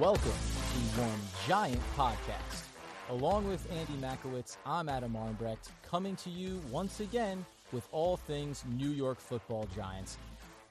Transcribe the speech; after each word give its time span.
Welcome 0.00 0.22
to 0.24 1.00
One 1.00 1.20
Giant 1.46 1.80
Podcast. 1.96 2.64
Along 3.10 3.46
with 3.46 3.64
Andy 3.70 3.92
Makowitz, 4.04 4.56
I'm 4.66 4.88
Adam 4.88 5.14
Armbrecht, 5.14 5.68
coming 5.88 6.16
to 6.16 6.30
you 6.30 6.60
once 6.68 6.98
again 6.98 7.46
with 7.70 7.86
all 7.92 8.16
things 8.16 8.64
New 8.76 8.90
York 8.90 9.20
football 9.20 9.68
giants. 9.76 10.18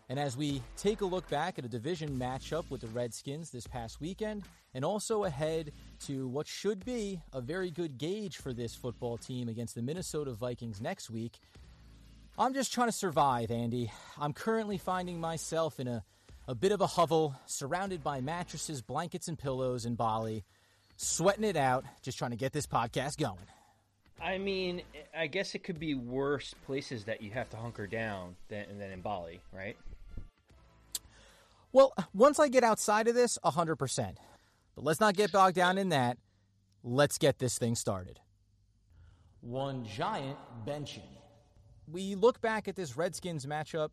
And 0.09 0.19
as 0.19 0.35
we 0.35 0.61
take 0.75 0.99
a 0.99 1.05
look 1.05 1.29
back 1.29 1.57
at 1.57 1.63
a 1.63 1.69
division 1.69 2.19
matchup 2.19 2.69
with 2.69 2.81
the 2.81 2.87
Redskins 2.87 3.49
this 3.49 3.65
past 3.65 4.01
weekend, 4.01 4.43
and 4.73 4.83
also 4.83 5.23
ahead 5.23 5.71
to 6.01 6.27
what 6.27 6.45
should 6.45 6.83
be 6.83 7.21
a 7.31 7.39
very 7.39 7.71
good 7.71 7.97
gauge 7.97 8.35
for 8.35 8.51
this 8.51 8.75
football 8.75 9.17
team 9.17 9.47
against 9.47 9.73
the 9.73 9.81
Minnesota 9.81 10.33
Vikings 10.33 10.81
next 10.81 11.09
week, 11.09 11.39
I'm 12.37 12.53
just 12.53 12.73
trying 12.73 12.89
to 12.89 12.91
survive, 12.91 13.51
Andy. 13.51 13.89
I'm 14.19 14.33
currently 14.33 14.77
finding 14.77 15.21
myself 15.21 15.79
in 15.79 15.87
a, 15.87 16.03
a 16.47 16.55
bit 16.55 16.71
of 16.71 16.81
a 16.81 16.87
hovel, 16.87 17.35
surrounded 17.45 18.03
by 18.03 18.21
mattresses, 18.21 18.81
blankets, 18.81 19.27
and 19.27 19.37
pillows 19.37 19.85
in 19.85 19.95
Bali, 19.95 20.43
sweating 20.97 21.43
it 21.43 21.55
out, 21.55 21.85
just 22.01 22.17
trying 22.17 22.31
to 22.31 22.37
get 22.37 22.51
this 22.51 22.67
podcast 22.67 23.17
going. 23.17 23.47
I 24.21 24.37
mean, 24.37 24.81
I 25.17 25.27
guess 25.27 25.55
it 25.55 25.63
could 25.63 25.79
be 25.79 25.95
worse 25.95 26.53
places 26.65 27.05
that 27.05 27.21
you 27.21 27.31
have 27.31 27.49
to 27.49 27.57
hunker 27.57 27.87
down 27.87 28.35
than, 28.47 28.65
than 28.77 28.91
in 28.91 29.01
Bali, 29.01 29.41
right? 29.51 29.75
Well, 31.71 31.93
once 32.13 32.39
I 32.39 32.47
get 32.47 32.63
outside 32.63 33.07
of 33.07 33.15
this, 33.15 33.37
100%. 33.43 34.15
But 34.75 34.83
let's 34.83 34.99
not 34.99 35.15
get 35.15 35.31
bogged 35.31 35.55
down 35.55 35.77
in 35.77 35.89
that. 35.89 36.17
Let's 36.83 37.17
get 37.17 37.39
this 37.39 37.57
thing 37.57 37.75
started. 37.75 38.19
One 39.41 39.85
giant 39.85 40.37
benching. 40.65 41.01
We 41.91 42.15
look 42.15 42.39
back 42.41 42.67
at 42.67 42.75
this 42.75 42.95
Redskins 42.95 43.45
matchup. 43.45 43.89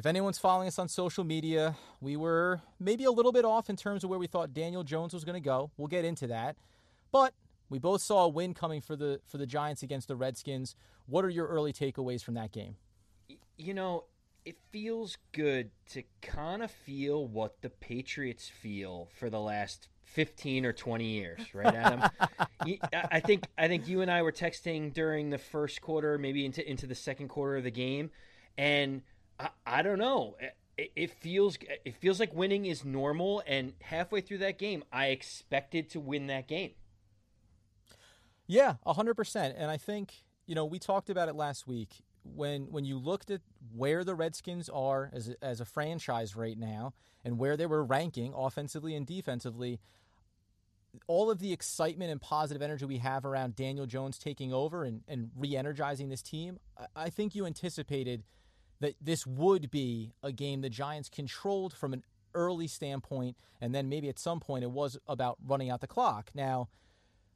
If 0.00 0.06
anyone's 0.06 0.38
following 0.38 0.66
us 0.66 0.78
on 0.78 0.88
social 0.88 1.24
media, 1.24 1.76
we 2.00 2.16
were 2.16 2.62
maybe 2.78 3.04
a 3.04 3.10
little 3.10 3.32
bit 3.32 3.44
off 3.44 3.68
in 3.68 3.76
terms 3.76 4.02
of 4.02 4.08
where 4.08 4.18
we 4.18 4.26
thought 4.26 4.54
Daniel 4.54 4.82
Jones 4.82 5.12
was 5.12 5.26
going 5.26 5.34
to 5.34 5.44
go. 5.44 5.72
We'll 5.76 5.88
get 5.88 6.06
into 6.06 6.26
that. 6.28 6.56
But 7.12 7.34
we 7.68 7.78
both 7.78 8.00
saw 8.00 8.24
a 8.24 8.28
win 8.30 8.54
coming 8.54 8.80
for 8.80 8.96
the 8.96 9.20
for 9.26 9.36
the 9.36 9.44
Giants 9.44 9.82
against 9.82 10.08
the 10.08 10.16
Redskins. 10.16 10.74
What 11.04 11.22
are 11.26 11.28
your 11.28 11.48
early 11.48 11.74
takeaways 11.74 12.24
from 12.24 12.32
that 12.32 12.50
game? 12.50 12.76
You 13.58 13.74
know, 13.74 14.04
it 14.46 14.56
feels 14.72 15.18
good 15.32 15.70
to 15.90 16.02
kind 16.22 16.62
of 16.62 16.70
feel 16.70 17.26
what 17.26 17.60
the 17.60 17.68
Patriots 17.68 18.48
feel 18.48 19.10
for 19.18 19.28
the 19.28 19.38
last 19.38 19.88
15 20.04 20.64
or 20.64 20.72
20 20.72 21.04
years, 21.04 21.54
right, 21.54 21.74
Adam? 21.74 22.08
I 22.90 23.20
think 23.20 23.44
I 23.58 23.68
think 23.68 23.86
you 23.86 24.00
and 24.00 24.10
I 24.10 24.22
were 24.22 24.32
texting 24.32 24.94
during 24.94 25.28
the 25.28 25.36
first 25.36 25.82
quarter, 25.82 26.16
maybe 26.16 26.46
into 26.46 26.66
into 26.66 26.86
the 26.86 26.94
second 26.94 27.28
quarter 27.28 27.58
of 27.58 27.64
the 27.64 27.70
game, 27.70 28.10
and 28.56 29.02
I, 29.66 29.82
don't 29.82 29.98
know. 29.98 30.36
It, 30.76 30.92
it 30.96 31.10
feels 31.10 31.58
it 31.84 31.94
feels 31.96 32.20
like 32.20 32.34
winning 32.34 32.66
is 32.66 32.84
normal, 32.84 33.42
and 33.46 33.74
halfway 33.80 34.20
through 34.20 34.38
that 34.38 34.58
game, 34.58 34.84
I 34.92 35.06
expected 35.06 35.90
to 35.90 36.00
win 36.00 36.26
that 36.28 36.48
game. 36.48 36.72
Yeah, 38.46 38.74
hundred 38.86 39.14
percent. 39.14 39.54
And 39.56 39.70
I 39.70 39.76
think 39.76 40.14
you 40.46 40.54
know 40.54 40.64
we 40.64 40.78
talked 40.78 41.10
about 41.10 41.28
it 41.28 41.34
last 41.34 41.66
week 41.66 42.02
when 42.24 42.70
when 42.70 42.84
you 42.84 42.98
looked 42.98 43.30
at 43.30 43.40
where 43.74 44.04
the 44.04 44.14
Redskins 44.14 44.68
are 44.68 45.10
as 45.12 45.34
as 45.42 45.60
a 45.60 45.64
franchise 45.64 46.36
right 46.36 46.58
now 46.58 46.94
and 47.24 47.38
where 47.38 47.56
they 47.56 47.66
were 47.66 47.84
ranking 47.84 48.32
offensively 48.34 48.94
and 48.94 49.06
defensively. 49.06 49.80
All 51.06 51.30
of 51.30 51.38
the 51.38 51.52
excitement 51.52 52.10
and 52.10 52.20
positive 52.20 52.62
energy 52.62 52.84
we 52.84 52.98
have 52.98 53.24
around 53.24 53.54
Daniel 53.54 53.86
Jones 53.86 54.18
taking 54.18 54.52
over 54.52 54.82
and, 54.82 55.02
and 55.06 55.30
re 55.36 55.56
energizing 55.56 56.08
this 56.08 56.20
team, 56.20 56.58
I, 56.76 57.04
I 57.04 57.10
think 57.10 57.36
you 57.36 57.46
anticipated 57.46 58.24
that 58.80 58.94
this 59.00 59.26
would 59.26 59.70
be 59.70 60.12
a 60.22 60.32
game 60.32 60.60
the 60.60 60.70
Giants 60.70 61.08
controlled 61.08 61.74
from 61.74 61.92
an 61.92 62.02
early 62.34 62.66
standpoint, 62.66 63.36
and 63.60 63.74
then 63.74 63.88
maybe 63.88 64.08
at 64.08 64.18
some 64.18 64.40
point 64.40 64.64
it 64.64 64.70
was 64.70 64.98
about 65.06 65.38
running 65.46 65.70
out 65.70 65.80
the 65.80 65.86
clock. 65.86 66.30
Now, 66.34 66.68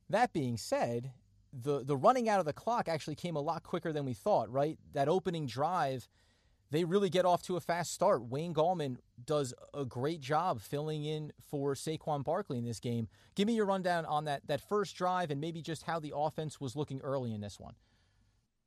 that 0.09 0.33
being 0.33 0.57
said, 0.57 1.13
the 1.53 1.85
the 1.85 1.97
running 1.97 2.29
out 2.29 2.41
of 2.41 2.47
the 2.47 2.53
clock 2.53 2.89
actually 2.89 3.15
came 3.15 3.37
a 3.37 3.41
lot 3.41 3.63
quicker 3.63 3.93
than 3.93 4.05
we 4.05 4.15
thought, 4.15 4.51
right? 4.51 4.79
That 4.93 5.09
opening 5.09 5.47
drive, 5.47 6.09
they 6.71 6.85
really 6.85 7.11
get 7.11 7.25
off 7.25 7.43
to 7.45 7.57
a 7.57 7.61
fast 7.61 7.93
start. 7.93 8.25
Wayne 8.25 8.55
Gallman 8.55 8.97
does 9.25 9.55
a 9.73 9.85
great 9.85 10.21
job 10.21 10.61
filling 10.61 11.05
in 11.05 11.33
for 11.49 11.75
Saquon 11.75 12.25
Barkley 12.25 12.59
in 12.59 12.65
this 12.65 12.81
game. 12.81 13.09
Give 13.35 13.47
me 13.47 13.55
your 13.55 13.67
rundown 13.67 14.05
on 14.07 14.25
that 14.25 14.47
that 14.47 14.61
first 14.61 14.97
drive 14.97 15.31
and 15.31 15.41
maybe 15.41 15.63
just 15.63 15.85
how 15.85 16.01
the 16.01 16.13
offense 16.15 16.61
was 16.61 16.75
looking 16.75 17.01
early 17.01 17.33
in 17.33 17.41
this 17.41 17.61
one. 17.61 17.75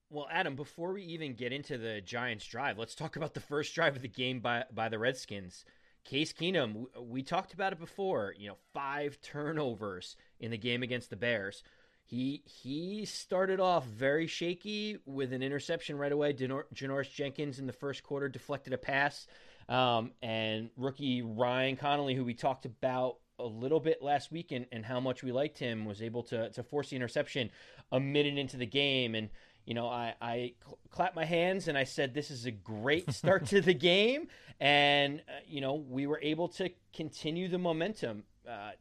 Well, 0.09 0.27
Adam, 0.31 0.55
before 0.55 0.93
we 0.93 1.03
even 1.03 1.33
get 1.33 1.51
into 1.51 1.77
the 1.77 1.99
Giants 1.99 2.45
drive, 2.47 2.77
let's 2.77 2.95
talk 2.95 3.17
about 3.17 3.33
the 3.33 3.41
first 3.41 3.75
drive 3.75 3.97
of 3.97 4.01
the 4.01 4.07
game 4.07 4.39
by 4.39 4.63
by 4.73 4.87
the 4.87 4.97
Redskins. 4.97 5.65
Case 6.05 6.31
Keenum, 6.31 6.85
we 7.01 7.21
talked 7.21 7.53
about 7.53 7.73
it 7.73 7.79
before, 7.79 8.33
you 8.37 8.47
know, 8.47 8.55
five 8.73 9.19
turnovers 9.21 10.15
in 10.39 10.51
the 10.51 10.57
game 10.57 10.81
against 10.81 11.09
the 11.09 11.17
Bears. 11.17 11.61
He 12.05 12.41
he 12.45 13.03
started 13.03 13.59
off 13.59 13.85
very 13.85 14.27
shaky 14.27 14.97
with 15.05 15.33
an 15.33 15.43
interception 15.43 15.97
right 15.97 16.13
away. 16.13 16.31
Janoris 16.31 17.13
Jenkins 17.13 17.59
in 17.59 17.67
the 17.67 17.73
first 17.73 18.01
quarter 18.01 18.29
deflected 18.29 18.71
a 18.71 18.77
pass, 18.77 19.27
um, 19.67 20.11
and 20.21 20.69
rookie 20.77 21.21
Ryan 21.21 21.75
Connelly, 21.75 22.15
who 22.15 22.23
we 22.23 22.33
talked 22.33 22.65
about 22.65 23.17
a 23.39 23.45
little 23.45 23.81
bit 23.81 24.01
last 24.01 24.31
week 24.31 24.53
and, 24.53 24.65
and 24.71 24.85
how 24.85 25.01
much 25.01 25.21
we 25.21 25.33
liked 25.33 25.59
him, 25.59 25.83
was 25.83 26.01
able 26.01 26.23
to 26.23 26.49
to 26.51 26.63
force 26.63 26.91
the 26.91 26.95
interception 26.95 27.51
a 27.91 27.99
minute 27.99 28.37
into 28.37 28.55
the 28.55 28.65
game. 28.65 29.13
And 29.13 29.29
you 29.67 29.73
know, 29.73 29.87
I, 29.87 30.15
I 30.21 30.53
cl- 30.63 30.79
clapped 30.89 31.15
my 31.15 31.25
hands 31.25 31.67
and 31.67 31.77
I 31.77 31.83
said, 31.83 32.13
This 32.13 32.31
is 32.31 32.45
a 32.45 32.51
great 32.51 33.11
start 33.13 33.47
to 33.47 33.61
the 33.61 33.73
game. 33.73 34.29
And, 34.59 35.19
uh, 35.19 35.41
you 35.45 35.61
know, 35.61 35.75
we 35.75 36.07
were 36.07 36.19
able 36.23 36.47
to 36.49 36.69
continue 36.93 37.49
the 37.49 37.59
momentum. 37.59 38.23
Uh, 38.49 38.71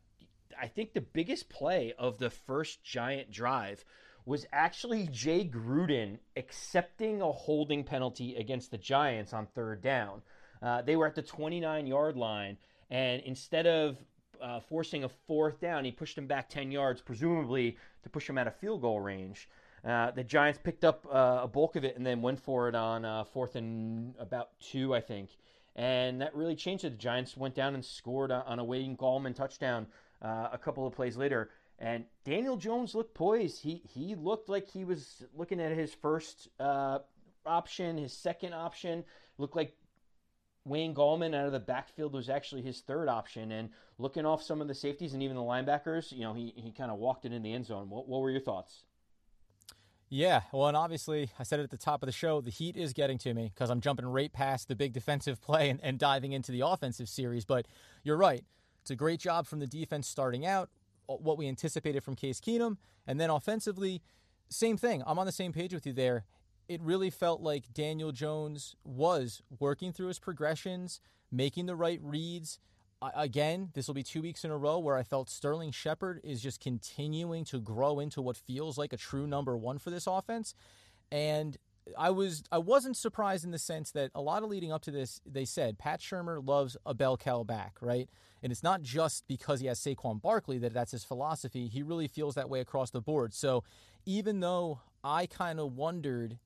I 0.58 0.68
think 0.68 0.94
the 0.94 1.00
biggest 1.00 1.50
play 1.50 1.92
of 1.98 2.18
the 2.18 2.30
first 2.30 2.84
giant 2.84 3.32
drive 3.32 3.84
was 4.24 4.46
actually 4.52 5.08
Jay 5.08 5.44
Gruden 5.44 6.18
accepting 6.36 7.20
a 7.20 7.32
holding 7.32 7.82
penalty 7.82 8.36
against 8.36 8.70
the 8.70 8.78
Giants 8.78 9.32
on 9.32 9.46
third 9.46 9.82
down. 9.82 10.22
Uh, 10.62 10.82
they 10.82 10.96
were 10.96 11.06
at 11.06 11.16
the 11.16 11.22
29 11.22 11.86
yard 11.86 12.16
line, 12.16 12.56
and 12.90 13.22
instead 13.22 13.66
of 13.66 13.98
uh, 14.40 14.60
forcing 14.60 15.04
a 15.04 15.08
fourth 15.08 15.60
down, 15.60 15.84
he 15.84 15.90
pushed 15.90 16.16
them 16.16 16.26
back 16.26 16.48
10 16.48 16.70
yards, 16.70 17.02
presumably 17.02 17.76
to 18.04 18.08
push 18.08 18.26
them 18.26 18.38
out 18.38 18.46
of 18.46 18.56
field 18.56 18.80
goal 18.80 19.00
range. 19.00 19.48
Uh, 19.86 20.10
the 20.10 20.24
Giants 20.24 20.58
picked 20.62 20.84
up 20.84 21.06
uh, 21.06 21.40
a 21.42 21.48
bulk 21.48 21.76
of 21.76 21.84
it 21.84 21.96
and 21.96 22.04
then 22.04 22.20
went 22.20 22.40
for 22.40 22.68
it 22.68 22.74
on 22.74 23.04
uh, 23.04 23.24
fourth 23.24 23.54
and 23.54 24.14
about 24.18 24.58
two, 24.58 24.94
I 24.94 25.00
think. 25.00 25.30
And 25.76 26.20
that 26.20 26.34
really 26.34 26.56
changed 26.56 26.84
it. 26.84 26.90
The 26.90 26.96
Giants 26.96 27.36
went 27.36 27.54
down 27.54 27.74
and 27.74 27.84
scored 27.84 28.32
on 28.32 28.58
a 28.58 28.64
Wayne 28.64 28.96
Gallman 28.96 29.34
touchdown 29.34 29.86
uh, 30.22 30.48
a 30.52 30.58
couple 30.58 30.86
of 30.86 30.94
plays 30.94 31.16
later. 31.16 31.50
And 31.78 32.04
Daniel 32.24 32.56
Jones 32.56 32.94
looked 32.94 33.14
poised. 33.14 33.62
He 33.62 33.82
he 33.94 34.14
looked 34.14 34.48
like 34.48 34.66
he 34.66 34.84
was 34.84 35.22
looking 35.36 35.60
at 35.60 35.72
his 35.72 35.92
first 35.92 36.48
uh, 36.58 37.00
option, 37.44 37.98
his 37.98 38.14
second 38.14 38.54
option. 38.54 39.04
Looked 39.36 39.54
like 39.54 39.76
Wayne 40.64 40.94
Gallman 40.94 41.34
out 41.34 41.46
of 41.46 41.52
the 41.52 41.60
backfield 41.60 42.14
was 42.14 42.30
actually 42.30 42.62
his 42.62 42.80
third 42.80 43.08
option. 43.08 43.52
And 43.52 43.68
looking 43.98 44.24
off 44.24 44.42
some 44.42 44.62
of 44.62 44.68
the 44.68 44.74
safeties 44.74 45.12
and 45.12 45.22
even 45.22 45.36
the 45.36 45.42
linebackers, 45.42 46.10
you 46.10 46.22
know, 46.22 46.32
he, 46.32 46.54
he 46.56 46.72
kind 46.72 46.90
of 46.90 46.98
walked 46.98 47.26
it 47.26 47.32
in 47.32 47.42
the 47.42 47.52
end 47.52 47.66
zone. 47.66 47.90
What, 47.90 48.08
what 48.08 48.22
were 48.22 48.30
your 48.30 48.40
thoughts? 48.40 48.85
Yeah, 50.08 50.42
well, 50.52 50.68
and 50.68 50.76
obviously, 50.76 51.30
I 51.38 51.42
said 51.42 51.58
it 51.58 51.64
at 51.64 51.70
the 51.70 51.76
top 51.76 52.02
of 52.02 52.06
the 52.06 52.12
show, 52.12 52.40
the 52.40 52.50
heat 52.50 52.76
is 52.76 52.92
getting 52.92 53.18
to 53.18 53.34
me 53.34 53.50
because 53.52 53.70
I'm 53.70 53.80
jumping 53.80 54.06
right 54.06 54.32
past 54.32 54.68
the 54.68 54.76
big 54.76 54.92
defensive 54.92 55.40
play 55.42 55.68
and, 55.68 55.80
and 55.82 55.98
diving 55.98 56.32
into 56.32 56.52
the 56.52 56.60
offensive 56.60 57.08
series. 57.08 57.44
But 57.44 57.66
you're 58.04 58.16
right. 58.16 58.44
It's 58.82 58.90
a 58.92 58.96
great 58.96 59.18
job 59.18 59.46
from 59.48 59.58
the 59.58 59.66
defense 59.66 60.06
starting 60.06 60.46
out, 60.46 60.70
uh, 61.08 61.14
what 61.14 61.36
we 61.36 61.48
anticipated 61.48 62.04
from 62.04 62.14
Case 62.14 62.40
Keenum. 62.40 62.76
And 63.04 63.20
then 63.20 63.30
offensively, 63.30 64.00
same 64.48 64.76
thing. 64.76 65.02
I'm 65.06 65.18
on 65.18 65.26
the 65.26 65.32
same 65.32 65.52
page 65.52 65.74
with 65.74 65.86
you 65.86 65.92
there. 65.92 66.24
It 66.68 66.80
really 66.82 67.10
felt 67.10 67.40
like 67.40 67.72
Daniel 67.72 68.12
Jones 68.12 68.76
was 68.84 69.42
working 69.58 69.92
through 69.92 70.08
his 70.08 70.20
progressions, 70.20 71.00
making 71.32 71.66
the 71.66 71.76
right 71.76 72.00
reads. 72.00 72.60
Again, 73.02 73.70
this 73.74 73.86
will 73.86 73.94
be 73.94 74.02
two 74.02 74.22
weeks 74.22 74.44
in 74.44 74.50
a 74.50 74.56
row 74.56 74.78
where 74.78 74.96
I 74.96 75.02
felt 75.02 75.28
Sterling 75.28 75.70
Shepard 75.70 76.20
is 76.24 76.40
just 76.40 76.60
continuing 76.60 77.44
to 77.46 77.60
grow 77.60 78.00
into 78.00 78.22
what 78.22 78.36
feels 78.36 78.78
like 78.78 78.92
a 78.92 78.96
true 78.96 79.26
number 79.26 79.56
one 79.56 79.78
for 79.78 79.90
this 79.90 80.06
offense. 80.06 80.54
And 81.12 81.58
I 81.96 82.10
was 82.10 82.42
I 82.50 82.58
wasn't 82.58 82.96
surprised 82.96 83.44
in 83.44 83.50
the 83.50 83.58
sense 83.58 83.90
that 83.92 84.10
a 84.14 84.20
lot 84.20 84.42
of 84.42 84.48
leading 84.48 84.72
up 84.72 84.82
to 84.82 84.90
this, 84.90 85.20
they 85.26 85.44
said 85.44 85.78
Pat 85.78 86.00
Shurmur 86.00 86.44
loves 86.44 86.76
a 86.86 86.94
bell 86.94 87.16
cow 87.16 87.44
back, 87.44 87.76
right? 87.80 88.08
And 88.42 88.50
it's 88.50 88.62
not 88.62 88.82
just 88.82 89.26
because 89.28 89.60
he 89.60 89.66
has 89.66 89.78
Saquon 89.78 90.20
Barkley 90.20 90.58
that 90.58 90.72
that's 90.72 90.92
his 90.92 91.04
philosophy. 91.04 91.68
He 91.68 91.82
really 91.82 92.08
feels 92.08 92.34
that 92.34 92.48
way 92.48 92.60
across 92.60 92.90
the 92.90 93.00
board. 93.00 93.34
So 93.34 93.62
even 94.04 94.40
though 94.40 94.80
I 95.04 95.26
kind 95.26 95.60
of 95.60 95.76
wondered 95.76 96.38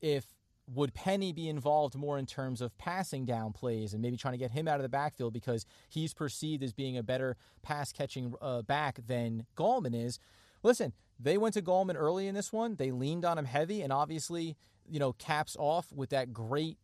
if 0.00 0.26
would 0.72 0.94
Penny 0.94 1.32
be 1.32 1.48
involved 1.48 1.94
more 1.94 2.18
in 2.18 2.26
terms 2.26 2.60
of 2.60 2.76
passing 2.78 3.24
down 3.24 3.52
plays 3.52 3.92
and 3.92 4.00
maybe 4.00 4.16
trying 4.16 4.32
to 4.32 4.38
get 4.38 4.52
him 4.52 4.66
out 4.66 4.76
of 4.76 4.82
the 4.82 4.88
backfield 4.88 5.32
because 5.32 5.66
he's 5.88 6.14
perceived 6.14 6.62
as 6.62 6.72
being 6.72 6.96
a 6.96 7.02
better 7.02 7.36
pass 7.62 7.92
catching 7.92 8.34
uh, 8.40 8.62
back 8.62 8.98
than 9.06 9.46
Gallman 9.56 9.94
is? 9.94 10.18
Listen, 10.62 10.94
they 11.20 11.36
went 11.36 11.54
to 11.54 11.62
Gallman 11.62 11.96
early 11.96 12.26
in 12.26 12.34
this 12.34 12.52
one. 12.52 12.76
They 12.76 12.90
leaned 12.90 13.24
on 13.24 13.38
him 13.38 13.44
heavy, 13.44 13.82
and 13.82 13.92
obviously, 13.92 14.56
you 14.88 14.98
know, 14.98 15.12
caps 15.12 15.56
off 15.58 15.92
with 15.92 16.10
that 16.10 16.32
great 16.32 16.78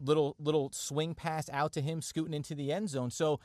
little 0.00 0.34
little 0.38 0.70
swing 0.72 1.14
pass 1.14 1.48
out 1.50 1.72
to 1.74 1.80
him, 1.80 2.00
scooting 2.00 2.34
into 2.34 2.54
the 2.54 2.72
end 2.72 2.88
zone. 2.90 3.10
So 3.10 3.38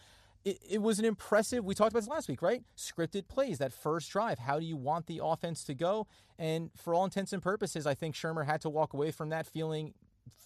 it, 0.45 0.57
it, 0.69 0.81
was 0.81 0.99
an 0.99 1.05
impressive. 1.05 1.65
We 1.65 1.75
talked 1.75 1.91
about 1.91 1.99
this 1.99 2.09
last 2.09 2.29
week, 2.29 2.41
right? 2.41 2.63
Scripted 2.77 3.27
plays, 3.27 3.57
that 3.57 3.73
first 3.73 4.09
drive. 4.09 4.39
How 4.39 4.59
do 4.59 4.65
you 4.65 4.77
want 4.77 5.07
the 5.07 5.21
offense 5.23 5.63
to 5.65 5.73
go? 5.73 6.07
And 6.37 6.71
for 6.75 6.93
all 6.93 7.03
intents 7.03 7.33
and 7.33 7.41
purposes, 7.41 7.85
I 7.85 7.93
think 7.93 8.15
Shurmur 8.15 8.45
had 8.45 8.61
to 8.61 8.69
walk 8.69 8.93
away 8.93 9.11
from 9.11 9.29
that 9.29 9.45
feeling 9.45 9.93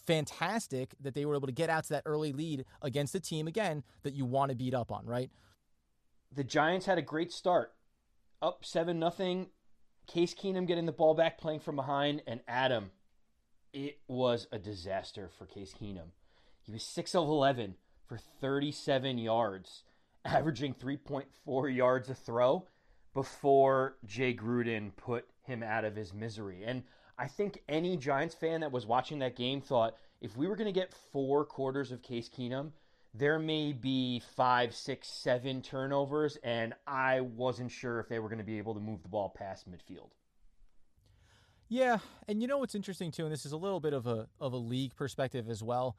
fantastic 0.06 0.96
that 1.00 1.14
they 1.14 1.26
were 1.26 1.36
able 1.36 1.48
to 1.48 1.54
get 1.54 1.70
out 1.70 1.84
to 1.86 1.90
that 1.90 2.04
early 2.06 2.34
lead 2.34 2.66
against 2.82 3.16
a 3.16 3.20
team 3.20 3.48
again 3.48 3.84
that 4.04 4.14
you 4.14 4.26
want 4.26 4.50
to 4.50 4.56
beat 4.56 4.74
up 4.74 4.92
on, 4.92 5.06
right? 5.06 5.30
The 6.32 6.44
Giants 6.44 6.86
had 6.86 6.98
a 6.98 7.04
great 7.04 7.32
start, 7.32 7.74
up 8.42 8.66
seven 8.66 9.00
nothing. 9.00 9.48
Case 10.08 10.34
Keenum 10.34 10.68
getting 10.68 10.86
the 10.86 10.92
ball 10.92 11.14
back, 11.14 11.38
playing 11.38 11.62
from 11.62 11.78
behind, 11.78 12.24
and 12.28 12.42
Adam. 12.48 12.92
It 13.72 14.00
was 14.08 14.48
a 14.52 14.60
disaster 14.60 15.30
for 15.38 15.46
Case 15.46 15.74
Keenum. 15.80 16.10
He 16.62 16.72
was 16.72 16.84
six 16.84 17.16
of 17.16 17.28
eleven 17.28 17.76
for 18.08 18.18
37 18.18 19.18
yards, 19.18 19.84
averaging 20.26 20.74
3.4 20.74 21.76
yards 21.76 22.10
a 22.10 22.16
throw 22.16 22.66
before 23.14 23.98
Jay 24.06 24.34
Gruden 24.34 24.96
put 24.96 25.28
him 25.44 25.62
out 25.62 25.86
of 25.86 25.96
his 25.96 26.14
misery. 26.14 26.64
And 26.66 26.84
I 27.18 27.28
think 27.28 27.62
any 27.70 27.96
Giants 27.98 28.36
fan 28.36 28.62
that 28.62 28.72
was 28.72 28.86
watching 28.86 29.20
that 29.20 29.36
game 29.36 29.62
thought 29.62 29.96
if 30.22 30.38
we 30.38 30.48
were 30.48 30.56
going 30.56 30.74
to 30.74 30.80
get 30.80 30.94
four 31.12 31.46
quarters 31.46 31.92
of 31.92 32.02
Case 32.02 32.30
Keenum, 32.30 32.72
there 33.14 33.38
may 33.38 33.74
be 33.74 34.22
five, 34.36 34.74
six, 34.74 35.08
seven 35.08 35.62
turnovers, 35.62 36.38
and 36.44 36.74
I 36.88 37.22
wasn't 37.22 37.72
sure 37.72 38.00
if 38.00 38.08
they 38.08 38.20
were 38.20 38.30
going 38.30 38.40
to 38.40 38.44
be 38.44 38.58
able 38.58 38.74
to 38.74 38.80
move 38.80 39.04
the 39.04 39.10
ball 39.10 39.30
past 39.30 39.70
midfield. 39.70 40.10
Yeah, 41.70 42.00
and 42.28 42.42
you 42.42 42.48
know 42.48 42.58
what's 42.58 42.76
interesting 42.76 43.12
too, 43.12 43.24
and 43.24 43.32
this 43.32 43.46
is 43.46 43.52
a 43.52 43.58
little 43.58 43.80
bit 43.80 43.94
of 43.94 44.08
a 44.08 44.28
of 44.40 44.54
a 44.54 44.58
league 44.58 44.96
perspective 44.96 45.50
as 45.50 45.62
well. 45.62 45.96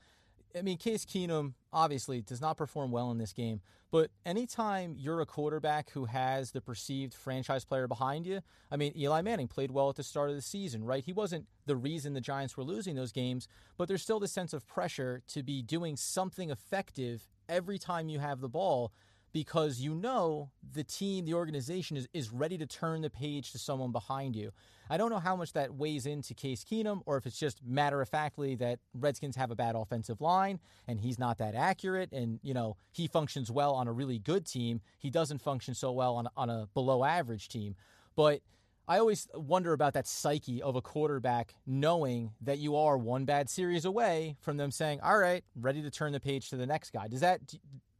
I 0.56 0.62
mean, 0.62 0.76
Case 0.76 1.04
Keenum 1.04 1.54
obviously 1.72 2.22
does 2.22 2.40
not 2.40 2.56
perform 2.56 2.92
well 2.92 3.10
in 3.10 3.18
this 3.18 3.32
game, 3.32 3.60
but 3.90 4.10
anytime 4.24 4.94
you're 4.96 5.20
a 5.20 5.26
quarterback 5.26 5.90
who 5.90 6.04
has 6.04 6.52
the 6.52 6.60
perceived 6.60 7.12
franchise 7.12 7.64
player 7.64 7.88
behind 7.88 8.24
you, 8.24 8.40
I 8.70 8.76
mean, 8.76 8.92
Eli 8.96 9.22
Manning 9.22 9.48
played 9.48 9.72
well 9.72 9.90
at 9.90 9.96
the 9.96 10.04
start 10.04 10.30
of 10.30 10.36
the 10.36 10.42
season, 10.42 10.84
right? 10.84 11.04
He 11.04 11.12
wasn't 11.12 11.46
the 11.66 11.76
reason 11.76 12.14
the 12.14 12.20
Giants 12.20 12.56
were 12.56 12.62
losing 12.62 12.94
those 12.94 13.10
games, 13.10 13.48
but 13.76 13.88
there's 13.88 14.02
still 14.02 14.20
the 14.20 14.28
sense 14.28 14.52
of 14.52 14.66
pressure 14.66 15.22
to 15.28 15.42
be 15.42 15.60
doing 15.60 15.96
something 15.96 16.50
effective 16.50 17.28
every 17.48 17.78
time 17.78 18.08
you 18.08 18.20
have 18.20 18.40
the 18.40 18.48
ball 18.48 18.92
because 19.34 19.80
you 19.80 19.96
know 19.96 20.48
the 20.72 20.84
team, 20.84 21.24
the 21.24 21.34
organization 21.34 21.96
is, 21.96 22.08
is 22.14 22.30
ready 22.30 22.56
to 22.56 22.66
turn 22.66 23.02
the 23.02 23.10
page 23.10 23.50
to 23.50 23.58
someone 23.58 23.90
behind 23.90 24.36
you. 24.36 24.52
I 24.88 24.96
don't 24.96 25.10
know 25.10 25.18
how 25.18 25.34
much 25.34 25.54
that 25.54 25.74
weighs 25.74 26.06
into 26.06 26.34
Case 26.34 26.64
Keenum 26.64 27.02
or 27.04 27.16
if 27.16 27.26
it's 27.26 27.38
just 27.38 27.60
matter 27.66 28.00
of 28.00 28.08
factly 28.08 28.54
that 28.56 28.78
Redskins 28.94 29.34
have 29.34 29.50
a 29.50 29.56
bad 29.56 29.74
offensive 29.74 30.20
line 30.20 30.60
and 30.86 31.00
he's 31.00 31.18
not 31.18 31.38
that 31.38 31.56
accurate 31.56 32.12
and, 32.12 32.38
you 32.44 32.54
know, 32.54 32.76
he 32.92 33.08
functions 33.08 33.50
well 33.50 33.74
on 33.74 33.88
a 33.88 33.92
really 33.92 34.20
good 34.20 34.46
team. 34.46 34.80
He 35.00 35.10
doesn't 35.10 35.38
function 35.38 35.74
so 35.74 35.90
well 35.90 36.14
on, 36.14 36.28
on 36.36 36.48
a 36.48 36.68
below 36.72 37.02
average 37.02 37.48
team. 37.48 37.74
But 38.14 38.40
I 38.86 38.98
always 38.98 39.26
wonder 39.34 39.72
about 39.72 39.94
that 39.94 40.06
psyche 40.06 40.62
of 40.62 40.76
a 40.76 40.82
quarterback 40.82 41.56
knowing 41.66 42.34
that 42.42 42.58
you 42.58 42.76
are 42.76 42.96
one 42.96 43.24
bad 43.24 43.50
series 43.50 43.84
away 43.84 44.36
from 44.40 44.58
them 44.58 44.70
saying, 44.70 45.00
"All 45.00 45.16
right, 45.16 45.42
ready 45.56 45.80
to 45.80 45.90
turn 45.90 46.12
the 46.12 46.20
page 46.20 46.50
to 46.50 46.56
the 46.56 46.66
next 46.66 46.92
guy." 46.92 47.08
Does 47.08 47.22
that 47.22 47.40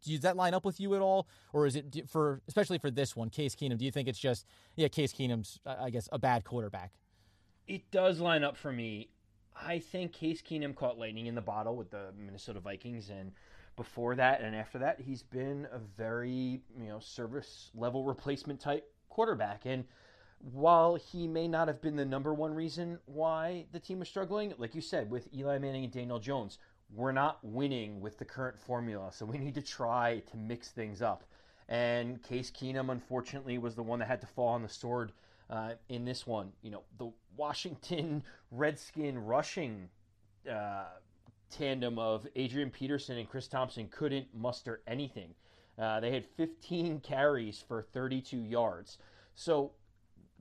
does 0.05 0.21
that 0.21 0.37
line 0.37 0.55
up 0.55 0.65
with 0.65 0.81
you 0.81 0.95
at 0.95 1.01
all, 1.01 1.27
or 1.53 1.67
is 1.67 1.77
it 1.77 2.09
for 2.09 2.41
especially 2.49 2.79
for 2.79 2.91
this 2.91 3.17
one, 3.17 3.31
Case 3.31 3.55
Keenum? 3.55 3.79
Do 3.79 3.85
you 3.85 3.91
think 3.91 4.09
it's 4.09 4.19
just 4.19 4.47
yeah, 4.77 4.89
Case 4.89 5.13
Keenum's 5.13 5.59
I 5.67 5.91
guess 5.91 6.09
a 6.13 6.19
bad 6.19 6.45
quarterback? 6.45 6.93
It 7.67 7.91
does 7.91 8.21
line 8.21 8.45
up 8.45 8.57
for 8.57 8.73
me. 8.73 9.09
I 9.57 9.79
think 9.79 10.13
Case 10.13 10.43
Keenum 10.43 10.75
caught 10.75 10.99
lightning 10.99 11.27
in 11.27 11.35
the 11.35 11.41
bottle 11.41 11.77
with 11.77 11.91
the 11.91 12.13
Minnesota 12.19 12.61
Vikings, 12.61 13.11
and 13.11 13.33
before 13.77 14.15
that 14.17 14.41
and 14.41 14.55
after 14.55 14.79
that, 14.79 15.01
he's 15.01 15.23
been 15.23 15.67
a 15.73 15.79
very 15.79 16.61
you 16.79 16.89
know 16.89 16.99
service 17.01 17.71
level 17.75 18.05
replacement 18.05 18.61
type 18.61 18.91
quarterback. 19.09 19.63
And 19.65 19.85
while 20.53 20.97
he 20.97 21.27
may 21.27 21.49
not 21.49 21.69
have 21.69 21.81
been 21.81 21.97
the 21.97 22.05
number 22.05 22.35
one 22.35 22.53
reason 22.53 22.99
why 23.07 23.67
the 23.73 23.81
team 23.81 24.01
was 24.01 24.09
struggling, 24.09 24.53
like 24.59 24.75
you 24.75 24.81
said, 24.81 25.11
with 25.11 25.29
Eli 25.35 25.59
Manning 25.59 25.85
and 25.85 25.93
Daniel 25.93 26.19
Jones, 26.19 26.59
we're 26.95 27.13
not 27.13 27.39
winning 27.43 28.01
with 28.01 28.19
the 28.19 28.25
current 28.25 28.59
formula, 28.59 29.11
so 29.13 29.25
we 29.27 29.39
need 29.39 29.55
to 29.55 29.63
try 29.63 30.23
to 30.31 30.37
mix 30.37 30.69
things 30.69 31.03
up. 31.03 31.25
And 31.69 32.23
Case 32.23 32.51
Keenum, 32.51 32.91
unfortunately, 32.91 33.59
was 33.59 33.75
the 33.75 33.83
one 33.83 33.99
that 34.01 34.09
had 34.09 34.21
to 34.21 34.27
fall 34.27 34.49
on 34.49 34.63
the 34.63 34.69
sword 34.69 35.13
uh, 35.51 35.73
in 35.89 36.05
this 36.05 36.27
one. 36.27 36.53
You 36.63 36.71
know, 36.71 36.83
the 36.99 37.11
Washington 37.37 38.23
Redskin 38.51 39.19
rushing 39.19 39.89
uh, 40.51 40.85
tandem 41.51 41.99
of 41.99 42.27
Adrian 42.37 42.71
Peterson 42.71 43.17
and 43.17 43.29
Chris 43.29 43.49
Thompson 43.49 43.89
couldn't 43.89 44.27
muster 44.35 44.83
anything. 44.87 45.35
Uh, 45.79 46.01
they 46.01 46.13
had 46.13 46.25
15 46.37 47.01
carries 47.01 47.65
for 47.67 47.83
32 47.83 48.37
yards. 48.37 48.99
So 49.35 49.73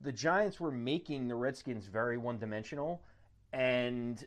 the 0.00 0.12
Giants 0.12 0.60
were 0.60 0.70
making 0.70 1.28
the 1.28 1.34
Redskins 1.34 1.86
very 1.86 2.18
one 2.18 2.38
dimensional. 2.38 3.02
And 3.52 4.24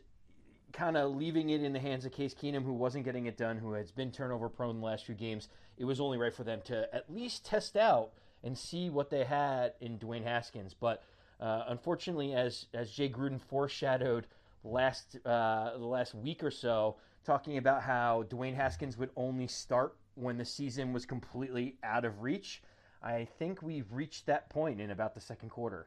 kind 0.72 0.96
of 0.96 1.14
leaving 1.14 1.50
it 1.50 1.62
in 1.62 1.72
the 1.72 1.78
hands 1.78 2.04
of 2.04 2.12
Case 2.12 2.34
Keenum, 2.34 2.64
who 2.64 2.72
wasn't 2.72 3.04
getting 3.04 3.26
it 3.26 3.36
done, 3.36 3.56
who 3.56 3.72
has 3.72 3.90
been 3.90 4.10
turnover 4.10 4.48
prone 4.48 4.76
in 4.76 4.80
the 4.80 4.86
last 4.86 5.06
few 5.06 5.14
games, 5.14 5.48
it 5.76 5.84
was 5.84 6.00
only 6.00 6.18
right 6.18 6.34
for 6.34 6.44
them 6.44 6.60
to 6.64 6.92
at 6.94 7.12
least 7.12 7.44
test 7.44 7.76
out 7.76 8.10
and 8.42 8.56
see 8.56 8.90
what 8.90 9.10
they 9.10 9.24
had 9.24 9.72
in 9.80 9.98
Dwayne 9.98 10.24
Haskins. 10.24 10.74
But 10.78 11.02
uh, 11.40 11.64
unfortunately, 11.68 12.34
as 12.34 12.66
as 12.74 12.90
Jay 12.90 13.08
Gruden 13.08 13.40
foreshadowed 13.40 14.26
last 14.64 15.16
uh, 15.24 15.78
the 15.78 15.86
last 15.86 16.14
week 16.14 16.42
or 16.42 16.50
so, 16.50 16.96
talking 17.24 17.58
about 17.58 17.82
how 17.82 18.24
Dwayne 18.28 18.54
Haskins 18.54 18.98
would 18.98 19.10
only 19.16 19.46
start 19.46 19.96
when 20.14 20.36
the 20.36 20.44
season 20.44 20.92
was 20.92 21.06
completely 21.06 21.76
out 21.82 22.04
of 22.04 22.22
reach. 22.22 22.62
I 23.02 23.28
think 23.38 23.62
we've 23.62 23.92
reached 23.92 24.26
that 24.26 24.50
point 24.50 24.80
in 24.80 24.90
about 24.90 25.14
the 25.14 25.20
second 25.20 25.50
quarter. 25.50 25.86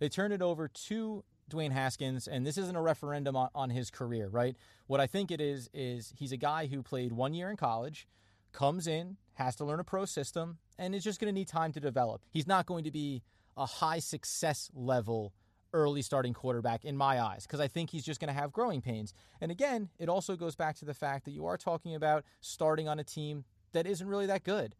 They 0.00 0.08
turned 0.08 0.32
it 0.32 0.42
over 0.42 0.66
to 0.66 1.24
Dwayne 1.48 1.72
Haskins, 1.72 2.28
and 2.28 2.46
this 2.46 2.58
isn't 2.58 2.76
a 2.76 2.82
referendum 2.82 3.36
on, 3.36 3.48
on 3.54 3.70
his 3.70 3.90
career, 3.90 4.28
right? 4.28 4.56
What 4.86 5.00
I 5.00 5.06
think 5.06 5.30
it 5.30 5.40
is, 5.40 5.68
is 5.72 6.12
he's 6.16 6.32
a 6.32 6.36
guy 6.36 6.66
who 6.66 6.82
played 6.82 7.12
one 7.12 7.34
year 7.34 7.50
in 7.50 7.56
college, 7.56 8.06
comes 8.52 8.86
in, 8.86 9.16
has 9.34 9.56
to 9.56 9.64
learn 9.64 9.80
a 9.80 9.84
pro 9.84 10.04
system, 10.04 10.58
and 10.78 10.94
is 10.94 11.04
just 11.04 11.20
going 11.20 11.32
to 11.32 11.38
need 11.38 11.48
time 11.48 11.72
to 11.72 11.80
develop. 11.80 12.22
He's 12.30 12.46
not 12.46 12.66
going 12.66 12.84
to 12.84 12.90
be 12.90 13.22
a 13.56 13.66
high 13.66 13.98
success 13.98 14.70
level 14.74 15.34
early 15.72 16.02
starting 16.02 16.32
quarterback 16.32 16.84
in 16.84 16.96
my 16.96 17.20
eyes 17.20 17.46
because 17.46 17.60
I 17.60 17.68
think 17.68 17.90
he's 17.90 18.04
just 18.04 18.20
going 18.20 18.32
to 18.32 18.40
have 18.40 18.52
growing 18.52 18.80
pains. 18.80 19.12
And 19.40 19.50
again, 19.50 19.90
it 19.98 20.08
also 20.08 20.36
goes 20.36 20.56
back 20.56 20.76
to 20.76 20.84
the 20.84 20.94
fact 20.94 21.24
that 21.26 21.32
you 21.32 21.46
are 21.46 21.58
talking 21.58 21.94
about 21.94 22.24
starting 22.40 22.88
on 22.88 22.98
a 22.98 23.04
team 23.04 23.44
that 23.72 23.86
isn't 23.86 24.06
really 24.06 24.26
that 24.26 24.44
good. 24.44 24.74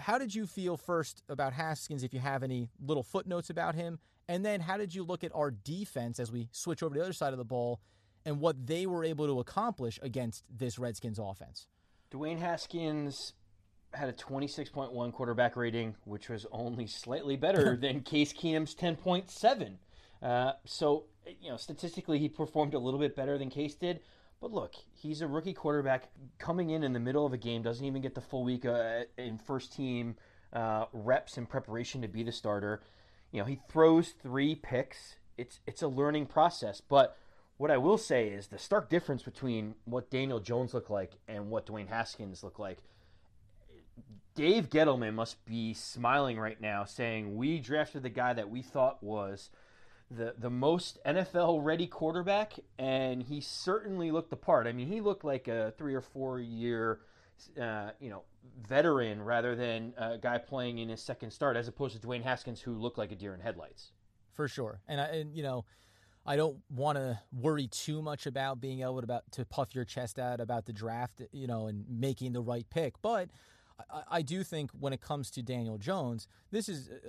How 0.00 0.18
did 0.18 0.34
you 0.34 0.46
feel 0.46 0.76
first 0.76 1.22
about 1.28 1.52
Haskins 1.52 2.02
if 2.02 2.14
you 2.14 2.20
have 2.20 2.42
any 2.42 2.70
little 2.80 3.02
footnotes 3.02 3.50
about 3.50 3.74
him? 3.74 3.98
And 4.28 4.44
then 4.44 4.60
how 4.60 4.76
did 4.76 4.94
you 4.94 5.04
look 5.04 5.24
at 5.24 5.32
our 5.34 5.50
defense 5.50 6.18
as 6.18 6.32
we 6.32 6.48
switch 6.52 6.82
over 6.82 6.94
to 6.94 6.98
the 6.98 7.04
other 7.04 7.12
side 7.12 7.32
of 7.32 7.38
the 7.38 7.44
ball 7.44 7.80
and 8.24 8.40
what 8.40 8.66
they 8.66 8.86
were 8.86 9.04
able 9.04 9.26
to 9.26 9.40
accomplish 9.40 9.98
against 10.02 10.44
this 10.50 10.78
Redskins 10.78 11.18
offense? 11.18 11.66
Dwayne 12.10 12.38
Haskins 12.38 13.34
had 13.92 14.08
a 14.08 14.12
26.1 14.12 15.12
quarterback 15.12 15.56
rating, 15.56 15.96
which 16.04 16.28
was 16.28 16.46
only 16.52 16.86
slightly 16.86 17.36
better 17.36 17.76
than 17.80 18.00
Case 18.00 18.32
Keenum's 18.32 18.74
10.7. 18.74 19.76
Uh, 20.22 20.52
so, 20.64 21.04
you 21.40 21.50
know, 21.50 21.56
statistically, 21.56 22.18
he 22.18 22.28
performed 22.28 22.74
a 22.74 22.78
little 22.78 23.00
bit 23.00 23.16
better 23.16 23.36
than 23.36 23.50
Case 23.50 23.74
did. 23.74 24.00
But 24.40 24.52
look, 24.52 24.74
he's 24.94 25.20
a 25.20 25.26
rookie 25.26 25.52
quarterback 25.52 26.08
coming 26.38 26.70
in 26.70 26.82
in 26.82 26.92
the 26.94 27.00
middle 27.00 27.26
of 27.26 27.32
a 27.32 27.36
game, 27.36 27.62
doesn't 27.62 27.84
even 27.84 28.00
get 28.00 28.14
the 28.14 28.22
full 28.22 28.42
week 28.42 28.64
uh, 28.64 29.02
in 29.18 29.36
first 29.36 29.72
team 29.72 30.16
uh, 30.52 30.86
reps 30.92 31.36
in 31.36 31.46
preparation 31.46 32.00
to 32.02 32.08
be 32.08 32.22
the 32.22 32.32
starter. 32.32 32.82
You 33.32 33.40
know, 33.40 33.44
he 33.44 33.60
throws 33.68 34.10
three 34.22 34.54
picks. 34.54 35.16
It's 35.36 35.60
it's 35.66 35.82
a 35.82 35.88
learning 35.88 36.26
process. 36.26 36.80
But 36.80 37.16
what 37.58 37.70
I 37.70 37.76
will 37.76 37.98
say 37.98 38.28
is 38.28 38.46
the 38.46 38.58
stark 38.58 38.88
difference 38.88 39.22
between 39.22 39.74
what 39.84 40.10
Daniel 40.10 40.40
Jones 40.40 40.72
looked 40.72 40.90
like 40.90 41.12
and 41.28 41.50
what 41.50 41.66
Dwayne 41.66 41.88
Haskins 41.88 42.42
looked 42.42 42.58
like. 42.58 42.78
Dave 44.34 44.70
Gettleman 44.70 45.14
must 45.14 45.44
be 45.44 45.74
smiling 45.74 46.38
right 46.38 46.60
now, 46.60 46.84
saying 46.84 47.36
we 47.36 47.58
drafted 47.58 48.02
the 48.02 48.08
guy 48.08 48.32
that 48.32 48.48
we 48.48 48.62
thought 48.62 49.02
was 49.02 49.50
the 50.10 50.34
the 50.38 50.50
most 50.50 50.98
NFL 51.06 51.60
ready 51.62 51.86
quarterback, 51.86 52.54
and 52.78 53.22
he 53.22 53.40
certainly 53.40 54.10
looked 54.10 54.30
the 54.30 54.36
part. 54.36 54.66
I 54.66 54.72
mean, 54.72 54.88
he 54.88 55.00
looked 55.00 55.24
like 55.24 55.48
a 55.48 55.72
three 55.78 55.94
or 55.94 56.00
four 56.00 56.40
year, 56.40 57.00
uh, 57.60 57.90
you 58.00 58.10
know, 58.10 58.24
veteran 58.68 59.22
rather 59.22 59.54
than 59.54 59.94
a 59.96 60.18
guy 60.18 60.38
playing 60.38 60.78
in 60.78 60.88
his 60.88 61.00
second 61.00 61.30
start, 61.30 61.56
as 61.56 61.68
opposed 61.68 62.00
to 62.00 62.06
Dwayne 62.06 62.24
Haskins, 62.24 62.60
who 62.60 62.72
looked 62.72 62.98
like 62.98 63.12
a 63.12 63.14
deer 63.14 63.34
in 63.34 63.40
headlights. 63.40 63.92
For 64.34 64.48
sure, 64.48 64.80
and 64.88 65.00
I, 65.00 65.04
and 65.06 65.36
you 65.36 65.42
know, 65.42 65.64
I 66.26 66.36
don't 66.36 66.58
want 66.70 66.98
to 66.98 67.20
worry 67.32 67.68
too 67.68 68.02
much 68.02 68.26
about 68.26 68.60
being 68.60 68.80
able 68.80 68.98
to 68.98 69.04
about 69.04 69.30
to 69.32 69.44
puff 69.44 69.74
your 69.74 69.84
chest 69.84 70.18
out 70.18 70.40
about 70.40 70.66
the 70.66 70.72
draft, 70.72 71.22
you 71.30 71.46
know, 71.46 71.68
and 71.68 71.84
making 71.88 72.32
the 72.32 72.40
right 72.42 72.66
pick, 72.68 72.94
but. 73.00 73.28
I, 74.10 74.20
do 74.20 74.44
think 74.44 74.70
when 74.78 74.92
it 74.92 75.00
comes 75.00 75.30
to 75.30 75.42
Daniel 75.42 75.78
Jones, 75.78 76.28
this 76.50 76.68
is 76.68 76.90
uh, 76.90 77.08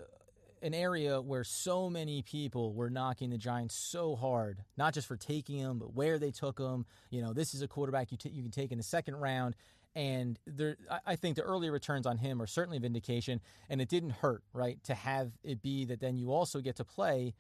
an 0.61 0.73
area 0.73 1.21
where 1.21 1.43
so 1.43 1.89
many 1.89 2.21
people 2.21 2.73
were 2.73 2.89
knocking 2.89 3.29
the 3.29 3.37
Giants 3.37 3.75
so 3.75 4.15
hard, 4.15 4.63
not 4.77 4.93
just 4.93 5.07
for 5.07 5.17
taking 5.17 5.57
him, 5.57 5.79
but 5.79 5.93
where 5.95 6.19
they 6.19 6.31
took 6.31 6.59
him. 6.59 6.85
You 7.09 7.21
know, 7.21 7.33
this 7.33 7.53
is 7.53 7.61
a 7.61 7.67
quarterback 7.67 8.11
you, 8.11 8.17
t- 8.17 8.29
you 8.29 8.43
can 8.43 8.51
take 8.51 8.71
in 8.71 8.77
the 8.77 8.83
second 8.83 9.15
round 9.15 9.55
And 9.93 10.39
there, 10.45 10.77
I 11.05 11.17
think 11.17 11.35
the 11.35 11.41
early 11.41 11.69
returns 11.69 12.05
on 12.05 12.17
him 12.17 12.41
are 12.41 12.47
certainly 12.47 12.79
vindication, 12.79 13.41
and 13.69 13.81
it 13.81 13.89
didn't 13.89 14.11
hurt, 14.11 14.43
right, 14.53 14.81
to 14.85 14.93
have 14.93 15.31
it 15.43 15.61
be 15.61 15.83
that 15.85 15.99
then 15.99 16.17
you 16.17 16.31
also 16.31 16.61
get 16.61 16.77
to 16.77 16.85
play 16.85 17.33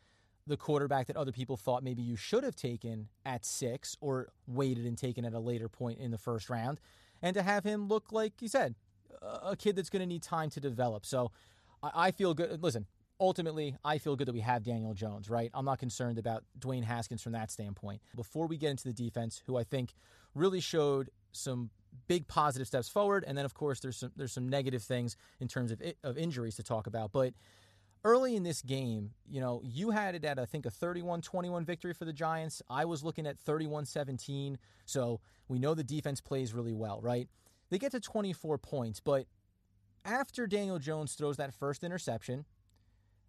the 0.47 0.57
quarterback 0.57 1.07
that 1.07 1.15
other 1.15 1.31
people 1.31 1.55
thought 1.55 1.81
maybe 1.83 2.01
you 2.01 2.17
should 2.17 2.43
have 2.43 2.55
taken 2.55 3.07
at 3.25 3.45
six 3.45 3.95
or 4.01 4.33
waited 4.47 4.85
and 4.85 4.97
taken 4.97 5.23
at 5.23 5.33
a 5.33 5.39
later 5.39 5.69
point 5.69 5.99
in 5.99 6.11
the 6.11 6.17
first 6.17 6.49
round, 6.49 6.81
and 7.21 7.35
to 7.35 7.41
have 7.41 7.63
him 7.63 7.87
look 7.87 8.11
like 8.11 8.33
you 8.41 8.49
said, 8.49 8.75
a 9.21 9.55
kid 9.55 9.77
that's 9.77 9.89
going 9.89 10.01
to 10.01 10.05
need 10.05 10.23
time 10.23 10.49
to 10.49 10.59
develop. 10.59 11.05
So 11.05 11.31
I 11.81 12.11
feel 12.11 12.33
good. 12.33 12.61
Listen, 12.61 12.85
ultimately, 13.21 13.77
I 13.85 13.99
feel 13.99 14.15
good 14.15 14.27
that 14.27 14.33
we 14.33 14.41
have 14.41 14.63
Daniel 14.63 14.93
Jones, 14.93 15.29
right? 15.29 15.51
I'm 15.53 15.63
not 15.63 15.79
concerned 15.79 16.17
about 16.17 16.43
Dwayne 16.59 16.83
Haskins 16.83 17.21
from 17.21 17.33
that 17.33 17.51
standpoint. 17.51 18.01
Before 18.15 18.47
we 18.47 18.57
get 18.57 18.71
into 18.71 18.85
the 18.85 18.93
defense, 18.93 19.41
who 19.45 19.57
I 19.57 19.63
think 19.63 19.93
really 20.33 20.59
showed 20.59 21.11
some 21.31 21.69
big 22.07 22.27
positive 22.27 22.67
steps 22.67 22.89
forward, 22.89 23.23
and 23.25 23.37
then 23.37 23.45
of 23.45 23.53
course 23.53 23.79
there's 23.79 23.97
some 23.97 24.11
there's 24.17 24.33
some 24.33 24.49
negative 24.49 24.81
things 24.81 25.15
in 25.39 25.47
terms 25.47 25.71
of 25.71 25.81
of 26.03 26.17
injuries 26.17 26.55
to 26.55 26.63
talk 26.63 26.87
about, 26.87 27.11
but 27.11 27.33
early 28.03 28.35
in 28.35 28.41
this 28.41 28.63
game, 28.63 29.11
you 29.29 29.39
know, 29.39 29.61
you 29.63 29.91
had 29.91 30.15
it 30.15 30.25
at 30.25 30.39
I 30.39 30.45
think 30.45 30.65
a 30.65 30.71
31-21 30.71 31.63
victory 31.63 31.93
for 31.93 32.05
the 32.05 32.13
Giants. 32.13 32.61
I 32.69 32.85
was 32.85 33.03
looking 33.03 33.27
at 33.27 33.37
31-17. 33.37 34.55
So, 34.85 35.21
we 35.47 35.59
know 35.59 35.75
the 35.75 35.83
defense 35.83 36.19
plays 36.19 36.53
really 36.53 36.73
well, 36.73 36.99
right? 37.01 37.29
They 37.69 37.77
get 37.77 37.91
to 37.91 37.99
24 37.99 38.57
points, 38.57 38.99
but 38.99 39.27
after 40.03 40.47
Daniel 40.47 40.79
Jones 40.79 41.13
throws 41.13 41.37
that 41.37 41.53
first 41.53 41.83
interception, 41.83 42.45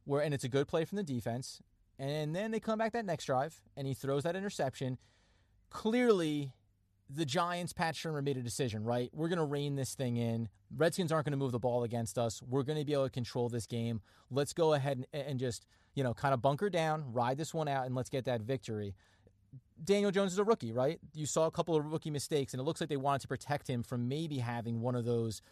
where 0.04 0.22
and 0.22 0.34
it's 0.34 0.44
a 0.44 0.48
good 0.48 0.68
play 0.68 0.84
from 0.84 0.96
the 0.96 1.02
defense, 1.02 1.60
and 1.98 2.34
then 2.34 2.50
they 2.50 2.60
come 2.60 2.78
back 2.78 2.92
that 2.92 3.04
next 3.04 3.26
drive 3.26 3.60
and 3.76 3.86
he 3.86 3.94
throws 3.94 4.22
that 4.24 4.36
interception, 4.36 4.98
clearly 5.70 6.52
the 7.14 7.24
Giants, 7.24 7.72
Pat 7.72 7.94
Shurmur 7.94 8.22
made 8.24 8.36
a 8.36 8.42
decision, 8.42 8.84
right? 8.84 9.10
We're 9.12 9.28
going 9.28 9.38
to 9.38 9.44
rein 9.44 9.76
this 9.76 9.94
thing 9.94 10.16
in. 10.16 10.48
Redskins 10.74 11.12
aren't 11.12 11.26
going 11.26 11.32
to 11.32 11.38
move 11.38 11.52
the 11.52 11.58
ball 11.58 11.84
against 11.84 12.16
us. 12.18 12.40
We're 12.42 12.62
going 12.62 12.78
to 12.78 12.84
be 12.84 12.92
able 12.94 13.04
to 13.04 13.10
control 13.10 13.48
this 13.48 13.66
game. 13.66 14.00
Let's 14.30 14.52
go 14.52 14.72
ahead 14.72 15.04
and, 15.12 15.22
and 15.26 15.38
just, 15.38 15.66
you 15.94 16.02
know, 16.02 16.14
kind 16.14 16.32
of 16.32 16.40
bunker 16.40 16.70
down, 16.70 17.12
ride 17.12 17.36
this 17.36 17.52
one 17.52 17.68
out, 17.68 17.84
and 17.84 17.94
let's 17.94 18.08
get 18.08 18.24
that 18.24 18.40
victory. 18.40 18.94
Daniel 19.84 20.10
Jones 20.10 20.32
is 20.32 20.38
a 20.38 20.44
rookie, 20.44 20.72
right? 20.72 20.98
You 21.14 21.26
saw 21.26 21.46
a 21.46 21.50
couple 21.50 21.76
of 21.76 21.84
rookie 21.92 22.10
mistakes, 22.10 22.54
and 22.54 22.60
it 22.60 22.64
looks 22.64 22.80
like 22.80 22.88
they 22.88 22.96
wanted 22.96 23.20
to 23.22 23.28
protect 23.28 23.68
him 23.68 23.82
from 23.82 24.08
maybe 24.08 24.38
having 24.38 24.80
one 24.80 24.94
of 24.94 25.04
those, 25.04 25.42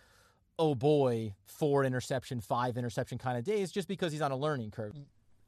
oh 0.60 0.74
boy, 0.74 1.34
four 1.46 1.84
interception, 1.84 2.40
five 2.40 2.76
interception 2.76 3.18
kind 3.18 3.38
of 3.38 3.44
days 3.44 3.72
just 3.72 3.88
because 3.88 4.12
he's 4.12 4.20
on 4.20 4.30
a 4.30 4.36
learning 4.36 4.70
curve. 4.70 4.94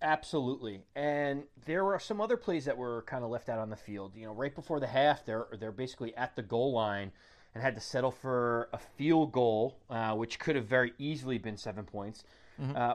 Absolutely. 0.01 0.81
And 0.97 1.45
there 1.67 1.85
were 1.85 1.99
some 2.01 2.21
other 2.21 2.37
plays 2.37 2.65
that 2.65 2.77
were 2.77 3.03
kind 3.03 3.23
of 3.23 3.31
left 3.31 3.49
out 3.49 3.61
on 3.61 3.71
the 3.71 3.77
field. 3.77 4.17
You 4.17 4.27
know, 4.27 4.33
right 4.33 4.53
before 4.53 4.81
the 4.81 4.87
half, 4.89 5.25
they're 5.25 5.47
they're 5.61 5.71
basically 5.71 6.17
at 6.17 6.35
the 6.35 6.43
goal 6.43 6.73
line 6.73 7.13
and 7.55 7.63
had 7.63 7.75
to 7.77 7.81
settle 7.81 8.11
for 8.11 8.69
a 8.73 8.79
field 8.79 9.31
goal, 9.31 9.79
uh, 9.91 10.15
which 10.15 10.39
could 10.39 10.57
have 10.57 10.65
very 10.65 10.95
easily 10.99 11.39
been 11.39 11.57
seven 11.57 11.85
points. 11.85 12.25
Mm-hmm. 12.61 12.77
Uh, 12.77 12.95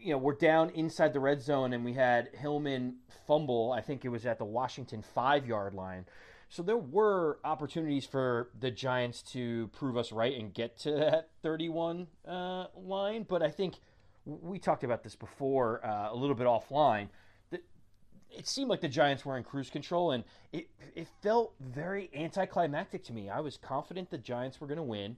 you 0.00 0.10
know, 0.10 0.18
we're 0.18 0.34
down 0.34 0.70
inside 0.70 1.12
the 1.12 1.20
red 1.20 1.40
zone, 1.40 1.72
and 1.72 1.84
we 1.84 1.92
had 1.92 2.30
Hilliman 2.32 2.94
fumble. 3.28 3.70
I 3.70 3.82
think 3.82 4.04
it 4.04 4.08
was 4.08 4.26
at 4.26 4.38
the 4.38 4.44
Washington 4.44 5.02
five 5.02 5.46
yard 5.46 5.74
line. 5.74 6.06
So 6.52 6.62
there 6.62 6.76
were 6.76 7.38
opportunities 7.44 8.04
for 8.04 8.50
the 8.60 8.70
Giants 8.70 9.22
to 9.32 9.68
prove 9.68 9.96
us 9.96 10.12
right 10.12 10.38
and 10.38 10.52
get 10.52 10.76
to 10.80 10.90
that 10.92 11.30
31 11.42 12.08
uh, 12.28 12.66
line, 12.76 13.24
but 13.26 13.42
I 13.42 13.48
think 13.48 13.76
we 14.26 14.58
talked 14.58 14.84
about 14.84 15.02
this 15.02 15.16
before 15.16 15.82
uh, 15.82 16.12
a 16.12 16.14
little 16.14 16.36
bit 16.36 16.46
offline. 16.46 17.08
it 17.50 18.46
seemed 18.46 18.68
like 18.68 18.82
the 18.82 18.88
Giants 18.88 19.24
were 19.24 19.38
in 19.38 19.44
cruise 19.44 19.70
control, 19.70 20.10
and 20.10 20.24
it 20.52 20.68
it 20.94 21.08
felt 21.22 21.54
very 21.58 22.10
anticlimactic 22.14 23.02
to 23.04 23.14
me. 23.14 23.30
I 23.30 23.40
was 23.40 23.56
confident 23.56 24.10
the 24.10 24.18
Giants 24.18 24.60
were 24.60 24.66
going 24.66 24.76
to 24.76 24.82
win, 24.82 25.16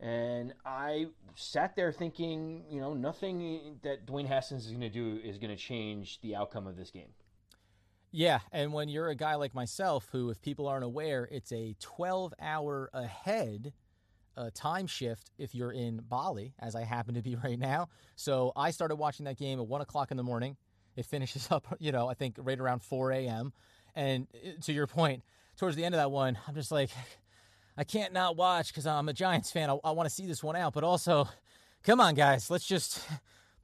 and 0.00 0.52
I 0.66 1.06
sat 1.34 1.76
there 1.76 1.92
thinking, 1.92 2.62
you 2.68 2.82
know, 2.82 2.92
nothing 2.92 3.80
that 3.84 4.04
Dwayne 4.04 4.26
Haskins 4.26 4.66
is 4.66 4.70
going 4.70 4.82
to 4.82 4.90
do 4.90 5.18
is 5.24 5.38
going 5.38 5.56
to 5.56 5.62
change 5.62 6.20
the 6.20 6.36
outcome 6.36 6.66
of 6.66 6.76
this 6.76 6.90
game. 6.90 7.14
Yeah, 8.16 8.38
and 8.52 8.72
when 8.72 8.88
you're 8.88 9.08
a 9.08 9.16
guy 9.16 9.34
like 9.34 9.56
myself, 9.56 10.08
who, 10.12 10.30
if 10.30 10.40
people 10.40 10.68
aren't 10.68 10.84
aware, 10.84 11.28
it's 11.32 11.50
a 11.50 11.74
12 11.80 12.32
hour 12.40 12.88
ahead 12.94 13.72
a 14.36 14.52
time 14.52 14.86
shift 14.86 15.32
if 15.36 15.52
you're 15.52 15.72
in 15.72 16.00
Bali, 16.08 16.54
as 16.60 16.76
I 16.76 16.84
happen 16.84 17.14
to 17.14 17.22
be 17.22 17.34
right 17.44 17.58
now. 17.58 17.88
So 18.14 18.52
I 18.54 18.70
started 18.70 18.96
watching 18.96 19.24
that 19.24 19.36
game 19.36 19.58
at 19.58 19.66
one 19.66 19.80
o'clock 19.80 20.12
in 20.12 20.16
the 20.16 20.22
morning. 20.22 20.56
It 20.94 21.06
finishes 21.06 21.48
up, 21.50 21.66
you 21.80 21.90
know, 21.90 22.08
I 22.08 22.14
think 22.14 22.36
right 22.38 22.58
around 22.58 22.84
4 22.84 23.10
a.m. 23.10 23.52
And 23.96 24.28
uh, 24.32 24.62
to 24.62 24.72
your 24.72 24.86
point, 24.86 25.24
towards 25.56 25.74
the 25.74 25.84
end 25.84 25.96
of 25.96 26.00
that 26.00 26.12
one, 26.12 26.38
I'm 26.46 26.54
just 26.54 26.70
like, 26.70 26.90
I 27.76 27.82
can't 27.82 28.12
not 28.12 28.36
watch 28.36 28.68
because 28.68 28.86
I'm 28.86 29.08
a 29.08 29.12
Giants 29.12 29.50
fan. 29.50 29.70
I, 29.70 29.78
I 29.82 29.90
want 29.90 30.08
to 30.08 30.14
see 30.14 30.28
this 30.28 30.40
one 30.40 30.54
out, 30.54 30.72
but 30.72 30.84
also, 30.84 31.28
come 31.82 32.00
on, 32.00 32.14
guys, 32.14 32.48
let's 32.48 32.64
just 32.64 33.04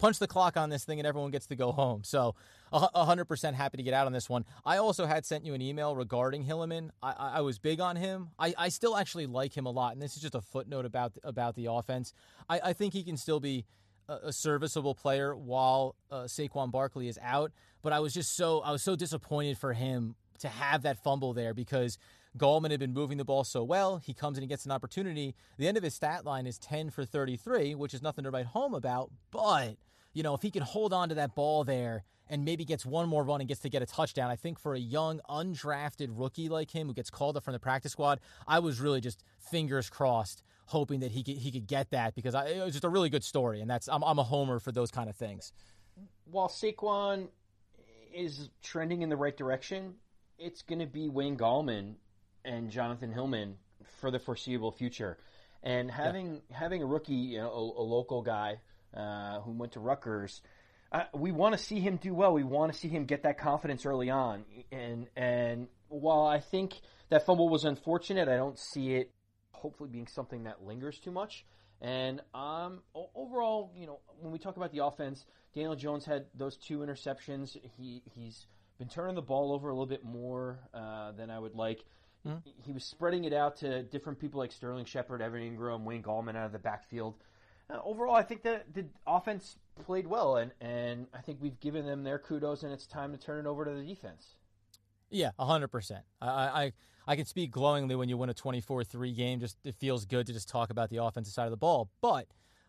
punch 0.01 0.19
the 0.19 0.27
clock 0.27 0.57
on 0.57 0.71
this 0.71 0.85
thing 0.85 0.99
and 0.99 1.07
everyone 1.07 1.31
gets 1.31 1.47
to 1.47 1.57
go 1.57 1.71
home. 1.73 2.03
So 2.03 2.35
100% 2.73 3.55
happy 3.55 3.77
to 3.77 3.83
get 3.83 3.95
out 3.95 4.07
on 4.07 4.13
this 4.13 4.29
one. 4.29 4.45
I 4.65 4.79
also 4.79 5.07
had 5.07 5.25
sent 5.27 5.45
you 5.45 5.55
an 5.55 5.63
email 5.63 5.95
regarding 5.95 6.45
Hilliman. 6.45 6.91
I, 7.03 7.13
I 7.13 7.41
was 7.43 7.59
big 7.59 7.81
on 7.81 7.97
him. 7.97 8.31
I, 8.39 8.55
I 8.57 8.69
still 8.71 8.97
actually 8.97 9.27
like 9.27 9.57
him 9.57 9.67
a 9.67 9.71
lot, 9.71 9.93
and 9.93 10.03
this 10.03 10.17
is 10.17 10.23
just 10.23 10.35
a 10.35 10.41
footnote 10.41 10.85
about 10.87 11.13
about 11.23 11.55
the 11.55 11.67
offense. 11.67 12.13
I, 12.49 12.61
I 12.65 12.73
think 12.73 12.95
he 12.95 13.03
can 13.03 13.17
still 13.17 13.41
be 13.41 13.67
a, 14.09 14.29
a 14.29 14.33
serviceable 14.33 14.95
player 14.95 15.37
while 15.37 15.97
uh, 16.11 16.23
Saquon 16.23 16.71
Barkley 16.71 17.09
is 17.09 17.19
out. 17.23 17.53
But 17.83 17.93
I 17.93 18.01
was 18.01 18.13
just 18.13 18.37
so 18.37 18.61
I 18.61 18.73
was 18.73 18.83
so 18.83 18.97
disappointed 18.97 19.59
for 19.59 19.73
him 19.73 20.15
to 20.41 20.49
have 20.49 20.83
that 20.83 21.03
fumble 21.03 21.33
there 21.33 21.55
because 21.55 21.99
Gallman 22.39 22.71
had 22.71 22.81
been 22.81 22.95
moving 22.95 23.19
the 23.19 23.25
ball 23.25 23.45
so 23.45 23.65
well. 23.65 23.99
He 23.99 24.15
comes 24.15 24.39
in 24.39 24.43
and 24.45 24.49
gets 24.49 24.65
an 24.65 24.71
opportunity. 24.71 25.35
The 25.59 25.67
end 25.67 25.77
of 25.77 25.83
his 25.83 25.95
stat 25.95 26.25
line 26.25 26.47
is 26.47 26.59
10 26.59 26.91
for 26.91 27.05
33, 27.05 27.75
which 27.75 27.93
is 27.93 28.03
nothing 28.03 28.25
to 28.25 28.31
write 28.31 28.47
home 28.47 28.75
about. 28.75 29.11
But, 29.31 29.77
you 30.13 30.23
know, 30.23 30.35
if 30.35 30.43
he 30.43 30.51
can 30.51 30.63
hold 30.63 30.93
on 30.93 31.09
to 31.09 31.15
that 31.17 31.35
ball 31.35 31.65
there 31.65 32.05
and 32.31 32.45
maybe 32.45 32.65
gets 32.65 32.87
one 32.87 33.09
more 33.09 33.25
run 33.25 33.41
and 33.41 33.49
gets 33.49 33.61
to 33.61 33.69
get 33.69 33.83
a 33.83 33.87
touchdown. 33.87 34.31
I 34.31 34.37
think 34.37 34.59
for 34.59 34.75
a 34.75 34.79
young, 34.79 35.21
undrafted 35.29 36.11
rookie 36.13 36.49
like 36.49 36.71
him 36.71 36.87
who 36.87 36.95
gets 36.95 37.11
called 37.11 37.37
up 37.37 37.43
from 37.43 37.53
the 37.53 37.59
practice 37.59 37.93
squad, 37.93 38.21
I 38.47 38.61
was 38.61 38.81
really 38.81 39.01
just 39.01 39.25
fingers 39.39 39.91
crossed, 39.91 40.45
hoping 40.67 41.01
that 41.01 41.11
he 41.11 41.25
could 41.25 41.37
he 41.37 41.51
could 41.51 41.67
get 41.67 41.91
that 41.91 42.15
because 42.15 42.35
I, 42.35 42.47
it 42.47 42.65
was 42.65 42.73
just 42.73 42.85
a 42.85 42.89
really 42.89 43.11
good 43.11 43.25
story, 43.25 43.61
and 43.61 43.69
that's 43.69 43.89
I'm, 43.89 44.05
I'm 44.05 44.21
a 44.21 44.23
homer 44.23 44.61
for 44.61 44.71
those 44.71 44.93
kind 44.93 45.11
of 45.11 45.17
things. 45.17 45.53
While 46.31 46.49
Saquon 46.49 47.27
is 48.15 48.49
trending 48.63 49.03
in 49.03 49.09
the 49.09 49.17
right 49.17 49.37
direction, 49.37 49.95
it's 50.39 50.63
going 50.63 50.79
to 50.79 50.87
be 50.87 51.09
Wayne 51.09 51.37
Gallman 51.37 51.97
and 52.45 52.71
Jonathan 52.71 53.13
Hilliman 53.13 53.55
for 54.01 54.11
the 54.11 54.19
foreseeable 54.19 54.73
future. 54.73 55.19
And 55.63 55.91
having 55.91 56.43
yeah. 56.51 56.59
having 56.59 56.83
a 56.83 56.87
rookie, 56.87 57.15
you 57.15 57.39
know, 57.39 57.51
a, 57.51 57.83
a 57.83 57.85
local 57.85 58.23
guy 58.23 58.61
uh, 58.97 59.41
who 59.41 59.53
went 59.53 59.73
to 59.73 59.81
Rutgers 59.81 60.41
uh, 60.93 61.05
we 61.15 61.31
want 61.31 61.57
to 61.57 61.59
see 61.63 61.79
him 61.79 61.97
do 61.97 62.13
well. 62.13 62.33
We 62.33 62.43
want 62.43 62.73
to 62.73 62.79
see 62.79 62.89
him 62.89 63.05
get 63.05 63.23
that 63.23 63.39
confidence 63.39 63.87
early 63.87 64.11
on. 64.11 64.45
And 64.73 65.07
and 65.17 65.69
while 65.89 66.27
I 66.27 66.41
think 66.41 66.75
that 67.11 67.27
fumble 67.27 67.49
was 67.49 67.65
unfortunate, 67.65 68.29
I 68.29 68.37
don't 68.37 68.59
see 68.59 68.95
it 68.95 69.13
hopefully 69.53 69.91
being 69.91 70.09
something 70.09 70.45
that 70.45 70.65
lingers 70.65 70.99
too 70.99 71.11
much. 71.11 71.45
And 71.81 72.21
um, 72.35 72.83
overall, 73.15 73.73
you 73.75 73.87
know, 73.87 74.01
when 74.19 74.33
we 74.33 74.39
talk 74.39 74.57
about 74.57 74.73
the 74.73 74.85
offense, 74.85 75.25
Daniel 75.55 75.77
Jones 75.77 76.05
had 76.05 76.27
those 76.35 76.57
two 76.57 76.79
interceptions. 76.79 77.57
He 77.77 78.03
he's 78.05 78.47
been 78.79 78.89
turning 78.89 79.15
the 79.15 79.23
ball 79.23 79.53
over 79.53 79.69
a 79.69 79.73
little 79.73 79.87
bit 79.87 80.05
more 80.05 80.59
uh, 80.75 81.13
than 81.13 81.31
I 81.31 81.39
would 81.39 81.55
like. 81.55 81.85
Mm-hmm. 82.27 82.39
He 82.63 82.73
was 82.73 82.85
spreading 82.85 83.25
it 83.25 83.33
out 83.33 83.57
to 83.59 83.83
different 83.83 84.19
people 84.19 84.41
like 84.41 84.53
Sterling 84.53 84.85
Shepard, 84.85 85.23
Evan 85.23 85.41
Engram, 85.41 85.85
Wayne 85.85 86.03
Gallman 86.03 86.37
out 86.37 86.47
of 86.47 86.53
the 86.53 86.59
backfield. 86.59 87.15
Uh, 87.71 87.79
overall, 87.85 88.15
I 88.15 88.23
think 88.23 88.43
that 88.43 88.75
the 88.75 88.85
offense 89.07 89.57
played 89.85 90.07
well, 90.07 90.37
and, 90.37 90.53
and 90.61 91.07
I 91.15 91.19
think 91.21 91.39
we've 91.41 91.59
given 91.61 91.87
them 91.87 92.03
their 92.03 92.19
kudos, 92.19 92.63
and 92.63 92.73
it's 92.73 92.87
time 92.87 93.13
to 93.13 93.19
turn 93.19 93.47
it 93.47 93.49
over 93.49 93.65
to 93.65 93.71
the 93.71 93.83
defense. 93.83 94.35
Yeah, 95.11 95.31
hundred 95.39 95.69
percent. 95.69 96.05
I, 96.21 96.29
I 96.29 96.73
I 97.07 97.17
can 97.17 97.25
speak 97.25 97.51
glowingly 97.51 97.97
when 97.97 98.09
you 98.09 98.17
win 98.17 98.31
a 98.31 98.35
twenty 98.35 98.61
four 98.61 98.85
three 98.85 99.13
game. 99.13 99.41
Just 99.41 99.57
it 99.65 99.75
feels 99.75 100.05
good 100.05 100.27
to 100.27 100.33
just 100.33 100.49
talk 100.49 100.71
about 100.71 100.91
the 100.91 100.99
offensive 100.99 101.35
side 101.35 101.47
of 101.47 101.51
the 101.51 101.57
ball. 101.57 101.91
But 102.01 102.27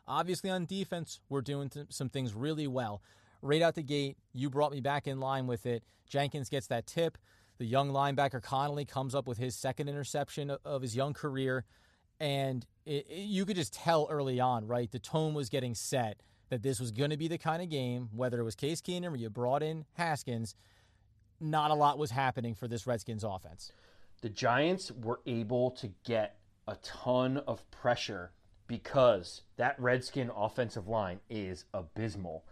obviously 0.08 0.50
on 0.50 0.66
defense, 0.66 1.20
we're 1.30 1.42
doing 1.42 1.70
th- 1.70 1.88
some 1.90 2.10
things 2.10 2.34
really 2.34 2.68
well. 2.68 3.02
Right 3.44 3.62
out 3.62 3.76
the 3.76 3.84
gate, 3.84 4.18
you 4.34 4.50
brought 4.50 4.72
me 4.72 4.82
back 4.82 5.08
in 5.08 5.20
line 5.20 5.48
with 5.48 5.66
it. 5.66 5.84
Jenkins 6.08 6.50
gets 6.50 6.68
that 6.68 6.88
tip. 6.88 7.18
The 7.62 7.68
young 7.68 7.92
linebacker 7.92 8.42
Connelly 8.42 8.86
comes 8.86 9.14
up 9.14 9.28
with 9.28 9.38
his 9.38 9.56
second 9.56 9.88
interception 9.88 10.50
of 10.66 10.82
his 10.82 10.96
young 10.96 11.14
career, 11.14 11.64
and 12.20 12.66
it, 12.88 13.06
it, 13.08 13.26
you 13.26 13.46
could 13.46 13.56
just 13.56 13.72
tell 13.72 14.08
early 14.10 14.40
on, 14.40 14.66
right? 14.66 14.90
The 14.90 14.98
tone 14.98 15.36
was 15.36 15.48
getting 15.48 15.76
set 15.76 16.24
that 16.50 16.64
this 16.64 16.80
was 16.80 16.90
going 16.90 17.12
to 17.12 17.18
be 17.18 17.28
the 17.28 17.38
kind 17.38 17.62
of 17.62 17.70
game, 17.70 18.10
whether 18.16 18.40
it 18.40 18.44
was 18.44 18.56
Case 18.56 18.82
Keenum 18.82 19.12
or 19.12 19.16
you 19.16 19.30
brought 19.30 19.62
in 19.62 19.86
Haskins, 19.94 20.56
not 21.40 21.70
a 21.70 21.76
lot 21.76 22.00
was 22.00 22.10
happening 22.10 22.56
for 22.56 22.68
this 22.68 22.88
Redskins 22.88 23.24
offense. 23.24 23.72
The 24.24 24.30
Giants 24.30 24.92
were 24.92 25.20
able 25.28 25.70
to 25.70 25.92
get 26.04 26.40
a 26.68 26.78
ton 26.78 27.38
of 27.46 27.70
pressure 27.70 28.32
because 28.66 29.44
that 29.58 29.80
Redskin 29.80 30.32
offensive 30.36 30.88
line 30.88 31.20
is 31.30 31.66
abysmal. 31.76 32.44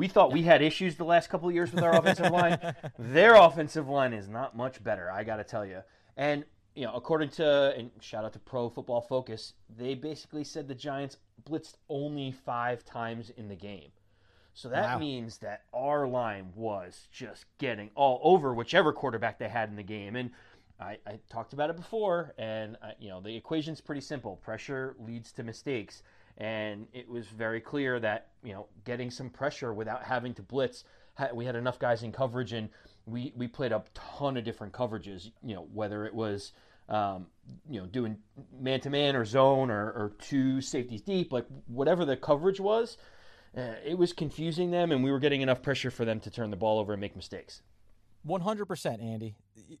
We 0.00 0.08
thought 0.08 0.32
we 0.32 0.44
had 0.44 0.62
issues 0.62 0.96
the 0.96 1.04
last 1.04 1.28
couple 1.28 1.46
of 1.46 1.54
years 1.54 1.74
with 1.74 1.84
our 1.84 1.94
offensive 1.94 2.32
line. 2.32 2.58
Their 2.98 3.34
offensive 3.34 3.86
line 3.86 4.14
is 4.14 4.30
not 4.30 4.56
much 4.56 4.82
better, 4.82 5.12
I 5.12 5.24
got 5.24 5.36
to 5.36 5.44
tell 5.44 5.66
you. 5.66 5.82
And 6.16 6.46
you 6.74 6.86
know, 6.86 6.94
according 6.94 7.28
to 7.32 7.74
and 7.76 7.90
shout 8.00 8.24
out 8.24 8.32
to 8.32 8.38
Pro 8.38 8.70
Football 8.70 9.02
Focus, 9.02 9.52
they 9.68 9.94
basically 9.94 10.42
said 10.42 10.68
the 10.68 10.74
Giants 10.74 11.18
blitzed 11.46 11.74
only 11.90 12.32
five 12.32 12.82
times 12.82 13.28
in 13.36 13.48
the 13.48 13.54
game. 13.54 13.90
So 14.54 14.70
that 14.70 14.94
wow. 14.94 14.98
means 14.98 15.36
that 15.38 15.64
our 15.74 16.08
line 16.08 16.50
was 16.54 17.08
just 17.12 17.44
getting 17.58 17.90
all 17.94 18.22
over 18.22 18.54
whichever 18.54 18.94
quarterback 18.94 19.38
they 19.38 19.50
had 19.50 19.68
in 19.68 19.76
the 19.76 19.82
game. 19.82 20.16
And 20.16 20.30
I, 20.80 20.96
I 21.06 21.18
talked 21.28 21.52
about 21.52 21.68
it 21.68 21.76
before, 21.76 22.32
and 22.38 22.78
I, 22.82 22.94
you 22.98 23.10
know 23.10 23.20
the 23.20 23.36
equation's 23.36 23.82
pretty 23.82 24.00
simple: 24.00 24.36
pressure 24.36 24.96
leads 24.98 25.30
to 25.32 25.42
mistakes, 25.42 26.02
and 26.40 26.86
it 26.94 27.06
was 27.08 27.26
very 27.26 27.60
clear 27.60 28.00
that 28.00 28.28
you 28.42 28.52
know 28.52 28.66
getting 28.84 29.10
some 29.10 29.28
pressure 29.28 29.72
without 29.72 30.02
having 30.02 30.34
to 30.34 30.42
blitz. 30.42 30.84
We 31.34 31.44
had 31.44 31.54
enough 31.54 31.78
guys 31.78 32.02
in 32.02 32.12
coverage, 32.12 32.54
and 32.54 32.70
we 33.04 33.32
we 33.36 33.46
played 33.46 33.72
a 33.72 33.84
ton 33.94 34.38
of 34.38 34.44
different 34.44 34.72
coverages. 34.72 35.30
You 35.44 35.54
know 35.54 35.68
whether 35.72 36.06
it 36.06 36.14
was 36.14 36.52
um, 36.88 37.26
you 37.68 37.78
know 37.80 37.86
doing 37.86 38.16
man 38.58 38.80
to 38.80 38.90
man 38.90 39.14
or 39.14 39.26
zone 39.26 39.70
or, 39.70 39.90
or 39.90 40.12
two 40.18 40.62
safeties 40.62 41.02
deep, 41.02 41.30
like 41.30 41.46
whatever 41.66 42.04
the 42.04 42.16
coverage 42.16 42.58
was. 42.58 42.96
Uh, 43.56 43.74
it 43.84 43.98
was 43.98 44.12
confusing 44.12 44.70
them, 44.70 44.92
and 44.92 45.02
we 45.02 45.10
were 45.10 45.18
getting 45.18 45.40
enough 45.42 45.60
pressure 45.60 45.90
for 45.90 46.04
them 46.04 46.20
to 46.20 46.30
turn 46.30 46.50
the 46.50 46.56
ball 46.56 46.78
over 46.78 46.92
and 46.92 47.00
make 47.00 47.16
mistakes. 47.16 47.62
100%, 48.24 49.02
Andy. 49.02 49.34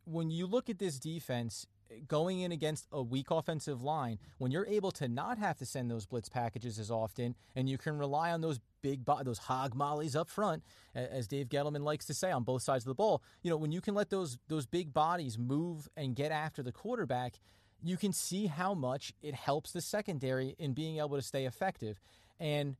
When 0.04 0.28
you 0.28 0.48
look 0.48 0.68
at 0.68 0.80
this 0.80 0.98
defense 0.98 1.66
going 2.06 2.40
in 2.40 2.52
against 2.52 2.86
a 2.92 3.02
weak 3.02 3.30
offensive 3.30 3.82
line, 3.82 4.18
when 4.38 4.50
you're 4.50 4.66
able 4.66 4.90
to 4.92 5.08
not 5.08 5.38
have 5.38 5.58
to 5.58 5.66
send 5.66 5.90
those 5.90 6.06
blitz 6.06 6.28
packages 6.28 6.78
as 6.78 6.90
often 6.90 7.34
and 7.54 7.68
you 7.68 7.78
can 7.78 7.98
rely 7.98 8.30
on 8.30 8.40
those 8.40 8.60
big 8.82 9.04
bo- 9.04 9.22
those 9.22 9.38
hog 9.38 9.74
mollies 9.74 10.16
up 10.16 10.28
front 10.28 10.62
as 10.94 11.26
Dave 11.26 11.48
Gettleman 11.48 11.82
likes 11.82 12.06
to 12.06 12.14
say 12.14 12.30
on 12.30 12.44
both 12.44 12.62
sides 12.62 12.84
of 12.84 12.88
the 12.88 12.94
ball, 12.94 13.22
you 13.42 13.50
know, 13.50 13.56
when 13.56 13.72
you 13.72 13.80
can 13.80 13.94
let 13.94 14.10
those 14.10 14.38
those 14.48 14.66
big 14.66 14.92
bodies 14.92 15.38
move 15.38 15.88
and 15.96 16.14
get 16.16 16.32
after 16.32 16.62
the 16.62 16.72
quarterback, 16.72 17.38
you 17.82 17.96
can 17.96 18.12
see 18.12 18.46
how 18.46 18.74
much 18.74 19.12
it 19.22 19.34
helps 19.34 19.72
the 19.72 19.80
secondary 19.80 20.54
in 20.58 20.72
being 20.72 20.98
able 20.98 21.16
to 21.16 21.22
stay 21.22 21.44
effective. 21.44 22.00
And 22.38 22.76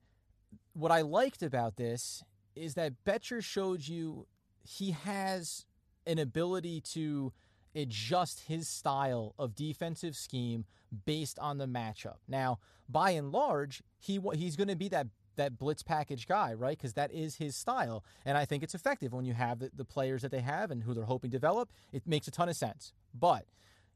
what 0.73 0.90
I 0.90 1.02
liked 1.02 1.43
about 1.43 1.76
this 1.76 2.23
is 2.55 2.75
that 2.75 3.05
Bettcher 3.05 3.43
showed 3.43 3.87
you 3.87 4.26
he 4.62 4.93
has 4.93 5.67
an 6.07 6.19
ability 6.19 6.81
to 6.81 7.33
adjust 7.75 8.41
his 8.41 8.69
style 8.69 9.35
of 9.39 9.55
defensive 9.55 10.17
scheme 10.17 10.65
based 11.05 11.39
on 11.39 11.59
the 11.59 11.67
matchup. 11.67 12.17
Now, 12.29 12.59
by 12.89 13.11
and 13.11 13.31
large, 13.31 13.83
he 13.99 14.21
he's 14.35 14.57
going 14.57 14.69
to 14.69 14.77
be 14.77 14.89
that 14.89 15.09
that 15.37 15.59
blitz 15.59 15.83
package 15.83 16.27
guy, 16.27 16.53
right? 16.55 16.77
Because 16.77 16.95
that 16.95 17.12
is 17.12 17.37
his 17.37 17.57
style, 17.57 18.05
and 18.25 18.37
I 18.37 18.45
think 18.45 18.62
it's 18.62 18.75
effective 18.75 19.12
when 19.12 19.25
you 19.25 19.35
have 19.35 19.61
the, 19.61 19.71
the 19.75 19.85
players 19.85 20.23
that 20.23 20.31
they 20.31 20.41
have 20.41 20.71
and 20.71 20.83
who 20.83 20.93
they're 20.93 21.05
hoping 21.05 21.31
develop. 21.31 21.71
It 21.93 22.07
makes 22.07 22.29
a 22.29 22.31
ton 22.31 22.49
of 22.49 22.57
sense, 22.57 22.93
but 23.15 23.47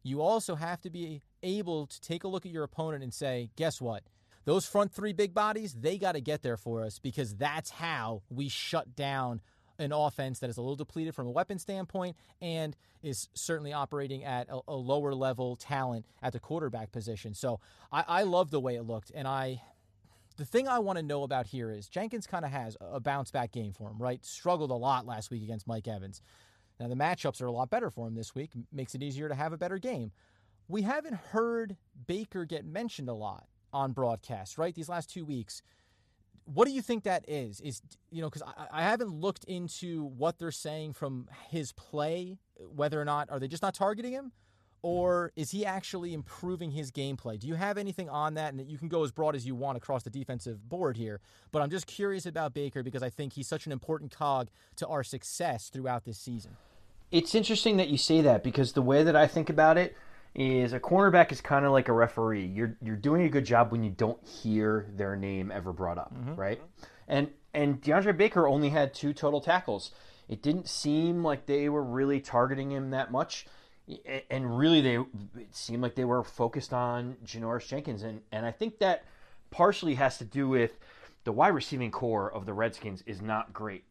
you 0.02 0.20
also 0.20 0.54
have 0.54 0.80
to 0.82 0.90
be 0.90 1.22
able 1.42 1.86
to 1.86 2.00
take 2.00 2.24
a 2.24 2.28
look 2.28 2.46
at 2.46 2.52
your 2.52 2.64
opponent 2.64 3.02
and 3.02 3.12
say, 3.12 3.50
guess 3.56 3.80
what? 3.80 4.04
Those 4.44 4.66
front 4.66 4.92
three 4.92 5.14
big 5.14 5.32
bodies, 5.32 5.74
they 5.74 5.96
got 5.96 6.12
to 6.12 6.20
get 6.20 6.42
there 6.42 6.58
for 6.58 6.84
us 6.84 6.98
because 6.98 7.34
that's 7.34 7.70
how 7.70 8.22
we 8.28 8.50
shut 8.50 8.94
down 8.94 9.40
an 9.78 9.92
offense 9.92 10.38
that 10.38 10.50
is 10.50 10.56
a 10.56 10.60
little 10.60 10.76
depleted 10.76 11.14
from 11.14 11.26
a 11.26 11.30
weapon 11.30 11.58
standpoint 11.58 12.16
and 12.40 12.76
is 13.02 13.28
certainly 13.34 13.72
operating 13.72 14.24
at 14.24 14.48
a, 14.48 14.60
a 14.68 14.74
lower 14.74 15.14
level 15.14 15.56
talent 15.56 16.06
at 16.22 16.32
the 16.32 16.40
quarterback 16.40 16.92
position. 16.92 17.34
So 17.34 17.60
I, 17.92 18.04
I 18.06 18.22
love 18.22 18.50
the 18.50 18.60
way 18.60 18.76
it 18.76 18.82
looked, 18.82 19.10
and 19.14 19.26
I. 19.28 19.60
The 20.36 20.44
thing 20.44 20.66
I 20.66 20.80
want 20.80 20.98
to 20.98 21.04
know 21.04 21.22
about 21.22 21.46
here 21.46 21.70
is 21.70 21.86
Jenkins 21.86 22.26
kind 22.26 22.44
of 22.44 22.50
has 22.50 22.76
a 22.80 22.98
bounce 22.98 23.30
back 23.30 23.52
game 23.52 23.72
for 23.72 23.88
him, 23.88 23.98
right? 23.98 24.24
Struggled 24.24 24.72
a 24.72 24.74
lot 24.74 25.06
last 25.06 25.30
week 25.30 25.44
against 25.44 25.68
Mike 25.68 25.86
Evans. 25.86 26.22
Now 26.80 26.88
the 26.88 26.96
matchups 26.96 27.40
are 27.40 27.46
a 27.46 27.52
lot 27.52 27.70
better 27.70 27.88
for 27.88 28.08
him 28.08 28.16
this 28.16 28.34
week, 28.34 28.50
makes 28.72 28.96
it 28.96 29.02
easier 29.02 29.28
to 29.28 29.34
have 29.36 29.52
a 29.52 29.56
better 29.56 29.78
game. 29.78 30.10
We 30.66 30.82
haven't 30.82 31.14
heard 31.14 31.76
Baker 32.08 32.44
get 32.44 32.64
mentioned 32.64 33.08
a 33.08 33.14
lot 33.14 33.46
on 33.72 33.92
broadcast, 33.92 34.58
right? 34.58 34.74
These 34.74 34.88
last 34.88 35.08
two 35.08 35.24
weeks. 35.24 35.62
What 36.44 36.66
do 36.66 36.74
you 36.74 36.82
think 36.82 37.04
that 37.04 37.24
is? 37.28 37.60
Is 37.60 37.80
you 38.10 38.20
know 38.20 38.28
because 38.28 38.42
I, 38.42 38.80
I 38.80 38.82
haven't 38.82 39.10
looked 39.10 39.44
into 39.44 40.04
what 40.04 40.38
they're 40.38 40.50
saying 40.50 40.92
from 40.92 41.28
his 41.48 41.72
play, 41.72 42.38
whether 42.74 43.00
or 43.00 43.04
not 43.04 43.30
are 43.30 43.38
they 43.38 43.48
just 43.48 43.62
not 43.62 43.74
targeting 43.74 44.12
him, 44.12 44.32
or 44.82 45.32
is 45.36 45.50
he 45.50 45.64
actually 45.64 46.12
improving 46.12 46.70
his 46.70 46.92
gameplay? 46.92 47.38
Do 47.38 47.46
you 47.46 47.54
have 47.54 47.78
anything 47.78 48.10
on 48.10 48.34
that? 48.34 48.52
And 48.52 48.68
you 48.68 48.76
can 48.76 48.88
go 48.88 49.02
as 49.02 49.10
broad 49.10 49.34
as 49.34 49.46
you 49.46 49.54
want 49.54 49.78
across 49.78 50.02
the 50.02 50.10
defensive 50.10 50.68
board 50.68 50.98
here, 50.98 51.20
but 51.52 51.62
I'm 51.62 51.70
just 51.70 51.86
curious 51.86 52.26
about 52.26 52.52
Baker 52.52 52.82
because 52.82 53.02
I 53.02 53.08
think 53.08 53.32
he's 53.32 53.48
such 53.48 53.64
an 53.64 53.72
important 53.72 54.10
cog 54.10 54.50
to 54.76 54.86
our 54.86 55.02
success 55.02 55.70
throughout 55.70 56.04
this 56.04 56.18
season. 56.18 56.58
It's 57.10 57.34
interesting 57.34 57.78
that 57.78 57.88
you 57.88 57.96
say 57.96 58.20
that 58.20 58.44
because 58.44 58.72
the 58.72 58.82
way 58.82 59.02
that 59.02 59.16
I 59.16 59.26
think 59.26 59.48
about 59.48 59.78
it 59.78 59.96
is 60.34 60.72
a 60.72 60.80
cornerback 60.80 61.30
is 61.30 61.40
kind 61.40 61.64
of 61.64 61.72
like 61.72 61.88
a 61.88 61.92
referee. 61.92 62.46
You're 62.46 62.76
you're 62.82 62.96
doing 62.96 63.22
a 63.22 63.28
good 63.28 63.44
job 63.44 63.70
when 63.70 63.84
you 63.84 63.90
don't 63.90 64.24
hear 64.26 64.90
their 64.94 65.16
name 65.16 65.52
ever 65.52 65.72
brought 65.72 65.98
up, 65.98 66.12
mm-hmm. 66.14 66.34
right? 66.34 66.60
And 67.06 67.30
and 67.52 67.80
DeAndre 67.80 68.16
Baker 68.16 68.48
only 68.48 68.70
had 68.70 68.92
two 68.92 69.12
total 69.12 69.40
tackles. 69.40 69.92
It 70.28 70.42
didn't 70.42 70.68
seem 70.68 71.22
like 71.22 71.46
they 71.46 71.68
were 71.68 71.84
really 71.84 72.20
targeting 72.20 72.72
him 72.72 72.90
that 72.90 73.12
much, 73.12 73.46
and 74.30 74.58
really 74.58 74.80
they 74.80 74.96
it 74.96 75.54
seemed 75.54 75.82
like 75.82 75.94
they 75.94 76.04
were 76.04 76.24
focused 76.24 76.72
on 76.72 77.16
Janoris 77.24 77.68
Jenkins, 77.68 78.02
and 78.02 78.20
and 78.32 78.44
I 78.44 78.50
think 78.50 78.78
that 78.80 79.04
partially 79.50 79.94
has 79.94 80.18
to 80.18 80.24
do 80.24 80.48
with 80.48 80.78
the 81.22 81.32
wide 81.32 81.48
receiving 81.48 81.90
corps 81.90 82.30
of 82.30 82.44
the 82.44 82.52
Redskins 82.52 83.02
is 83.06 83.22
not 83.22 83.52
great 83.52 83.84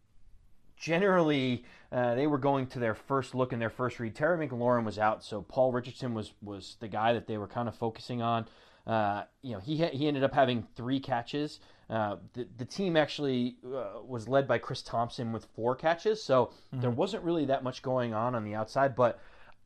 generally 0.84 1.64
uh, 1.94 2.14
they 2.14 2.28
were 2.28 2.38
going 2.38 2.68
to 2.68 2.78
their 2.78 2.94
first 2.94 3.34
look 3.34 3.54
and 3.54 3.62
their 3.62 3.70
first 3.70 4.00
read. 4.00 4.14
Terry 4.14 4.48
McLaurin 4.48 4.84
was 4.84 5.00
out, 5.00 5.24
so 5.24 5.42
Paul 5.42 5.72
Richardson 5.72 6.14
was 6.14 6.34
was 6.42 6.76
the 6.82 6.90
guy 6.90 7.14
that 7.14 7.26
they 7.26 7.38
were 7.38 7.48
kind 7.48 7.70
of 7.70 7.76
focusing 7.76 8.22
on. 8.22 8.48
Uh, 8.86 9.24
you 9.42 9.54
know, 9.54 9.60
he 9.60 9.78
he 9.88 10.08
ended 10.08 10.24
up 10.24 10.34
having 10.34 10.68
three 10.76 11.00
catches. 11.00 11.62
Uh, 11.90 12.18
the 12.34 12.46
the 12.58 12.66
team 12.66 12.98
actually 12.98 13.56
uh, 13.66 14.02
was 14.06 14.28
led 14.28 14.46
by 14.46 14.58
Chris 14.58 14.82
Thompson 14.82 15.32
with 15.32 15.46
four 15.56 15.74
catches, 15.74 16.22
so 16.22 16.48
mm-hmm. 16.48 16.82
there 16.82 16.92
wasn't 16.92 17.24
really 17.24 17.46
that 17.46 17.64
much 17.64 17.82
going 17.82 18.14
on 18.14 18.36
on 18.36 18.44
the 18.44 18.54
outside. 18.54 18.94
But 18.94 19.20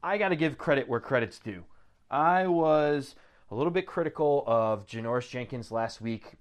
I 0.03 0.19
got 0.19 0.30
to 0.30 0.36
give 0.36 0.58
credit 0.60 0.88
where 0.88 0.99
credit's 0.99 1.39
due. 1.39 1.63
I 2.12 2.45
was 2.45 3.15
a 3.49 3.56
little 3.56 3.71
bit 3.71 3.88
critical 3.88 4.43
of 4.45 4.86
Janoris 4.86 5.30
Jenkins 5.30 5.71
last 5.71 5.99
week 5.99 6.38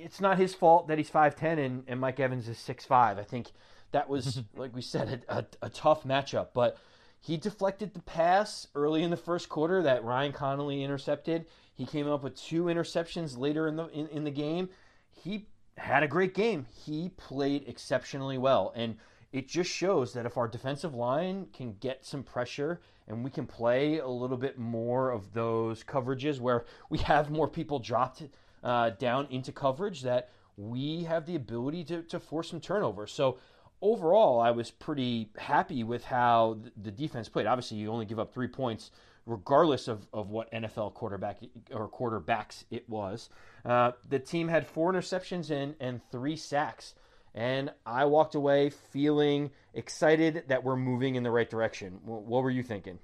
it's 0.00 0.20
not 0.20 0.38
his 0.38 0.54
fault 0.54 0.88
that 0.88 0.98
he's 0.98 1.10
5'10 1.10 1.58
and, 1.64 1.84
and 1.86 2.00
Mike 2.00 2.20
Evans 2.20 2.48
is 2.48 2.58
6'5. 2.58 2.90
I 3.18 3.22
think 3.22 3.48
that 3.92 4.08
was, 4.08 4.42
like 4.56 4.74
we 4.74 4.82
said, 4.82 5.24
a, 5.28 5.38
a, 5.38 5.46
a, 5.62 5.70
tough 5.70 6.04
matchup. 6.04 6.48
But 6.54 6.78
he 7.18 7.36
deflected 7.36 7.94
the 7.94 8.02
pass 8.02 8.66
early 8.74 9.02
in 9.02 9.10
the 9.10 9.16
first 9.16 9.48
quarter 9.48 9.82
that 9.82 10.04
Ryan 10.04 10.32
Connelly 10.32 10.82
intercepted. 10.82 11.46
He 11.74 11.86
came 11.86 12.08
up 12.08 12.22
with 12.22 12.36
two 12.36 12.64
interceptions 12.64 13.38
later 13.38 13.68
in 13.68 13.76
the 13.76 13.86
in, 13.88 14.08
in 14.08 14.24
the 14.24 14.30
game. 14.30 14.68
He 15.12 15.46
had 15.76 16.02
a 16.02 16.08
great 16.08 16.34
game. 16.34 16.66
He 16.84 17.10
played 17.16 17.68
exceptionally 17.68 18.38
well. 18.38 18.72
And 18.76 18.96
it 19.32 19.48
just 19.48 19.70
shows 19.70 20.12
that 20.12 20.26
if 20.26 20.36
our 20.36 20.48
defensive 20.48 20.94
line 20.94 21.46
can 21.52 21.76
get 21.80 22.04
some 22.04 22.22
pressure 22.22 22.80
and 23.06 23.24
we 23.24 23.30
can 23.30 23.46
play 23.46 23.98
a 23.98 24.08
little 24.08 24.36
bit 24.36 24.58
more 24.58 25.10
of 25.10 25.32
those 25.32 25.82
coverages 25.82 26.40
where 26.40 26.64
we 26.90 26.98
have 26.98 27.30
more 27.30 27.48
people 27.48 27.78
dropped 27.78 28.22
uh, 28.62 28.90
down 28.90 29.26
into 29.30 29.52
coverage 29.52 30.02
that 30.02 30.30
we 30.56 31.04
have 31.04 31.26
the 31.26 31.36
ability 31.36 31.84
to, 31.84 32.02
to 32.02 32.20
force 32.20 32.50
some 32.50 32.60
turnovers. 32.60 33.12
So 33.12 33.38
overall, 33.82 34.40
I 34.40 34.50
was 34.50 34.70
pretty 34.70 35.30
happy 35.36 35.84
with 35.84 36.04
how 36.04 36.58
the 36.76 36.90
defense 36.90 37.28
played. 37.28 37.46
Obviously, 37.46 37.78
you 37.78 37.90
only 37.90 38.06
give 38.06 38.18
up 38.18 38.32
three 38.32 38.48
points, 38.48 38.90
regardless 39.26 39.88
of, 39.88 40.06
of 40.12 40.30
what 40.30 40.52
NFL 40.52 40.94
quarterback 40.94 41.38
or 41.72 41.88
quarterbacks 41.88 42.64
it 42.70 42.88
was. 42.88 43.28
Uh, 43.64 43.92
the 44.08 44.18
team 44.18 44.48
had 44.48 44.66
four 44.66 44.92
interceptions 44.92 45.50
and, 45.50 45.74
and 45.80 46.00
three 46.10 46.36
sacks. 46.36 46.94
And 47.34 47.70
I 47.86 48.06
walked 48.06 48.34
away 48.34 48.70
feeling 48.70 49.50
excited 49.72 50.44
that 50.48 50.64
we're 50.64 50.76
moving 50.76 51.14
in 51.14 51.22
the 51.22 51.30
right 51.30 51.48
direction. 51.48 52.00
What 52.04 52.42
were 52.42 52.50
you 52.50 52.62
thinking? 52.62 52.98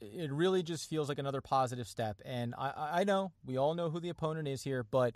it 0.00 0.32
really 0.32 0.62
just 0.62 0.88
feels 0.88 1.08
like 1.08 1.18
another 1.18 1.40
positive 1.40 1.86
step. 1.86 2.20
And 2.24 2.54
I, 2.56 3.00
I 3.00 3.04
know 3.04 3.32
we 3.44 3.56
all 3.56 3.74
know 3.74 3.90
who 3.90 4.00
the 4.00 4.08
opponent 4.08 4.48
is 4.48 4.62
here, 4.62 4.82
but 4.82 5.14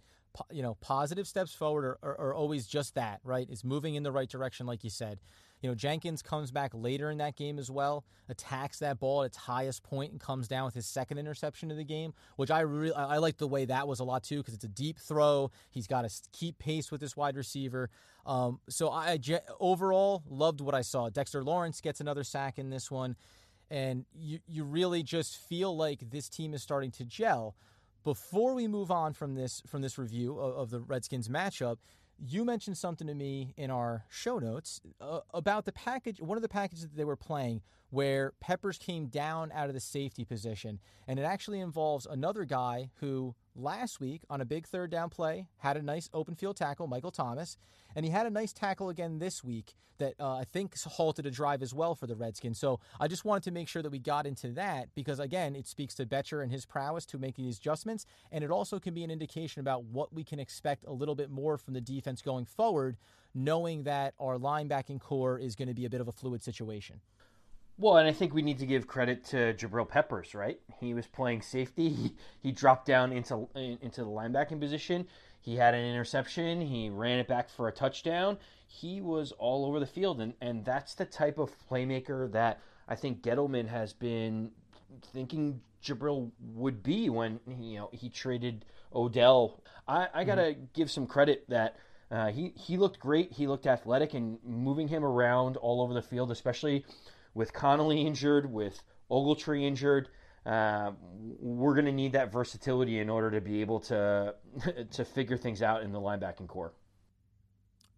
you 0.51 0.63
know, 0.63 0.77
positive 0.81 1.27
steps 1.27 1.55
forward 1.55 1.85
are, 1.85 1.99
are, 2.03 2.21
are, 2.21 2.35
always 2.35 2.67
just 2.67 2.95
that, 2.95 3.21
right? 3.25 3.47
It's 3.51 3.65
moving 3.65 3.95
in 3.95 4.03
the 4.03 4.13
right 4.13 4.29
direction, 4.29 4.67
like 4.67 4.85
you 4.85 4.91
said. 4.91 5.19
You 5.61 5.71
know, 5.71 5.75
Jenkins 5.75 6.23
comes 6.23 6.51
back 6.51 6.73
later 6.75 7.11
in 7.11 7.19
that 7.19 7.37
game 7.37 7.59
as 7.59 7.71
well, 7.71 8.05
attacks 8.29 8.81
that 8.81 8.99
ball 8.99 9.23
at 9.23 9.27
its 9.27 9.37
highest 9.37 9.83
point, 9.83 10.13
and 10.13 10.21
comes 10.21 10.47
down 10.47 10.67
with 10.67 10.75
his 10.75 10.87
second 10.87 11.19
interception 11.19 11.71
of 11.71 11.77
the 11.77 11.85
game, 11.85 12.13
which 12.37 12.51
I 12.51 12.61
really 12.61 12.95
I 12.95 13.19
like 13.19 13.39
the 13.39 13.49
way 13.49 13.65
that 13.65 13.89
was 13.89 14.01
a 14.01 14.05
lot 14.05 14.25
too 14.25 14.39
because 14.39 14.55
it's 14.55 14.65
a 14.65 14.69
deep 14.69 14.99
throw. 14.99 15.51
He's 15.71 15.87
got 15.87 16.09
to 16.09 16.11
keep 16.33 16.59
pace 16.59 16.91
with 16.91 17.01
this 17.01 17.17
wide 17.17 17.37
receiver. 17.37 17.89
Um, 18.27 18.61
so 18.69 18.91
I 18.91 19.19
overall 19.61 20.23
loved 20.29 20.61
what 20.61 20.75
I 20.75 20.83
saw. 20.83 21.09
Dexter 21.09 21.43
Lawrence 21.43 21.81
gets 21.81 22.01
another 22.01 22.25
sack 22.25 22.59
in 22.59 22.71
this 22.71 22.91
one 22.91 23.17
and 23.71 24.05
you 24.15 24.39
you 24.47 24.65
really 24.65 25.03
just 25.03 25.37
feel 25.37 25.77
like 25.77 26.11
this 26.11 26.29
team 26.29 26.55
is 26.55 26.63
starting 26.63 26.91
to 26.93 27.05
gel. 27.05 27.57
Before 28.05 28.55
we 28.55 28.69
move 28.69 28.91
on 28.91 29.15
from 29.15 29.35
this 29.35 29.63
from 29.67 29.81
this 29.81 29.99
review 29.99 30.39
of, 30.39 30.57
of 30.57 30.71
the 30.71 30.81
Redskins 30.81 31.29
matchup, 31.29 31.79
you 32.19 32.45
mentioned 32.45 32.77
something 32.77 33.07
to 33.07 33.15
me 33.15 33.55
in 33.57 33.71
our 33.71 34.05
show 34.11 34.39
notes 34.39 34.81
uh, 35.01 35.21
about 35.33 35.65
the 35.65 35.73
package, 35.73 36.21
one 36.21 36.37
of 36.37 36.43
the 36.43 36.49
packages 36.49 36.83
that 36.89 36.97
they 36.97 37.05
were 37.05 37.17
playing 37.17 37.63
where 37.91 38.33
Peppers 38.41 38.77
came 38.77 39.07
down 39.07 39.53
out 39.53 39.69
of 39.69 39.75
the 39.75 39.81
safety 39.81 40.25
position. 40.25 40.81
And 41.07 41.19
it 41.19 41.23
actually 41.23 41.61
involves 41.61 42.07
another 42.07 42.45
guy 42.45 42.91
who 42.97 43.35
last 43.57 44.01
week 44.01 44.23
on 44.29 44.41
a 44.41 44.45
big 44.45 44.67
third 44.67 44.91
down 44.91 45.11
play 45.11 45.47
had 45.59 45.77
a 45.77 45.83
nice 45.83 46.09
open 46.13 46.35
field 46.35 46.57
tackle, 46.57 46.87
Michael 46.87 47.11
Thomas. 47.11 47.57
And 47.95 48.05
he 48.05 48.11
had 48.11 48.27
a 48.27 48.31
nice 48.31 48.53
tackle 48.53 48.89
again 48.89 49.19
this 49.19 49.45
week 49.45 49.75
that 49.99 50.15
uh, 50.19 50.39
I 50.39 50.45
think 50.45 50.77
halted 50.81 51.27
a 51.27 51.31
drive 51.31 51.63
as 51.63 51.73
well 51.73 51.95
for 51.95 52.07
the 52.07 52.17
Redskins. 52.17 52.59
So 52.59 52.81
I 52.99 53.07
just 53.07 53.25
wanted 53.25 53.45
to 53.45 53.51
make 53.53 53.69
sure 53.69 53.83
that 53.83 53.91
we 53.91 53.99
got 53.99 54.27
into 54.27 54.49
that 54.53 54.89
because, 54.95 55.21
again, 55.21 55.55
it 55.55 55.67
speaks 55.67 55.95
to 55.97 56.07
Bettcher 56.07 56.43
and 56.43 56.51
his 56.51 56.67
prowess 56.67 57.07
to 57.07 57.19
making 57.19 57.45
these 57.45 57.59
adjustments. 57.59 58.07
And 58.33 58.43
it 58.43 58.51
also 58.51 58.81
can 58.81 58.95
be 58.95 59.05
an 59.05 59.11
indication 59.11 59.61
about 59.61 59.85
what 59.85 60.13
we 60.13 60.25
can 60.25 60.41
expect 60.41 60.85
a 60.87 60.93
little 60.93 61.15
bit 61.15 61.31
more 61.31 61.57
from 61.59 61.75
the 61.75 61.81
defense 61.81 62.23
going 62.23 62.45
forward, 62.45 62.97
knowing 63.35 63.85
that 63.85 64.15
our 64.19 64.37
linebacking 64.37 65.01
corps 65.01 65.39
is 65.39 65.55
going 65.55 65.69
to 65.69 65.75
be 65.75 65.85
a 65.85 65.91
bit 65.91 66.01
of 66.01 66.09
a 66.09 66.13
fluid 66.13 66.43
situation. 66.43 67.01
Well, 67.77 67.97
and 67.97 68.07
I 68.09 68.13
think 68.13 68.33
we 68.33 68.43
need 68.43 68.59
to 68.61 68.67
give 68.67 68.87
credit 68.87 69.25
to 69.27 69.53
Jabril 69.55 69.89
Peppers, 69.89 70.35
right? 70.35 70.61
He 70.79 70.95
was 70.95 71.07
playing 71.07 71.43
safety. 71.43 71.89
He, 71.95 72.15
he 72.41 72.53
dropped 72.53 72.87
down 72.87 73.13
into 73.13 73.49
into 73.55 74.05
the 74.05 74.11
linebacking 74.11 74.61
position. 74.61 75.07
He 75.41 75.57
had 75.57 75.75
an 75.75 75.85
interception. 75.85 76.61
He 76.61 76.89
ran 76.89 77.19
it 77.19 77.29
back 77.29 77.51
for 77.51 77.69
a 77.69 77.73
touchdown. 77.73 78.39
He 78.67 79.01
was 79.01 79.33
all 79.33 79.67
over 79.67 79.79
the 79.79 79.87
field, 79.87 80.21
and, 80.21 80.35
and 80.41 80.65
that's 80.65 80.95
the 80.95 81.05
type 81.05 81.39
of 81.39 81.51
playmaker 81.69 82.31
that 82.33 82.61
I 82.89 82.95
think 82.95 83.23
Gettleman 83.23 83.69
has 83.69 83.93
been 83.93 84.51
thinking 85.13 85.61
Jabril 85.83 86.31
would 86.55 86.83
be 86.83 87.11
when 87.11 87.41
you 87.47 87.77
know 87.77 87.91
he 87.93 88.09
traded 88.09 88.65
Odell. 88.95 89.61
I, 89.87 90.09
I 90.15 90.25
gotta 90.25 90.43
mm-hmm. 90.43 90.65
give 90.73 90.91
some 90.91 91.07
credit 91.07 91.45
that 91.49 91.77
uh, 92.11 92.31
he 92.31 92.53
he 92.57 92.77
looked 92.77 92.99
great. 92.99 93.33
He 93.33 93.47
looked 93.47 93.67
athletic, 93.67 94.15
and 94.15 94.39
moving 94.45 94.89
him 94.89 95.05
around 95.05 95.57
all 95.57 95.83
over 95.83 95.93
the 95.93 96.03
field, 96.03 96.31
especially 96.31 96.85
with 97.35 97.53
Connelly 97.53 98.07
injured, 98.07 98.51
with 98.51 98.83
Ogletree 99.11 99.65
injured. 99.65 100.09
Uh, 100.47 100.93
we're 101.41 101.75
going 101.75 101.87
to 101.87 101.93
need 101.93 102.13
that 102.13 102.31
versatility 102.31 102.99
in 102.99 103.09
order 103.09 103.31
to 103.31 103.41
be 103.41 103.61
able 103.61 103.81
to 103.81 104.35
to 104.91 105.05
figure 105.05 105.37
things 105.37 105.63
out 105.63 105.83
in 105.83 105.93
the 105.93 106.01
linebacking 106.01 106.47
corps. 106.47 106.75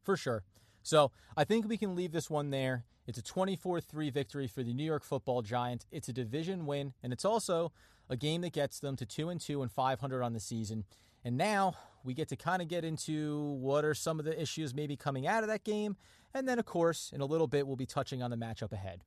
For 0.03 0.16
sure. 0.16 0.44
So 0.83 1.11
I 1.37 1.44
think 1.44 1.68
we 1.68 1.77
can 1.77 1.96
leave 1.96 2.12
this 2.12 2.31
one 2.31 2.51
there. 2.51 2.85
It's 3.07 3.18
a 3.18 3.22
24 3.22 3.81
3 3.81 4.11
victory 4.11 4.46
for 4.46 4.62
the 4.62 4.72
New 4.72 4.85
York 4.85 5.05
football 5.05 5.42
Giants. 5.42 5.87
It's 5.90 6.09
a 6.09 6.12
division 6.12 6.66
win, 6.66 6.94
and 7.03 7.12
it's 7.12 7.25
also 7.25 7.72
a 8.09 8.16
game 8.16 8.42
that 8.42 8.53
gets 8.53 8.79
them 8.79 8.96
to 8.96 9.07
2 9.07 9.29
and 9.29 9.40
2 9.40 9.62
and 9.62 9.70
500 9.70 10.22
on 10.22 10.33
the 10.33 10.40
season. 10.40 10.85
And 11.25 11.37
now 11.37 11.75
we 12.05 12.14
get 12.14 12.29
to 12.29 12.37
kind 12.37 12.62
of 12.62 12.68
get 12.68 12.85
into 12.85 13.57
what 13.61 13.85
are 13.85 13.94
some 13.94 14.20
of 14.20 14.25
the 14.25 14.40
issues 14.40 14.75
maybe 14.75 14.96
coming 14.96 15.27
out 15.27 15.42
of 15.42 15.49
that 15.49 15.64
game. 15.64 15.96
And 16.33 16.49
then, 16.49 16.61
of 16.61 16.66
course, 16.66 17.11
in 17.12 17.20
a 17.20 17.27
little 17.27 17.49
bit, 17.49 17.66
we'll 17.66 17.75
be 17.75 17.87
touching 17.87 18.22
on 18.22 18.31
the 18.31 18.37
matchup 18.37 18.70
ahead. 18.70 19.03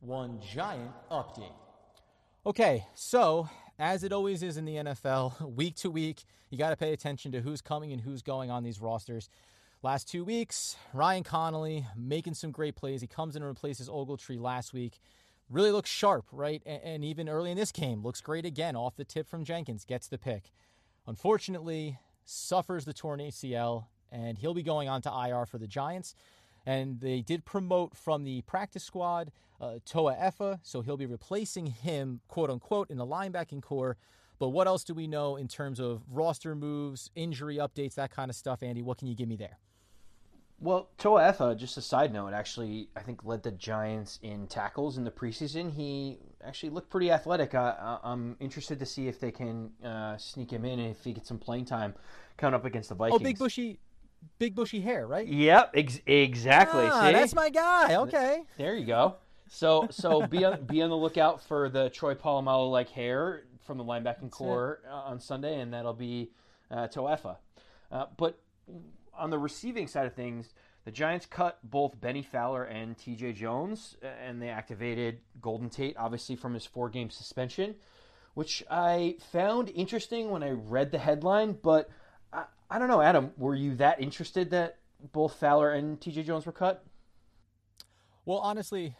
One 0.00 0.40
giant 0.40 0.92
update. 1.10 1.52
Okay, 2.46 2.86
so 2.94 3.48
as 3.78 4.04
it 4.04 4.12
always 4.12 4.42
is 4.42 4.56
in 4.56 4.64
the 4.64 4.76
NFL, 4.76 5.54
week 5.56 5.74
to 5.76 5.90
week, 5.90 6.24
you 6.50 6.58
got 6.58 6.70
to 6.70 6.76
pay 6.76 6.92
attention 6.92 7.32
to 7.32 7.40
who's 7.40 7.60
coming 7.60 7.92
and 7.92 8.00
who's 8.00 8.22
going 8.22 8.50
on 8.50 8.62
these 8.62 8.80
rosters. 8.80 9.28
Last 9.82 10.08
two 10.08 10.24
weeks, 10.24 10.76
Ryan 10.92 11.22
Connelly 11.22 11.86
making 11.96 12.34
some 12.34 12.50
great 12.50 12.74
plays. 12.74 13.00
He 13.00 13.06
comes 13.06 13.36
in 13.36 13.42
and 13.42 13.48
replaces 13.48 13.88
Ogletree 13.88 14.40
last 14.40 14.72
week. 14.72 14.98
Really 15.50 15.70
looks 15.70 15.90
sharp, 15.90 16.26
right? 16.32 16.62
And, 16.66 17.04
even 17.04 17.28
early 17.28 17.50
in 17.50 17.56
this 17.56 17.72
game, 17.72 18.02
looks 18.02 18.20
great 18.20 18.44
again 18.44 18.76
off 18.76 18.96
the 18.96 19.04
tip 19.04 19.28
from 19.28 19.44
Jenkins, 19.44 19.84
gets 19.84 20.08
the 20.08 20.18
pick. 20.18 20.50
Unfortunately, 21.06 21.98
suffers 22.24 22.84
the 22.84 22.92
torn 22.92 23.20
ACL, 23.20 23.86
and 24.10 24.36
he'll 24.36 24.52
be 24.52 24.62
going 24.62 24.88
on 24.88 25.00
to 25.02 25.10
IR 25.10 25.46
for 25.46 25.58
the 25.58 25.66
Giants. 25.66 26.14
And 26.68 27.00
they 27.00 27.22
did 27.22 27.46
promote 27.46 27.96
from 27.96 28.24
the 28.24 28.42
practice 28.42 28.84
squad 28.84 29.32
uh, 29.58 29.78
Tauaefa, 29.86 30.60
so 30.62 30.82
he'll 30.82 30.98
be 30.98 31.06
replacing 31.06 31.68
him, 31.68 32.20
quote 32.28 32.50
unquote, 32.50 32.90
in 32.90 32.98
the 32.98 33.06
linebacking 33.06 33.62
corps. 33.62 33.96
But 34.38 34.50
what 34.50 34.66
else 34.66 34.84
do 34.84 34.92
we 34.92 35.06
know 35.06 35.36
in 35.36 35.48
terms 35.48 35.80
of 35.80 36.02
roster 36.10 36.54
moves, 36.54 37.10
injury 37.14 37.56
updates, 37.56 37.94
that 37.94 38.10
kind 38.10 38.28
of 38.28 38.36
stuff, 38.36 38.62
Andy? 38.62 38.82
What 38.82 38.98
can 38.98 39.08
you 39.08 39.14
give 39.14 39.30
me 39.30 39.36
there? 39.36 39.56
Well, 40.60 40.90
Tauaefa, 40.98 41.56
just 41.56 41.78
a 41.78 41.80
side 41.80 42.12
note, 42.12 42.34
actually, 42.34 42.90
I 42.94 43.00
think 43.00 43.24
led 43.24 43.44
the 43.44 43.52
Giants 43.52 44.18
in 44.22 44.46
tackles 44.46 44.98
in 44.98 45.04
the 45.04 45.10
preseason. 45.10 45.72
He 45.72 46.18
actually 46.44 46.70
looked 46.70 46.90
pretty 46.90 47.10
athletic. 47.10 47.54
I, 47.54 47.98
am 48.04 48.36
interested 48.40 48.78
to 48.80 48.86
see 48.86 49.08
if 49.08 49.20
they 49.20 49.30
can 49.30 49.70
uh, 49.82 50.18
sneak 50.18 50.50
him 50.50 50.66
in 50.66 50.80
and 50.80 50.90
if 50.90 51.02
he 51.02 51.14
gets 51.14 51.28
some 51.28 51.38
playing 51.38 51.64
time 51.64 51.94
coming 52.36 52.54
up 52.54 52.66
against 52.66 52.90
the 52.90 52.94
Vikings. 52.94 53.20
Oh, 53.22 53.24
big 53.24 53.38
bushy, 53.38 53.78
big 54.38 54.54
bushy 54.54 54.80
hair, 54.80 55.06
right? 55.06 55.26
Yep, 55.26 55.72
ex- 55.74 56.00
exactly. 56.06 56.86
Ah, 56.90 57.10
that's 57.12 57.34
my 57.34 57.50
guy. 57.50 57.96
Okay, 57.96 58.42
there 58.56 58.74
you 58.74 58.86
go. 58.86 59.16
So 59.48 59.88
so 59.90 60.26
be 60.26 60.44
on 60.44 60.64
be 60.64 60.82
on 60.82 60.90
the 60.90 60.96
lookout 60.96 61.42
for 61.42 61.68
the 61.68 61.90
Troy 61.90 62.14
Polamalu 62.14 62.70
like 62.70 62.90
hair 62.90 63.44
from 63.66 63.78
the 63.78 63.84
linebacking 63.84 64.30
corps 64.30 64.80
uh, 64.90 64.94
on 64.94 65.20
Sunday, 65.20 65.60
and 65.60 65.72
that'll 65.72 65.92
be 65.92 66.30
uh, 66.70 66.88
Tauaefa. 66.88 67.36
Uh, 67.90 68.06
but 68.16 68.38
on 69.14 69.30
the 69.30 69.38
receiving 69.38 69.86
side 69.86 70.06
of 70.06 70.14
things, 70.14 70.54
the 70.84 70.90
Giants 70.90 71.26
cut 71.26 71.58
both 71.62 72.00
Benny 72.00 72.22
Fowler 72.22 72.64
and 72.64 72.96
T.J. 72.96 73.32
Jones, 73.34 73.96
and 74.24 74.40
they 74.40 74.48
activated 74.48 75.18
Golden 75.40 75.68
Tate, 75.68 75.96
obviously 75.98 76.36
from 76.36 76.54
his 76.54 76.64
four-game 76.64 77.10
suspension, 77.10 77.74
which 78.34 78.64
I 78.70 79.16
found 79.32 79.70
interesting 79.70 80.30
when 80.30 80.42
I 80.42 80.50
read 80.50 80.90
the 80.90 80.98
headline. 80.98 81.58
But 81.62 81.90
I, 82.70 82.78
don't 82.78 82.88
know, 82.88 83.00
Adam, 83.00 83.32
were 83.36 83.54
you 83.54 83.74
that 83.76 84.00
interested 84.00 84.50
that 84.50 84.78
both 85.12 85.34
Fowler 85.34 85.72
and 85.72 86.00
T.J. 86.00 86.24
Jones 86.24 86.46
were 86.46 86.52
cut? 86.52 86.84
Well, 88.24 88.38
honestly, 88.38 88.94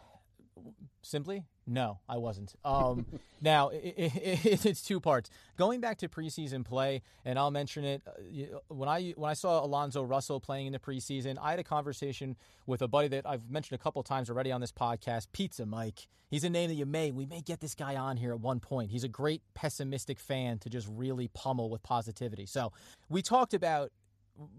simply 1.02 1.44
no 1.68 2.00
i 2.09 2.16
wasn't. 2.16 2.54
Um, 2.64 3.07
now 3.40 3.68
it, 3.68 3.94
it, 3.96 4.66
it's 4.66 4.83
two 4.83 5.00
parts. 5.00 5.31
Going 5.57 5.81
back 5.81 5.98
to 5.98 6.09
preseason 6.09 6.64
play 6.64 7.02
and 7.24 7.38
i'll 7.38 7.50
mention 7.50 7.85
it 7.85 8.02
uh, 8.07 8.59
when 8.68 8.88
i 8.88 9.12
when 9.16 9.31
i 9.31 9.35
saw 9.35 9.64
alonzo 9.64 10.02
russell 10.02 10.40
playing 10.40 10.66
in 10.66 10.72
the 10.72 10.78
preseason 10.78 11.37
i 11.40 11.50
had 11.50 11.59
a 11.59 11.64
conversation 11.64 12.37
with 12.66 12.83
a 12.83 12.88
buddy 12.88 13.09
that 13.09 13.26
i've 13.26 13.48
mentioned 13.50 13.78
a 13.78 13.83
couple 13.83 14.02
times 14.02 14.31
already 14.31 14.50
on 14.50 14.61
this 14.61 14.72
podcast 14.72 15.28
pizza 15.33 15.66
mike. 15.66 16.09
He's 16.31 16.44
a 16.44 16.50
name 16.50 16.68
that 16.68 16.74
you 16.74 16.85
may 16.85 17.11
we 17.11 17.26
may 17.26 17.40
get 17.40 17.61
this 17.61 17.74
guy 17.74 17.96
on 17.96 18.16
here 18.16 18.33
at 18.33 18.40
one 18.40 18.61
point. 18.61 18.90
He's 18.90 19.04
a 19.04 19.09
great 19.09 19.42
pessimistic 19.54 20.18
fan 20.18 20.59
to 20.59 20.68
just 20.68 20.87
really 20.90 21.28
pummel 21.28 21.70
with 21.70 21.83
positivity. 21.83 22.46
So 22.46 22.72
we 23.09 23.22
talked 23.22 23.54
about 23.54 23.90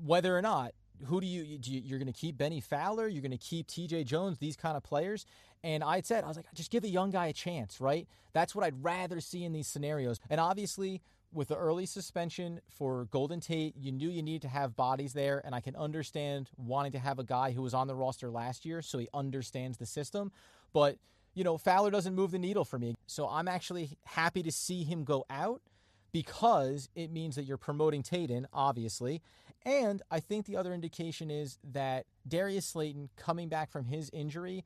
whether 0.03 0.37
or 0.37 0.41
not 0.41 0.73
who 1.05 1.21
do 1.21 1.27
you, 1.27 1.57
do 1.57 1.71
you 1.71 1.81
you're 1.83 1.99
going 1.99 2.11
to 2.11 2.19
keep 2.19 2.37
Benny 2.37 2.61
Fowler, 2.61 3.07
you're 3.07 3.21
going 3.21 3.31
to 3.31 3.37
keep 3.37 3.67
TJ 3.67 4.05
Jones, 4.05 4.37
these 4.37 4.55
kind 4.55 4.75
of 4.77 4.83
players. 4.83 5.25
And 5.63 5.83
I 5.83 6.01
said, 6.01 6.23
I 6.23 6.27
was 6.27 6.37
like, 6.37 6.45
just 6.53 6.71
give 6.71 6.83
a 6.83 6.89
young 6.89 7.11
guy 7.11 7.27
a 7.27 7.33
chance, 7.33 7.81
right? 7.81 8.07
That's 8.33 8.55
what 8.55 8.63
I'd 8.65 8.83
rather 8.83 9.19
see 9.19 9.43
in 9.43 9.51
these 9.51 9.67
scenarios. 9.67 10.19
And 10.29 10.39
obviously, 10.39 11.01
with 11.31 11.49
the 11.49 11.55
early 11.55 11.85
suspension 11.85 12.59
for 12.69 13.05
Golden 13.05 13.39
Tate, 13.39 13.75
you 13.77 13.91
knew 13.91 14.09
you 14.09 14.23
needed 14.23 14.43
to 14.43 14.47
have 14.47 14.75
bodies 14.75 15.13
there, 15.13 15.41
and 15.45 15.53
I 15.53 15.61
can 15.61 15.75
understand 15.75 16.49
wanting 16.57 16.93
to 16.93 16.99
have 16.99 17.19
a 17.19 17.23
guy 17.23 17.51
who 17.51 17.61
was 17.61 17.73
on 17.73 17.87
the 17.87 17.95
roster 17.95 18.29
last 18.29 18.65
year, 18.65 18.81
so 18.81 18.97
he 18.97 19.07
understands 19.13 19.77
the 19.77 19.85
system. 19.85 20.31
But 20.73 20.97
you 21.35 21.43
know, 21.43 21.57
Fowler 21.57 21.91
doesn't 21.91 22.15
move 22.15 22.31
the 22.31 22.39
needle 22.39 22.65
for 22.65 22.79
me, 22.79 22.95
so 23.05 23.27
I'm 23.27 23.47
actually 23.47 23.97
happy 24.05 24.43
to 24.43 24.51
see 24.51 24.83
him 24.83 25.03
go 25.03 25.25
out 25.29 25.61
because 26.11 26.89
it 26.95 27.11
means 27.11 27.35
that 27.35 27.43
you're 27.43 27.57
promoting 27.57 28.03
Tate 28.03 28.31
in, 28.31 28.47
obviously. 28.53 29.21
And 29.65 30.01
I 30.09 30.19
think 30.19 30.45
the 30.45 30.55
other 30.55 30.73
indication 30.73 31.29
is 31.29 31.59
that 31.71 32.05
Darius 32.27 32.65
Slayton 32.65 33.09
coming 33.17 33.49
back 33.49 33.71
from 33.71 33.85
his 33.85 34.09
injury 34.11 34.63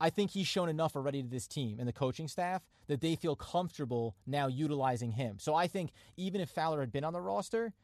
I 0.00 0.08
think 0.10 0.30
he's 0.30 0.46
shown 0.46 0.68
enough 0.68 0.96
already 0.96 1.22
to 1.22 1.28
this 1.28 1.46
team 1.46 1.78
and 1.78 1.86
the 1.86 1.92
coaching 1.92 2.26
staff 2.26 2.62
that 2.88 3.02
they 3.02 3.16
feel 3.16 3.36
comfortable 3.36 4.16
now 4.26 4.46
utilizing 4.46 5.12
him. 5.12 5.36
So 5.38 5.54
I 5.54 5.66
think 5.66 5.90
even 6.16 6.40
if 6.40 6.48
Fowler 6.48 6.80
had 6.80 6.90
been 6.90 7.04
on 7.04 7.12
the 7.12 7.20
roster, 7.20 7.74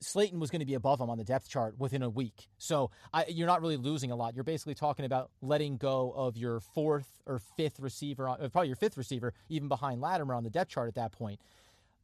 Slayton 0.00 0.40
was 0.40 0.50
going 0.50 0.60
to 0.60 0.66
be 0.66 0.74
above 0.74 1.00
him 1.00 1.08
on 1.08 1.16
the 1.16 1.24
depth 1.24 1.48
chart 1.48 1.78
within 1.78 2.02
a 2.02 2.10
week. 2.10 2.48
So 2.58 2.90
I, 3.12 3.26
you're 3.28 3.46
not 3.46 3.62
really 3.62 3.76
losing 3.76 4.10
a 4.10 4.16
lot. 4.16 4.34
You're 4.34 4.44
basically 4.44 4.74
talking 4.74 5.04
about 5.04 5.30
letting 5.40 5.76
go 5.76 6.12
of 6.16 6.36
your 6.36 6.58
fourth 6.58 7.22
or 7.26 7.38
fifth 7.38 7.78
receiver, 7.78 8.24
probably 8.52 8.66
your 8.66 8.76
fifth 8.76 8.98
receiver, 8.98 9.32
even 9.48 9.68
behind 9.68 10.00
Latimer 10.00 10.34
on 10.34 10.42
the 10.42 10.50
depth 10.50 10.72
chart 10.72 10.88
at 10.88 10.96
that 10.96 11.12
point. 11.12 11.40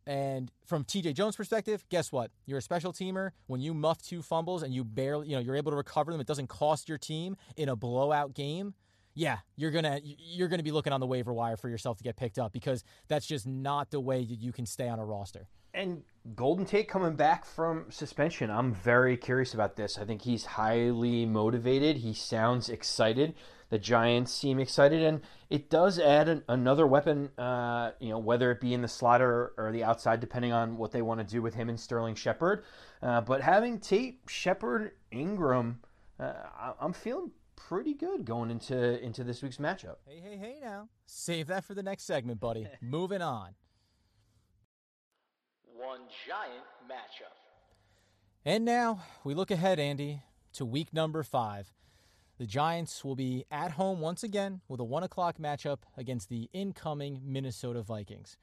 And 0.07 0.51
from 0.65 0.85
TJ 0.85 1.15
Jones' 1.15 1.37
perspective, 1.37 1.85
guess 1.89 2.11
what? 2.11 2.31
You're 2.47 2.59
a 2.59 2.63
special 2.63 2.93
teamer. 2.93 3.31
When 3.47 3.61
you 3.61 3.75
muff 3.75 4.03
two 4.03 4.23
fumbles 4.23 4.63
and 4.63 4.75
you 4.75 4.83
barely, 4.83 5.29
you 5.29 5.37
know, 5.37 5.41
you're 5.41 5.57
able 5.57 5.73
to 5.73 5.77
recover 5.77 6.11
them, 6.11 6.21
it 6.21 6.27
doesn't 6.27 6.49
cost 6.49 6.89
your 6.89 6.99
team 6.99 7.37
in 7.57 7.69
a 7.69 7.77
blowout 7.77 8.35
game 8.35 8.75
yeah, 9.15 9.39
you're 9.57 9.71
gonna 9.71 10.01
you're 10.03 10.49
gonna 10.49 10.63
be 10.63 10.71
looking 10.71 10.93
on 10.93 11.01
the 11.01 11.07
waiver 11.07 11.33
wire 11.33 11.57
for 11.57 11.69
yourself 11.69 11.99
to 11.99 12.05
get 12.05 12.17
picked 12.17 12.39
up 12.39 12.53
because 12.53 12.85
that's 13.09 13.27
just 13.27 13.47
not 13.47 13.91
the 13.91 14.01
way 14.01 14.25
that 14.25 14.41
you 14.41 14.53
can 14.53 14.67
stay 14.67 14.89
on 14.89 14.99
a 14.99 15.05
roster. 15.05 15.49
And 15.73 16.03
Golden 16.35 16.65
Tate 16.65 16.89
coming 16.89 17.15
back 17.15 17.45
from 17.45 17.87
suspension. 17.91 18.51
I'm 18.51 18.75
very 18.75 19.17
curious 19.17 19.55
about 19.55 19.77
this. 19.77 19.99
I 19.99 20.05
think 20.05 20.23
he's 20.23 20.45
highly 20.45 21.27
motivated. 21.27 21.99
He 21.99 22.13
sounds 22.13 22.69
excited. 22.69 23.35
The 23.71 23.79
Giants 23.79 24.33
seem 24.33 24.59
excited, 24.59 25.01
and 25.03 25.23
it 25.49 25.71
does 25.71 25.99
add 25.99 26.29
an, 26.29 26.43
another 26.49 26.87
weapon. 26.87 27.31
Uh, 27.39 27.93
you 28.01 28.11
know, 28.11 28.19
whether 28.19 28.51
it 28.51 28.61
be 28.61 28.75
in 28.75 28.83
the 28.83 28.89
slot 28.89 29.23
or, 29.23 29.53
or, 29.57 29.71
the 29.71 29.85
outside, 29.85 30.21
depending 30.21 30.53
on 30.53 30.77
what 30.77 30.91
they 30.91 31.03
want 31.03 31.21
to 31.21 31.25
do 31.25 31.41
with 31.41 31.55
him 31.55 31.69
and 31.69 31.79
Sterling 31.79 32.17
Shepard. 32.17 32.65
Uh, 33.01 33.21
but 33.21 33.41
having 33.41 33.79
Tate, 33.79 34.21
Shepard, 34.29 34.93
Engram, 35.13 35.77
uh, 36.19 36.33
I, 36.59 36.73
I'm 36.81 36.93
feeling 36.93 37.31
pretty 37.55 37.95
good 37.95 38.25
going 38.25 38.51
into 38.51 39.01
into 39.03 39.23
this 39.23 39.43
week's 39.43 39.59
matchup. 39.59 39.97
Hey, 40.07 40.21
hey, 40.21 40.37
hey! 40.37 40.57
Now 40.61 40.89
save 41.07 41.47
that 41.47 41.65
for 41.65 41.75
the 41.75 41.83
next 41.83 42.05
segment, 42.05 42.41
buddy. 42.41 42.67
Moving 42.81 43.23
on. 43.23 43.51
One 45.77 46.01
giant 46.27 46.65
matchup. 46.91 47.37
And 48.45 48.65
now 48.65 49.03
we 49.23 49.35
look 49.35 49.51
ahead, 49.51 49.79
Andy, 49.79 50.23
to 50.55 50.65
week 50.65 50.93
number 50.93 51.23
five. 51.23 51.73
The 52.41 52.47
Giants 52.47 53.05
will 53.05 53.17
be 53.17 53.45
at 53.51 53.73
home 53.73 54.01
once 54.01 54.23
again 54.23 54.63
with 54.67 54.81
a 54.81 54.85
one 54.85 55.03
o'clock 55.03 55.37
matchup 55.37 55.81
against 55.99 56.31
the 56.31 56.49
incoming 56.55 57.21
Minnesota 57.23 57.83
Vikings. 57.83 58.39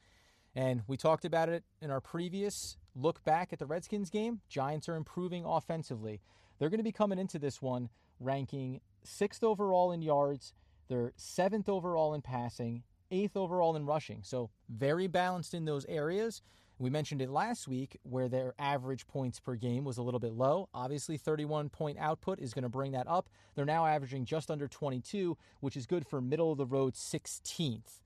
And 0.53 0.83
we 0.85 0.97
talked 0.97 1.25
about 1.25 1.49
it 1.49 1.63
in 1.81 1.89
our 1.89 1.99
previous 1.99 2.77
look 2.93 3.23
back 3.23 3.51
at 3.51 3.57
the 3.57 3.65
Redskins 3.65 4.11
game. 4.11 4.41
Giants 4.49 4.87
are 4.87 4.95
improving 4.95 5.45
offensively. 5.45 6.21
They're 6.59 6.69
going 6.69 6.77
to 6.77 6.83
be 6.83 6.91
coming 6.91 7.17
into 7.17 7.39
this 7.39 7.59
one 7.59 7.89
ranking 8.19 8.81
sixth 9.03 9.43
overall 9.43 9.91
in 9.91 10.03
yards, 10.03 10.53
they're 10.89 11.13
seventh 11.15 11.67
overall 11.67 12.13
in 12.13 12.21
passing, 12.21 12.83
eighth 13.09 13.35
overall 13.35 13.75
in 13.75 13.87
rushing. 13.87 14.19
So 14.21 14.51
very 14.69 15.07
balanced 15.07 15.55
in 15.55 15.65
those 15.65 15.85
areas. 15.85 16.43
We 16.79 16.89
mentioned 16.89 17.21
it 17.21 17.29
last 17.29 17.67
week 17.67 17.99
where 18.03 18.29
their 18.29 18.53
average 18.59 19.07
points 19.07 19.39
per 19.39 19.55
game 19.55 19.83
was 19.83 19.97
a 19.97 20.03
little 20.03 20.19
bit 20.19 20.33
low. 20.33 20.69
Obviously, 20.73 21.17
31 21.17 21.69
point 21.69 21.97
output 21.99 22.39
is 22.39 22.53
going 22.53 22.63
to 22.63 22.69
bring 22.69 22.91
that 22.91 23.07
up. 23.07 23.29
They're 23.55 23.65
now 23.65 23.85
averaging 23.85 24.25
just 24.25 24.51
under 24.51 24.67
22, 24.67 25.37
which 25.59 25.75
is 25.75 25.87
good 25.87 26.05
for 26.05 26.21
middle 26.21 26.51
of 26.51 26.57
the 26.57 26.65
road 26.65 26.93
16th. 26.93 28.01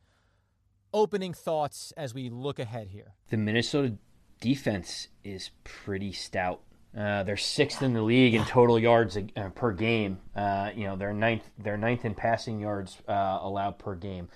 Opening 0.94 1.34
thoughts 1.34 1.94
as 1.98 2.14
we 2.14 2.30
look 2.30 2.60
ahead 2.60 2.88
here. 2.88 3.16
The 3.30 3.38
Minnesota 3.38 3.96
defense 4.40 5.08
is 5.24 5.52
pretty 5.64 6.14
stout. 6.14 6.62
Uh, 6.98 7.24
they're 7.24 7.38
sixth 7.38 7.82
in 7.82 7.94
the 7.94 8.02
league 8.02 8.34
in 8.34 8.44
total 8.44 8.78
yards 8.78 9.18
uh, 9.18 9.50
per 9.50 9.72
game. 9.72 10.20
Uh, 10.36 10.72
you 10.76 10.86
know, 10.86 10.98
they're 10.98 11.14
ninth. 11.14 11.44
They're 11.58 11.78
ninth 11.78 12.04
in 12.04 12.16
passing 12.16 12.60
yards 12.60 12.98
uh, 13.08 13.40
allowed 13.42 13.80
per 13.80 13.96
game. 13.96 14.28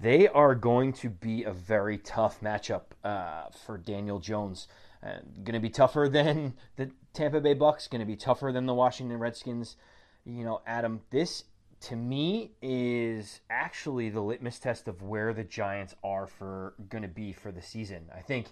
They 0.00 0.28
are 0.28 0.54
going 0.54 0.92
to 0.94 1.10
be 1.10 1.42
a 1.42 1.52
very 1.52 1.98
tough 1.98 2.40
matchup 2.40 2.82
uh, 3.02 3.46
for 3.66 3.76
Daniel 3.76 4.20
Jones. 4.20 4.68
going 5.02 5.54
to 5.54 5.60
be 5.60 5.70
tougher 5.70 6.08
than 6.12 6.54
the 6.76 6.90
Tampa 7.12 7.40
Bay 7.40 7.54
Bucks. 7.54 7.88
Going 7.88 8.00
to 8.00 8.06
be 8.06 8.16
tougher 8.16 8.52
than 8.52 8.66
the 8.66 8.74
Washington 8.74 9.18
Redskins. 9.18 9.76
You 10.24 10.44
know, 10.44 10.62
Adam, 10.66 11.00
this 11.10 11.44
to 11.80 11.96
me 11.96 12.52
is 12.60 13.40
actually 13.50 14.08
the 14.10 14.20
litmus 14.20 14.58
test 14.58 14.88
of 14.88 15.02
where 15.02 15.32
the 15.32 15.44
Giants 15.44 15.94
are 16.02 16.26
for 16.26 16.74
going 16.88 17.02
to 17.02 17.08
be 17.08 17.32
for 17.32 17.52
the 17.52 17.62
season. 17.62 18.06
I 18.14 18.20
think 18.20 18.46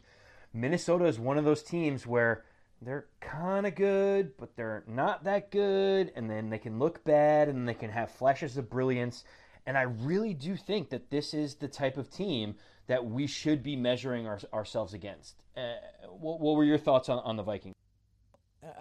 Minnesota 0.53 1.07
is 1.07 1.19
one 1.19 1.39
of 1.39 1.45
those 1.45 1.63
teams 1.63 2.07
where 2.07 2.45
they're 2.81 3.07
kind 3.21 3.67
of 3.67 3.75
good, 3.75 4.37
but 4.37 4.55
they're 4.57 4.85
not 4.87 5.25
that 5.25 5.51
good, 5.51 6.13
and 6.15 6.31
then 6.31 6.51
they 6.51 6.59
can 6.59 6.79
look 6.79 7.05
bad, 7.05 7.49
and 7.49 7.69
they 7.69 7.75
can 7.75 7.91
have 7.91 8.11
flashes 8.11 8.57
of 8.57 8.71
brilliance. 8.71 9.25
And 9.67 9.77
I 9.77 9.83
really 9.83 10.33
do 10.33 10.57
think 10.57 10.91
that 10.91 11.11
this 11.11 11.35
is 11.35 11.57
the 11.57 11.69
type 11.69 11.97
of 11.97 12.11
team 12.11 12.55
that 12.87 13.05
we 13.05 13.27
should 13.27 13.63
be 13.63 13.75
measuring 13.75 14.27
our, 14.27 14.39
ourselves 14.53 14.95
against. 14.95 15.43
Uh, 15.57 15.75
what, 16.09 16.41
what, 16.41 16.55
were 16.55 16.65
your 16.65 16.79
thoughts 16.79 17.09
on, 17.09 17.19
on 17.19 17.37
the 17.37 17.43
Vikings? 17.43 17.75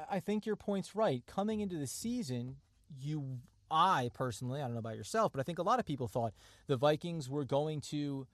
I 0.09 0.19
think 0.19 0.45
your 0.45 0.55
point's 0.55 0.95
right. 0.95 1.23
Coming 1.25 1.59
into 1.59 1.77
the 1.77 1.87
season, 1.87 2.57
you, 2.99 3.39
I 3.69 4.11
personally, 4.13 4.61
I 4.61 4.65
don't 4.65 4.73
know 4.73 4.79
about 4.79 4.95
yourself, 4.95 5.31
but 5.31 5.39
I 5.39 5.43
think 5.43 5.59
a 5.59 5.63
lot 5.63 5.79
of 5.79 5.85
people 5.85 6.07
thought 6.07 6.33
the 6.67 6.77
Vikings 6.77 7.29
were 7.29 7.45
going 7.45 7.81
to 7.81 8.27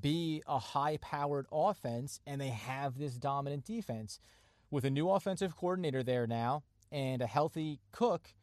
be 0.00 0.42
a 0.46 0.58
high 0.58 0.98
powered 0.98 1.46
offense 1.50 2.20
and 2.26 2.40
they 2.40 2.48
have 2.48 2.98
this 2.98 3.14
dominant 3.14 3.64
defense. 3.64 4.20
With 4.70 4.84
a 4.84 4.90
new 4.90 5.08
offensive 5.08 5.56
coordinator 5.56 6.02
there 6.02 6.26
now 6.26 6.62
and 6.92 7.22
a 7.22 7.26
healthy 7.26 7.80
Cook, 7.90 8.34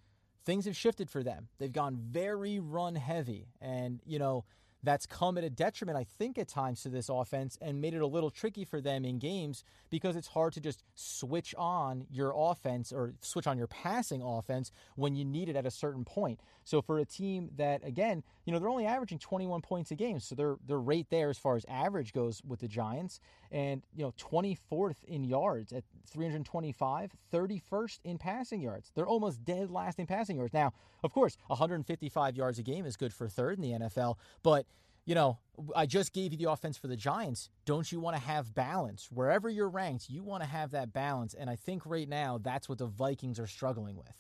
things 0.45 0.65
have 0.65 0.75
shifted 0.75 1.09
for 1.09 1.23
them. 1.23 1.47
They've 1.57 1.71
gone 1.71 1.97
very 1.97 2.59
run 2.59 2.95
heavy. 2.95 3.47
And, 3.61 4.01
you 4.05 4.19
know, 4.19 4.45
that's 4.85 5.05
come 5.07 5.37
at 5.37 5.43
a 5.43 5.49
detriment, 5.49 5.97
I 5.97 6.03
think, 6.03 6.37
at 6.37 6.47
times 6.47 6.83
to 6.83 6.89
this 6.89 7.09
offense 7.09 7.57
and 7.59 7.81
made 7.81 7.95
it 7.95 8.01
a 8.01 8.07
little 8.07 8.29
tricky 8.29 8.63
for 8.63 8.79
them 8.79 9.03
in 9.03 9.17
games 9.17 9.63
because 9.89 10.15
it's 10.15 10.27
hard 10.27 10.53
to 10.53 10.61
just 10.61 10.83
switch 10.93 11.55
on 11.57 12.05
your 12.11 12.33
offense 12.35 12.93
or 12.93 13.15
switch 13.19 13.47
on 13.47 13.57
your 13.57 13.67
passing 13.67 14.21
offense 14.21 14.71
when 14.95 15.15
you 15.15 15.25
need 15.25 15.49
it 15.49 15.55
at 15.55 15.65
a 15.65 15.71
certain 15.71 16.05
point. 16.05 16.39
So 16.63 16.81
for 16.81 16.99
a 16.99 17.05
team 17.05 17.49
that, 17.57 17.85
again, 17.85 18.23
you 18.45 18.53
know, 18.53 18.59
they're 18.59 18.69
only 18.69 18.85
averaging 18.85 19.19
21 19.19 19.61
points 19.61 19.89
a 19.91 19.95
game, 19.95 20.19
so 20.19 20.35
they're 20.35 20.57
they're 20.65 20.79
right 20.79 21.07
there 21.09 21.29
as 21.29 21.37
far 21.37 21.55
as 21.55 21.65
average 21.67 22.13
goes 22.13 22.41
with 22.47 22.59
the 22.59 22.67
Giants, 22.67 23.19
and 23.55 23.83
you 23.95 24.03
know, 24.03 24.13
24th 24.19 25.01
in 25.05 25.23
yards 25.23 25.71
at 25.71 25.85
325, 26.07 27.13
31st 27.33 27.99
in 28.03 28.17
passing 28.17 28.59
yards. 28.59 28.91
They're 28.93 29.07
almost 29.07 29.45
dead 29.45 29.71
last 29.71 29.97
in 29.97 30.05
passing 30.05 30.35
yards. 30.35 30.53
Now, 30.53 30.73
of 31.03 31.13
course, 31.13 31.37
155 31.47 32.35
yards 32.35 32.59
a 32.59 32.63
game 32.63 32.85
is 32.85 32.97
good 32.97 33.13
for 33.13 33.29
third 33.29 33.57
in 33.57 33.61
the 33.61 33.85
NFL, 33.85 34.15
but 34.43 34.65
you 35.05 35.15
know, 35.15 35.37
I 35.75 35.85
just 35.85 36.13
gave 36.13 36.31
you 36.33 36.37
the 36.37 36.51
offense 36.51 36.77
for 36.77 36.87
the 36.87 36.97
Giants. 36.97 37.49
Don't 37.65 37.91
you 37.91 37.99
want 37.99 38.17
to 38.17 38.21
have 38.23 38.55
balance? 38.55 39.09
Wherever 39.11 39.49
you're 39.49 39.69
ranked, 39.69 40.09
you 40.09 40.23
want 40.23 40.41
to 40.41 40.49
have 40.49 40.71
that 40.71 40.91
balance. 40.93 41.35
And 41.35 41.47
I 41.47 41.55
think 41.55 41.85
right 41.85 42.09
now 42.09 42.39
that's 42.41 42.67
what 42.67 42.79
the 42.79 42.87
Vikings 42.87 43.39
are 43.39 43.45
struggling 43.45 43.97
with. 43.97 44.13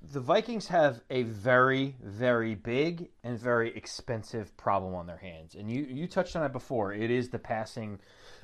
The 0.00 0.20
Vikings 0.20 0.68
have 0.68 1.02
a 1.10 1.24
very, 1.24 1.96
very 2.02 2.54
big 2.54 3.10
and 3.24 3.38
very 3.38 3.76
expensive 3.76 4.56
problem 4.56 4.94
on 4.94 5.06
their 5.06 5.16
hands. 5.16 5.54
And 5.54 5.70
you, 5.70 5.82
you 5.82 6.06
touched 6.06 6.36
on 6.36 6.44
it 6.44 6.52
before. 6.52 6.92
It 6.92 7.10
is 7.10 7.30
the 7.30 7.38
passing 7.38 7.98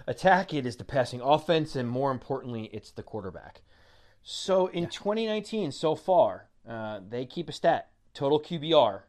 attack, 0.06 0.52
it 0.52 0.66
is 0.66 0.76
the 0.76 0.84
passing 0.84 1.20
offense, 1.20 1.76
and 1.76 1.88
more 1.88 2.10
importantly, 2.10 2.70
it's 2.72 2.90
the 2.90 3.02
quarterback. 3.02 3.62
So 4.22 4.66
in 4.66 4.84
yeah. 4.84 4.88
2019, 4.90 5.70
so 5.70 5.94
far, 5.94 6.48
uh, 6.68 7.00
they 7.08 7.24
keep 7.24 7.48
a 7.48 7.52
stat 7.52 7.90
total 8.14 8.40
QBR. 8.40 9.02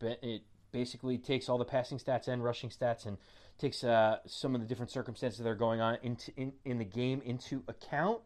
It 0.00 0.42
basically 0.72 1.18
takes 1.18 1.48
all 1.48 1.58
the 1.58 1.64
passing 1.64 1.98
stats 1.98 2.26
and 2.26 2.42
rushing 2.42 2.70
stats 2.70 3.06
and 3.06 3.16
takes 3.58 3.84
uh, 3.84 4.18
some 4.26 4.54
of 4.54 4.60
the 4.60 4.66
different 4.66 4.90
circumstances 4.90 5.40
that 5.40 5.48
are 5.48 5.54
going 5.54 5.80
on 5.80 5.98
into, 6.02 6.32
in, 6.36 6.52
in 6.64 6.78
the 6.78 6.84
game 6.84 7.22
into 7.24 7.62
account. 7.68 8.20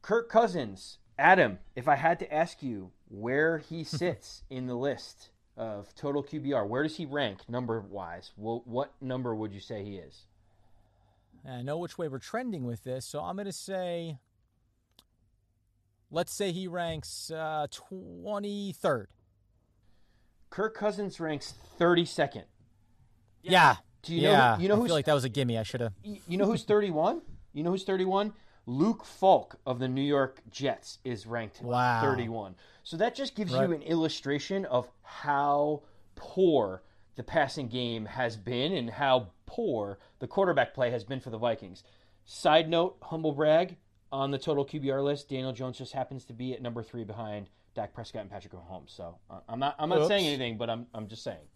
Kirk 0.00 0.28
Cousins, 0.28 0.98
Adam, 1.22 1.60
if 1.76 1.86
I 1.86 1.94
had 1.94 2.18
to 2.18 2.34
ask 2.34 2.64
you 2.64 2.90
where 3.08 3.58
he 3.58 3.84
sits 4.00 4.42
in 4.50 4.66
the 4.66 4.74
list 4.74 5.30
of 5.56 5.94
total 5.94 6.24
QBR, 6.24 6.66
where 6.66 6.82
does 6.82 6.96
he 6.96 7.06
rank 7.06 7.48
number 7.48 7.80
wise? 7.80 8.32
Well, 8.36 8.62
what 8.64 8.92
number 9.00 9.32
would 9.32 9.52
you 9.52 9.60
say 9.60 9.84
he 9.84 9.96
is? 9.96 10.22
I 11.48 11.62
know 11.62 11.78
which 11.78 11.96
way 11.96 12.08
we're 12.08 12.18
trending 12.18 12.64
with 12.64 12.82
this, 12.82 13.04
so 13.04 13.20
I'm 13.20 13.36
going 13.36 13.46
to 13.46 13.52
say, 13.52 14.18
let's 16.10 16.32
say 16.32 16.50
he 16.50 16.66
ranks 16.66 17.30
uh, 17.30 17.68
23rd. 17.70 19.06
Kirk 20.50 20.74
Cousins 20.74 21.20
ranks 21.20 21.54
32nd. 21.78 22.44
Yeah. 23.42 23.76
Do 24.02 24.14
you 24.14 24.22
yeah. 24.22 24.56
know? 24.56 24.62
You 24.62 24.68
know 24.68 24.76
who's 24.76 24.90
like 24.90 25.04
that 25.06 25.14
was 25.14 25.24
a 25.24 25.28
gimme. 25.28 25.56
I 25.56 25.62
should 25.62 25.80
have. 25.80 25.92
You 26.02 26.36
know 26.36 26.46
who's 26.46 26.64
31? 26.64 27.22
You 27.52 27.62
know 27.62 27.70
who's 27.70 27.84
31? 27.84 28.32
Luke 28.66 29.04
Falk 29.04 29.56
of 29.66 29.78
the 29.78 29.88
New 29.88 30.02
York 30.02 30.40
Jets 30.50 30.98
is 31.04 31.26
ranked 31.26 31.60
wow. 31.62 32.00
31. 32.00 32.54
So 32.84 32.96
that 32.96 33.14
just 33.14 33.34
gives 33.34 33.52
right. 33.52 33.68
you 33.68 33.74
an 33.74 33.82
illustration 33.82 34.64
of 34.66 34.88
how 35.02 35.82
poor 36.14 36.82
the 37.16 37.22
passing 37.22 37.68
game 37.68 38.06
has 38.06 38.36
been 38.36 38.72
and 38.72 38.90
how 38.90 39.28
poor 39.46 39.98
the 40.20 40.26
quarterback 40.26 40.74
play 40.74 40.90
has 40.90 41.04
been 41.04 41.20
for 41.20 41.30
the 41.30 41.38
Vikings. 41.38 41.82
Side 42.24 42.68
note, 42.68 42.96
humble 43.02 43.32
brag 43.32 43.76
on 44.12 44.30
the 44.30 44.38
total 44.38 44.64
QBR 44.64 45.02
list, 45.02 45.28
Daniel 45.28 45.52
Jones 45.52 45.78
just 45.78 45.92
happens 45.92 46.24
to 46.26 46.32
be 46.32 46.52
at 46.52 46.62
number 46.62 46.82
three 46.82 47.04
behind 47.04 47.48
Dak 47.74 47.94
Prescott 47.94 48.22
and 48.22 48.30
Patrick 48.30 48.52
Mahomes. 48.52 48.90
So 48.90 49.16
uh, 49.30 49.40
I'm 49.48 49.58
not 49.58 49.74
I'm 49.78 49.88
not 49.88 50.00
Oops. 50.00 50.08
saying 50.08 50.26
anything, 50.26 50.58
but 50.58 50.70
I'm 50.70 50.86
I'm 50.94 51.08
just 51.08 51.24
saying. 51.24 51.46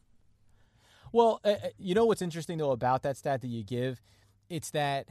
Well, 1.13 1.41
uh, 1.45 1.51
uh, 1.51 1.69
you 1.79 1.95
know 1.95 2.07
what's 2.07 2.23
interesting 2.23 2.59
though 2.59 2.73
about 2.73 3.03
that 3.03 3.17
stat 3.17 3.43
that 3.43 3.49
you 3.49 3.63
give, 3.63 4.03
it's 4.49 4.71
that 4.71 5.07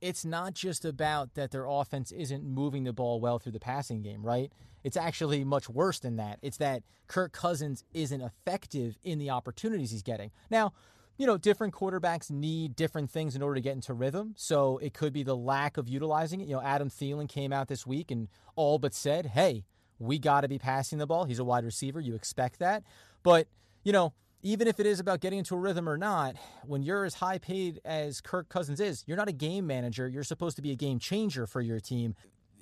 it's 0.00 0.24
not 0.24 0.54
just 0.54 0.84
about 0.84 1.34
that 1.34 1.50
their 1.50 1.66
offense 1.66 2.12
isn't 2.12 2.44
moving 2.44 2.84
the 2.84 2.92
ball 2.92 3.20
well 3.20 3.38
through 3.38 3.52
the 3.52 3.60
passing 3.60 4.02
game, 4.02 4.24
right? 4.24 4.52
It's 4.84 4.96
actually 4.96 5.44
much 5.44 5.68
worse 5.68 5.98
than 5.98 6.16
that. 6.16 6.38
It's 6.42 6.58
that 6.58 6.82
Kirk 7.08 7.32
Cousins 7.32 7.82
isn't 7.92 8.20
effective 8.20 8.96
in 9.02 9.18
the 9.18 9.30
opportunities 9.30 9.90
he's 9.90 10.02
getting. 10.02 10.30
Now, 10.50 10.72
you 11.18 11.26
know, 11.26 11.38
different 11.38 11.74
quarterbacks 11.74 12.30
need 12.30 12.76
different 12.76 13.10
things 13.10 13.34
in 13.34 13.42
order 13.42 13.54
to 13.54 13.60
get 13.60 13.72
into 13.72 13.94
rhythm. 13.94 14.34
So 14.36 14.78
it 14.78 14.92
could 14.92 15.12
be 15.12 15.22
the 15.22 15.36
lack 15.36 15.76
of 15.76 15.88
utilizing 15.88 16.40
it. 16.40 16.48
You 16.48 16.56
know, 16.56 16.62
Adam 16.62 16.90
Thielen 16.90 17.28
came 17.28 17.52
out 17.52 17.68
this 17.68 17.86
week 17.86 18.10
and 18.10 18.28
all 18.54 18.78
but 18.78 18.94
said, 18.94 19.26
hey, 19.26 19.64
we 19.98 20.18
got 20.18 20.42
to 20.42 20.48
be 20.48 20.58
passing 20.58 20.98
the 20.98 21.06
ball. 21.06 21.24
He's 21.24 21.38
a 21.38 21.44
wide 21.44 21.64
receiver. 21.64 22.00
You 22.00 22.14
expect 22.14 22.58
that. 22.58 22.82
But, 23.22 23.48
you 23.82 23.92
know, 23.92 24.12
even 24.46 24.68
if 24.68 24.78
it 24.78 24.86
is 24.86 25.00
about 25.00 25.18
getting 25.18 25.40
into 25.40 25.56
a 25.56 25.58
rhythm 25.58 25.88
or 25.88 25.98
not, 25.98 26.36
when 26.64 26.80
you're 26.80 27.04
as 27.04 27.14
high 27.14 27.36
paid 27.36 27.80
as 27.84 28.20
Kirk 28.20 28.48
Cousins 28.48 28.78
is, 28.78 29.02
you're 29.04 29.16
not 29.16 29.28
a 29.28 29.32
game 29.32 29.66
manager. 29.66 30.06
You're 30.06 30.22
supposed 30.22 30.54
to 30.54 30.62
be 30.62 30.70
a 30.70 30.76
game 30.76 31.00
changer 31.00 31.48
for 31.48 31.60
your 31.60 31.80
team. 31.80 32.14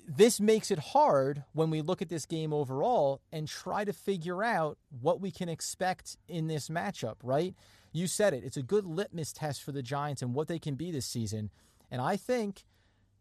This 0.07 0.39
makes 0.39 0.71
it 0.71 0.79
hard 0.79 1.43
when 1.53 1.69
we 1.69 1.83
look 1.83 2.01
at 2.01 2.09
this 2.09 2.25
game 2.25 2.53
overall 2.53 3.21
and 3.31 3.47
try 3.47 3.85
to 3.85 3.93
figure 3.93 4.43
out 4.43 4.79
what 4.99 5.21
we 5.21 5.29
can 5.29 5.47
expect 5.47 6.17
in 6.27 6.47
this 6.47 6.69
matchup, 6.69 7.17
right? 7.21 7.53
You 7.91 8.07
said 8.07 8.33
it. 8.33 8.43
It's 8.43 8.57
a 8.57 8.63
good 8.63 8.87
litmus 8.87 9.31
test 9.31 9.61
for 9.61 9.71
the 9.71 9.83
Giants 9.83 10.23
and 10.23 10.33
what 10.33 10.47
they 10.47 10.57
can 10.57 10.73
be 10.73 10.89
this 10.89 11.05
season. 11.05 11.51
And 11.91 12.01
I 12.01 12.17
think 12.17 12.65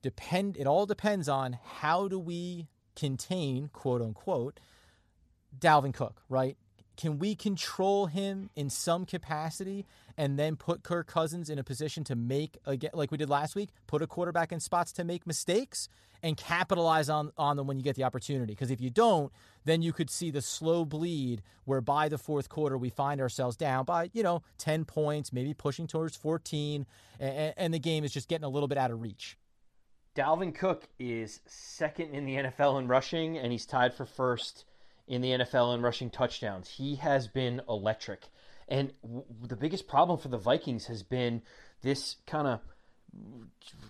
depend 0.01 0.57
it 0.57 0.67
all 0.67 0.87
depends 0.87 1.29
on 1.29 1.59
how 1.63 2.09
do 2.09 2.19
we 2.19 2.69
contain, 2.97 3.69
quote 3.75 4.01
unquote, 4.01 4.59
Dalvin 5.59 5.93
Cook, 5.93 6.23
right? 6.31 6.57
Can 6.97 7.19
we 7.19 7.35
control 7.35 8.07
him 8.07 8.51
in 8.55 8.71
some 8.71 9.05
capacity 9.05 9.87
and 10.17 10.39
then 10.39 10.57
put 10.57 10.83
Kirk 10.83 11.07
Cousins 11.07 11.51
in 11.51 11.59
a 11.59 11.65
position 11.65 12.05
to 12.05 12.15
make 12.15 12.59
again 12.67 12.91
like 12.95 13.11
we 13.11 13.19
did 13.19 13.29
last 13.29 13.57
week, 13.57 13.71
put 13.87 14.03
a 14.03 14.07
quarterback 14.07 14.53
in 14.53 14.61
spots 14.61 14.93
to 14.93 15.05
make 15.05 15.27
mistakes 15.27 15.89
and 16.23 16.37
capitalize 16.37 17.09
on 17.09 17.33
on 17.37 17.57
them 17.57 17.67
when 17.67 17.77
you 17.77 17.83
get 17.83 17.97
the 17.97 18.05
opportunity? 18.05 18.53
Because 18.53 18.71
if 18.71 18.81
you 18.81 18.91
don't, 18.91 19.33
then 19.65 19.83
you 19.83 19.93
could 19.93 20.09
see 20.11 20.31
the 20.31 20.43
slow 20.43 20.85
bleed 20.85 21.43
where 21.65 21.81
by 21.81 22.09
the 22.09 22.19
fourth 22.19 22.49
quarter 22.49 22.79
we 22.79 22.91
find 22.91 23.21
ourselves 23.21 23.57
down 23.57 23.85
by, 23.85 24.11
you 24.13 24.23
know, 24.23 24.43
10 24.59 24.85
points, 24.85 25.33
maybe 25.33 25.53
pushing 25.53 25.87
towards 25.87 26.17
14 26.17 26.87
and, 27.19 27.55
and 27.57 27.75
the 27.75 27.79
game 27.79 28.05
is 28.05 28.13
just 28.13 28.29
getting 28.29 28.45
a 28.45 28.49
little 28.49 28.69
bit 28.69 28.79
out 28.79 28.91
of 28.91 29.01
reach. 29.01 29.37
Dalvin 30.15 30.55
Cook 30.55 30.89
is 31.01 31.41
second 31.47 32.15
in 32.15 32.25
the 32.25 32.37
NFL 32.37 32.79
in 32.79 32.87
rushing 32.87 33.37
and 33.37 33.51
he's 33.51 33.67
tied 33.67 33.95
for 33.95 34.07
first 34.07 34.65
in 35.07 35.21
the 35.21 35.31
NFL 35.31 35.75
in 35.75 35.83
rushing 35.83 36.11
touchdowns. 36.11 36.69
He 36.69 36.97
has 36.97 37.29
been 37.29 37.61
electric. 37.69 38.29
And 38.69 38.93
w- 39.03 39.25
the 39.43 39.57
biggest 39.57 39.87
problem 39.87 40.19
for 40.19 40.29
the 40.29 40.39
Vikings 40.39 40.87
has 40.87 41.03
been 41.03 41.43
this 41.83 42.17
kind 42.27 42.47
of 42.49 42.61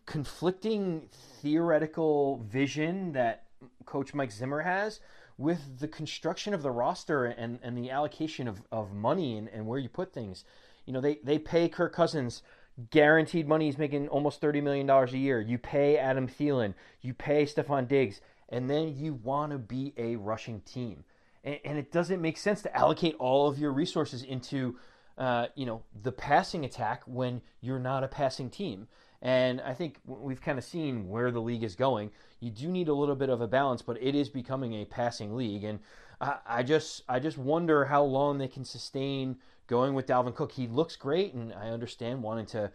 conflicting 0.07 1.09
theoretical 1.41 2.39
vision 2.45 3.13
that 3.13 3.45
coach 3.87 4.13
Mike 4.13 4.33
Zimmer 4.33 4.61
has 4.61 5.01
with 5.39 5.81
the 5.81 5.89
construction 5.89 6.55
of 6.55 6.63
the 6.63 6.71
roster 6.71 7.25
and, 7.25 7.59
and 7.63 7.77
the 7.77 7.91
allocation 7.91 8.47
of, 8.47 8.63
of 8.71 8.93
money 8.93 9.37
and, 9.37 9.49
and 9.49 9.67
where 9.67 9.79
you 9.79 9.89
put 9.89 10.13
things. 10.13 10.45
You 10.87 10.93
know, 10.93 11.01
they, 11.01 11.19
they 11.25 11.39
pay 11.39 11.69
Kirk 11.69 11.95
Cousins 11.95 12.43
guaranteed 12.91 13.49
money. 13.49 13.67
He's 13.67 13.79
making 13.79 14.09
almost 14.09 14.41
$30 14.41 14.63
million 14.63 14.89
a 14.89 15.07
year. 15.13 15.41
You 15.41 15.59
pay 15.59 15.97
Adam 15.97 16.29
Thielen. 16.29 16.75
You 17.01 17.15
pay 17.15 17.45
Stefon 17.45 17.89
Diggs 17.89 18.21
and 18.49 18.69
then 18.69 18.97
you 18.97 19.15
want 19.15 19.53
to 19.53 19.59
be 19.59 19.93
a 19.97 20.17
rushing 20.17 20.61
team. 20.61 21.05
And, 21.43 21.59
and, 21.65 21.79
it 21.79 21.93
doesn't 21.93 22.21
make 22.21 22.37
sense 22.37 22.63
to 22.63 22.77
allocate 22.77 23.15
all 23.19 23.49
of 23.49 23.59
your 23.59 23.73
resources 23.73 24.23
into, 24.23 24.77
uh, 25.19 25.47
you 25.55 25.67
know, 25.67 25.83
the 26.03 26.13
passing 26.13 26.65
attack 26.65 27.03
when 27.07 27.43
you're 27.61 27.79
not 27.79 28.05
a 28.05 28.09
passing 28.09 28.51
team. 28.51 28.89
And 29.23 29.61
I 29.63 29.73
think 29.73 29.99
we've 30.05 30.41
kind 30.41 30.59
of 30.59 30.65
seen 30.65 31.09
where 31.09 31.31
the 31.31 31.41
league 31.41 31.65
is 31.65 31.75
going. 31.75 32.11
You 32.41 32.51
do 32.51 32.69
need 32.69 32.89
a 32.89 32.95
little 32.95 33.17
bit 33.17 33.31
of 33.31 33.41
a 33.41 33.49
balance, 33.49 33.81
but 33.81 33.97
it 34.03 34.15
is 34.15 34.29
becoming 34.29 34.75
a 34.75 34.85
passing 34.85 35.35
league. 35.35 35.65
And 35.65 35.79
I, 36.21 36.37
I 36.47 36.63
just, 36.63 37.03
I 37.09 37.21
just 37.21 37.39
wonder 37.39 37.87
how 37.87 38.05
long 38.05 38.37
they 38.37 38.49
can 38.49 38.65
sustain 38.65 39.37
going 39.67 39.95
with 39.95 40.07
Dalvin 40.07 40.35
Cook. 40.35 40.53
He 40.53 40.67
looks 40.67 40.97
great, 40.97 41.33
and 41.33 41.55
I 41.55 41.69
understand 41.69 42.23
wanting 42.23 42.47
to 42.47 42.71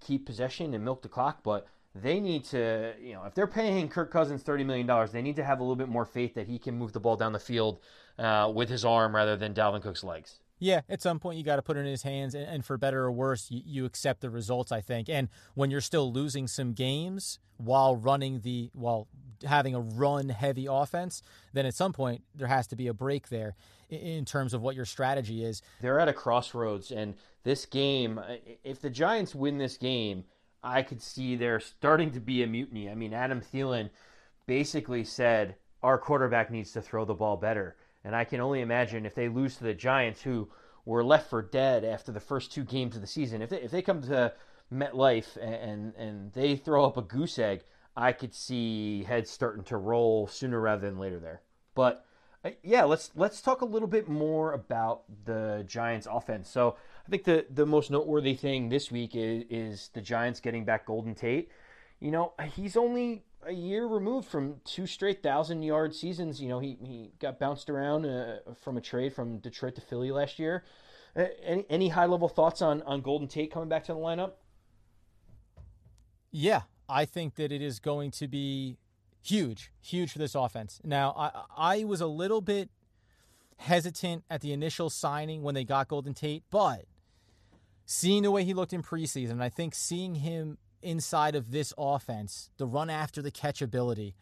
keep 0.00 0.26
possession 0.26 0.74
and 0.74 0.84
milk 0.84 1.02
the 1.02 1.08
clock, 1.08 1.42
but 1.42 1.66
they 2.02 2.20
need 2.20 2.44
to, 2.46 2.94
you 3.00 3.14
know, 3.14 3.24
if 3.24 3.34
they're 3.34 3.46
paying 3.46 3.88
Kirk 3.88 4.10
Cousins 4.10 4.42
$30 4.42 4.66
million, 4.66 5.08
they 5.12 5.22
need 5.22 5.36
to 5.36 5.44
have 5.44 5.60
a 5.60 5.62
little 5.62 5.76
bit 5.76 5.88
more 5.88 6.04
faith 6.04 6.34
that 6.34 6.46
he 6.46 6.58
can 6.58 6.76
move 6.76 6.92
the 6.92 7.00
ball 7.00 7.16
down 7.16 7.32
the 7.32 7.38
field 7.38 7.80
uh, 8.18 8.50
with 8.54 8.68
his 8.68 8.84
arm 8.84 9.14
rather 9.14 9.36
than 9.36 9.54
Dalvin 9.54 9.82
Cook's 9.82 10.04
legs. 10.04 10.40
Yeah, 10.58 10.80
at 10.88 11.02
some 11.02 11.18
point 11.18 11.36
you 11.36 11.44
got 11.44 11.56
to 11.56 11.62
put 11.62 11.76
it 11.76 11.80
in 11.80 11.86
his 11.86 12.02
hands, 12.02 12.34
and, 12.34 12.46
and 12.46 12.64
for 12.64 12.78
better 12.78 13.04
or 13.04 13.12
worse, 13.12 13.50
you, 13.50 13.60
you, 13.64 13.84
accept 13.84 14.22
the 14.22 14.30
results. 14.30 14.72
I 14.72 14.80
think, 14.80 15.08
and 15.10 15.28
when 15.54 15.70
you're 15.70 15.82
still 15.82 16.10
losing 16.10 16.48
some 16.48 16.72
games 16.72 17.38
while 17.58 17.94
running 17.94 18.40
the 18.40 18.70
while 18.72 19.06
having 19.46 19.74
a 19.74 19.80
run-heavy 19.80 20.66
offense, 20.66 21.20
then 21.52 21.66
at 21.66 21.74
some 21.74 21.92
point 21.92 22.22
there 22.34 22.46
has 22.46 22.66
to 22.68 22.76
be 22.76 22.86
a 22.86 22.94
break 22.94 23.28
there 23.28 23.54
in, 23.90 23.98
in 23.98 24.24
terms 24.24 24.54
of 24.54 24.62
what 24.62 24.74
your 24.74 24.86
strategy 24.86 25.44
is. 25.44 25.60
They're 25.82 26.00
at 26.00 26.08
a 26.08 26.14
crossroads, 26.14 26.90
and 26.90 27.16
this 27.44 27.66
game, 27.66 28.18
if 28.64 28.80
the 28.80 28.90
Giants 28.90 29.34
win 29.34 29.58
this 29.58 29.76
game, 29.76 30.24
I 30.62 30.82
could 30.82 31.00
see 31.00 31.36
there 31.36 31.60
starting 31.60 32.12
to 32.12 32.20
be 32.20 32.42
a 32.42 32.46
mutiny. 32.46 32.90
I 32.90 32.94
mean, 32.94 33.12
Adam 33.12 33.40
Thielen 33.40 33.90
basically 34.46 35.04
said 35.04 35.56
our 35.82 35.98
quarterback 35.98 36.50
needs 36.50 36.72
to 36.72 36.82
throw 36.82 37.04
the 37.04 37.14
ball 37.14 37.36
better. 37.36 37.76
And 38.04 38.14
I 38.14 38.24
can 38.24 38.40
only 38.40 38.60
imagine 38.60 39.04
if 39.04 39.14
they 39.14 39.28
lose 39.28 39.56
to 39.56 39.64
the 39.64 39.74
Giants, 39.74 40.22
who 40.22 40.48
were 40.84 41.04
left 41.04 41.28
for 41.28 41.42
dead 41.42 41.84
after 41.84 42.12
the 42.12 42.20
first 42.20 42.52
two 42.52 42.64
games 42.64 42.94
of 42.94 43.00
the 43.00 43.06
season, 43.06 43.42
if 43.42 43.50
they, 43.50 43.60
if 43.60 43.70
they 43.70 43.82
come 43.82 44.00
to 44.02 44.32
MetLife 44.72 45.36
and, 45.40 45.94
and, 45.96 46.32
they 46.32 46.56
throw 46.56 46.84
up 46.84 46.96
a 46.96 47.02
goose 47.02 47.38
egg, 47.38 47.62
I 47.96 48.12
could 48.12 48.34
see 48.34 49.04
heads 49.04 49.30
starting 49.30 49.64
to 49.64 49.76
roll 49.76 50.26
sooner 50.26 50.60
rather 50.60 50.88
than 50.88 50.98
later 50.98 51.18
there. 51.18 51.42
But 51.74 52.04
uh, 52.44 52.50
yeah, 52.62 52.84
let's 52.84 53.10
let's 53.16 53.40
talk 53.40 53.60
a 53.60 53.66
little 53.66 53.88
bit 53.88 54.08
more 54.08 54.52
about 54.52 55.02
the 55.24 55.64
Giants' 55.66 56.06
offense. 56.10 56.48
So 56.48 56.76
I 57.06 57.10
think 57.10 57.24
the 57.24 57.46
the 57.50 57.66
most 57.66 57.90
noteworthy 57.90 58.34
thing 58.34 58.68
this 58.68 58.90
week 58.90 59.14
is, 59.14 59.44
is 59.48 59.90
the 59.94 60.00
Giants 60.00 60.40
getting 60.40 60.64
back 60.64 60.86
Golden 60.86 61.14
Tate. 61.14 61.50
You 62.00 62.10
know, 62.10 62.32
he's 62.54 62.76
only 62.76 63.24
a 63.46 63.52
year 63.52 63.86
removed 63.86 64.26
from 64.28 64.56
two 64.64 64.86
straight 64.86 65.22
thousand 65.22 65.62
yard 65.62 65.94
seasons. 65.94 66.40
You 66.40 66.48
know, 66.48 66.58
he, 66.58 66.76
he 66.82 67.12
got 67.20 67.38
bounced 67.38 67.70
around 67.70 68.06
uh, 68.06 68.38
from 68.60 68.76
a 68.76 68.80
trade 68.80 69.14
from 69.14 69.38
Detroit 69.38 69.76
to 69.76 69.80
Philly 69.80 70.10
last 70.10 70.38
year. 70.38 70.64
Any 71.14 71.64
any 71.70 71.88
high 71.90 72.06
level 72.06 72.28
thoughts 72.28 72.60
on 72.60 72.82
on 72.82 73.02
Golden 73.02 73.28
Tate 73.28 73.52
coming 73.52 73.68
back 73.68 73.84
to 73.84 73.92
the 73.92 73.98
lineup? 73.98 74.32
Yeah, 76.32 76.62
I 76.88 77.04
think 77.04 77.36
that 77.36 77.52
it 77.52 77.62
is 77.62 77.78
going 77.78 78.10
to 78.12 78.26
be 78.26 78.78
huge, 79.22 79.70
huge 79.80 80.12
for 80.12 80.18
this 80.18 80.34
offense. 80.34 80.80
Now, 80.82 81.14
I 81.16 81.78
I 81.78 81.84
was 81.84 82.00
a 82.00 82.06
little 82.08 82.40
bit 82.40 82.68
hesitant 83.58 84.24
at 84.28 84.40
the 84.40 84.52
initial 84.52 84.90
signing 84.90 85.42
when 85.42 85.54
they 85.54 85.64
got 85.64 85.88
Golden 85.88 86.12
Tate, 86.12 86.42
but 86.50 86.84
seeing 87.86 88.24
the 88.24 88.30
way 88.30 88.44
he 88.44 88.52
looked 88.52 88.72
in 88.72 88.82
preseason, 88.82 89.40
I 89.40 89.48
think 89.48 89.74
seeing 89.74 90.16
him 90.16 90.58
inside 90.82 91.34
of 91.34 91.50
this 91.50 91.72
offense, 91.78 92.50
the 92.58 92.66
run 92.66 92.90
after 92.90 93.22
the 93.22 93.30
catch 93.30 93.62
ability, 93.62 94.14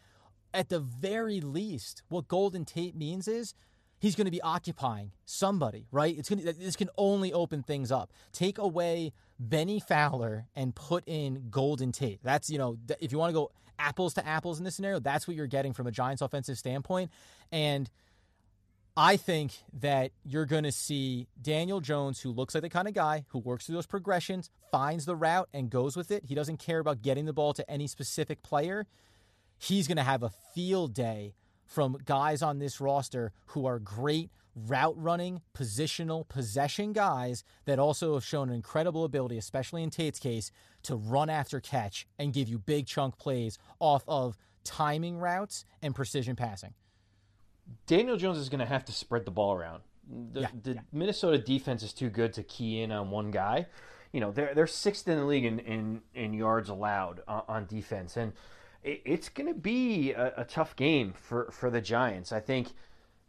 at 0.53 0.69
the 0.69 0.79
very 0.79 1.41
least, 1.41 2.03
what 2.09 2.29
Golden 2.29 2.65
Tate 2.65 2.95
means 2.95 3.27
is 3.27 3.55
he's 3.99 4.15
going 4.15 4.27
to 4.27 4.31
be 4.31 4.43
occupying 4.43 5.13
somebody, 5.25 5.87
right? 5.91 6.17
It's 6.17 6.29
going 6.29 6.43
to, 6.45 6.53
this 6.53 6.77
can 6.77 6.91
only 6.97 7.33
open 7.33 7.63
things 7.63 7.91
up. 7.91 8.13
Take 8.33 8.59
away 8.59 9.13
Bennie 9.41 9.81
Fowler 9.81 10.47
and 10.55 10.75
put 10.75 11.03
in 11.07 11.49
Golden 11.51 11.91
Tate. 11.91 12.21
That's, 12.23 12.51
you 12.51 12.59
know, 12.59 12.77
if 13.01 13.11
you 13.11 13.19
want 13.19 13.31
to 13.31 13.35
go 13.35 13.51
apples 13.79 14.15
to 14.15 14.27
apples 14.27 14.59
in 14.59 14.65
this 14.65 14.77
scenario, 14.77 15.01
that's 15.01 15.27
what 15.27 15.37
you're 15.37 15.47
getting 15.47 15.73
from 15.73 15.87
a 15.87 15.91
Giants 15.91 16.23
offensive 16.23 16.59
standpoint. 16.59 17.11
And 17.51 17.91
I 18.97 19.17
think 19.17 19.53
that 19.81 20.13
you're 20.25 20.47
going 20.47 20.63
to 20.63 20.71
see 20.71 21.27
Daniel 21.41 21.81
Jones, 21.81 22.21
who 22.21 22.31
looks 22.31 22.55
like 22.55 22.63
the 22.63 22.71
kind 22.71 22.87
of 22.87 22.95
guy 22.95 23.25
who 23.29 23.41
works 23.41 23.67
through 23.67 23.75
those 23.75 23.87
progressions, 23.87 24.51
finds 24.71 25.05
the 25.05 25.17
route, 25.17 25.49
and 25.53 25.69
goes 25.69 25.97
with 25.97 26.13
it. 26.13 26.27
He 26.27 26.35
doesn't 26.37 26.59
care 26.59 26.79
about 26.79 27.03
getting 27.03 27.25
the 27.25 27.33
ball 27.33 27.53
to 27.55 27.69
any 27.69 27.89
specific 27.89 28.45
player. 28.45 28.87
He's 29.59 29.89
going 29.89 29.97
to 29.97 30.05
have 30.05 30.23
a 30.23 30.31
field 30.55 30.95
day 30.95 31.35
from 31.67 31.99
guys 32.05 32.41
on 32.41 32.61
this 32.61 32.81
roster 32.81 33.33
who 33.47 33.67
are 33.67 33.81
great 33.81 34.31
route 34.55 34.95
running, 34.97 35.41
positional, 35.57 36.29
possession 36.29 36.93
guys 36.93 37.43
that 37.65 37.81
also 37.81 38.15
have 38.15 38.25
shown 38.25 38.49
an 38.49 38.55
incredible 38.55 39.05
ability, 39.05 39.39
especially 39.39 39.83
in 39.83 39.91
Tate's 39.91 40.21
case, 40.21 40.53
to 40.85 40.95
run 40.95 41.29
after 41.29 41.59
catch 41.59 42.07
and 42.17 42.33
give 42.33 42.49
you 42.49 42.59
big 42.59 42.87
chunk 42.87 43.19
plays 43.19 43.59
off 43.81 44.05
of 44.07 44.37
timing 44.63 45.19
routes 45.19 45.65
and 45.83 45.97
precision 45.97 46.37
passing. 46.37 46.75
Daniel 47.87 48.17
Jones 48.17 48.39
is 48.39 48.49
going 48.49 48.61
to 48.61 48.67
have 48.67 48.85
to 48.87 48.93
spread 48.93 49.25
the 49.25 49.31
ball 49.31 49.55
around. 49.55 49.83
The, 50.33 50.43
yeah, 50.43 50.49
the 50.63 50.75
yeah. 50.75 50.81
Minnesota 50.93 51.39
defense 51.39 51.83
is 51.83 51.93
too 51.93 52.11
good 52.11 52.33
to 52.35 52.43
key 52.43 52.83
in 52.83 52.93
on 52.93 53.11
one 53.11 53.31
guy. 53.31 53.67
You 54.13 54.21
know, 54.21 54.31
they're 54.31 54.55
they're 54.55 54.67
sixth 54.67 55.09
in 55.09 55.19
the 55.19 55.25
league 55.25 55.45
in 55.45 55.59
in, 55.61 56.03
in 56.15 56.35
yards 56.35 56.69
allowed 56.69 57.21
on, 57.27 57.43
on 57.49 57.67
defense, 57.67 58.17
and 58.17 58.33
it, 58.83 59.03
it's 59.05 59.29
going 59.29 59.49
to 59.49 59.59
be 59.59 60.13
a, 60.13 60.33
a, 60.39 60.45
tough 60.45 60.77
game 60.77 61.15
for 61.15 61.51
for 61.51 61.71
the 61.71 61.81
Giants. 61.81 62.31
I 62.31 62.41
think 62.41 62.69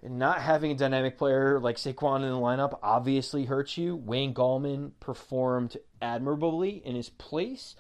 not 0.04 0.42
having 0.42 0.72
a 0.72 0.76
dynamic 0.76 1.18
player 1.18 1.60
like 1.60 1.78
Saquon 1.78 2.18
in 2.18 2.30
the 2.30 2.38
lineup 2.38 2.78
obviously 2.84 3.46
hurts 3.46 3.78
you. 3.78 3.96
Wayne 3.96 4.34
Gallman 4.34 4.92
performed 5.00 5.78
admirably 6.02 6.84
in 6.86 6.96
his 6.96 7.10
place. 7.10 7.76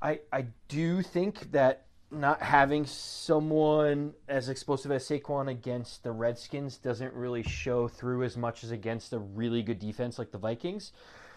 I 0.00 0.20
I 0.32 0.46
do 0.68 1.02
think 1.02 1.50
that 1.52 1.86
not 2.14 2.40
having 2.42 2.86
someone 2.86 4.14
as 4.28 4.48
explosive 4.48 4.92
as 4.92 5.06
Saquon 5.08 5.50
against 5.50 6.02
the 6.02 6.12
Redskins 6.12 6.76
doesn't 6.76 7.12
really 7.14 7.42
show 7.42 7.88
through 7.88 8.24
as 8.24 8.36
much 8.36 8.64
as 8.64 8.70
against 8.70 9.12
a 9.12 9.18
really 9.18 9.62
good 9.62 9.78
defense 9.78 10.18
like 10.18 10.30
the 10.30 10.38
Vikings. 10.38 10.92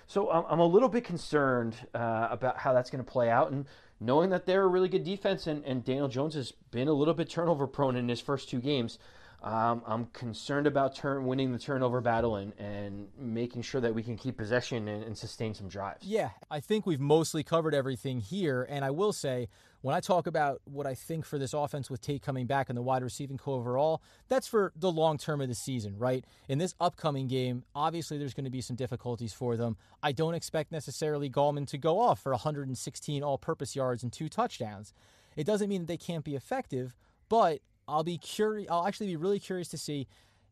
So 0.08 0.32
I'm, 0.32 0.46
I'm 0.50 0.60
a 0.60 0.66
little 0.66 0.90
bit 0.90 1.04
concerned 1.04 1.76
uh, 1.94 2.30
about 2.32 2.58
how 2.58 2.74
that's 2.74 2.90
going 2.90 3.04
to 3.04 3.12
play 3.12 3.30
out. 3.30 3.52
And 3.52 3.66
knowing 4.00 4.30
that 4.30 4.46
they're 4.46 4.64
a 4.64 4.68
really 4.68 4.90
good 4.90 5.04
defense 5.04 5.48
and, 5.48 5.64
and 5.66 5.84
Daniel 5.84 6.08
Jones 6.08 6.36
has 6.36 6.52
been 6.72 6.88
a 6.88 6.94
little 6.94 7.14
bit 7.14 7.30
turnover 7.30 7.68
prone 7.68 7.96
in 7.96 8.08
his 8.08 8.22
first 8.22 8.50
two 8.50 8.60
games, 8.60 9.00
um, 9.44 9.84
I'm 9.86 10.06
concerned 10.08 10.66
about 10.66 10.96
turn 10.96 11.26
winning 11.26 11.52
the 11.52 11.60
turnover 11.60 12.02
battle 12.02 12.38
and, 12.38 12.54
and 12.58 13.08
making 13.20 13.62
sure 13.62 13.80
that 13.82 13.94
we 13.94 14.02
can 14.02 14.18
keep 14.18 14.38
possession 14.38 14.88
and, 14.88 15.04
and 15.04 15.18
sustain 15.18 15.54
some 15.54 15.68
drives. 15.68 16.06
Yeah, 16.06 16.32
I 16.50 16.60
think 16.60 16.86
we've 16.86 17.00
mostly 17.00 17.44
covered 17.44 17.76
everything 17.76 18.20
here. 18.20 18.66
And 18.68 18.84
I 18.84 18.92
will 18.92 19.14
say, 19.14 19.50
when 19.82 19.96
I 19.96 20.00
talk 20.00 20.28
about 20.28 20.62
what 20.66 20.88
I 20.88 20.96
think 20.96 21.26
for 21.26 21.38
this 21.38 21.54
offense 21.54 21.90
with 21.90 22.02
Tate 22.02 22.22
coming 22.22 22.48
back 22.48 22.70
and 22.70 22.78
the 22.78 22.82
wide 22.82 23.04
receiving 23.04 23.38
corps 23.38 23.60
overall, 23.60 24.02
that's 24.28 24.48
for 24.48 24.74
the 24.76 24.92
long 24.92 25.18
term 25.18 25.40
of 25.40 25.48
the 25.48 25.56
season, 25.56 25.98
right? 25.98 26.26
In 26.50 26.58
this 26.58 26.74
upcoming 26.80 27.28
game, 27.28 27.64
obviously 27.76 28.18
there's 28.18 28.34
going 28.34 28.46
to 28.46 28.52
be 28.52 28.62
some 28.62 28.76
difficulties 28.76 29.34
for 29.34 29.56
them. 29.56 29.78
I 30.02 30.12
don't 30.12 30.34
expect 30.34 30.72
necessarily 30.72 31.30
Gallman 31.30 31.68
to 31.68 31.78
go 31.78 32.00
off 32.00 32.20
for 32.20 32.32
116 32.32 33.24
all 33.24 33.38
purpose 33.38 33.76
yards 33.76 34.04
and 34.04 34.12
two 34.12 34.30
touchdowns. 34.30 34.94
It 35.36 35.46
doesn't 35.46 35.70
mean 35.70 35.82
that 35.82 35.88
they 35.88 35.98
can't 35.98 36.24
be 36.24 36.36
effective, 36.36 36.96
but 37.30 37.62
I'll 37.88 38.04
be 38.04 38.18
curious. 38.18 38.70
I'll 38.70 38.88
actually 38.88 39.08
be 39.08 39.16
really 39.16 39.40
curious 39.40 39.70
to 39.70 39.78
see 39.78 40.08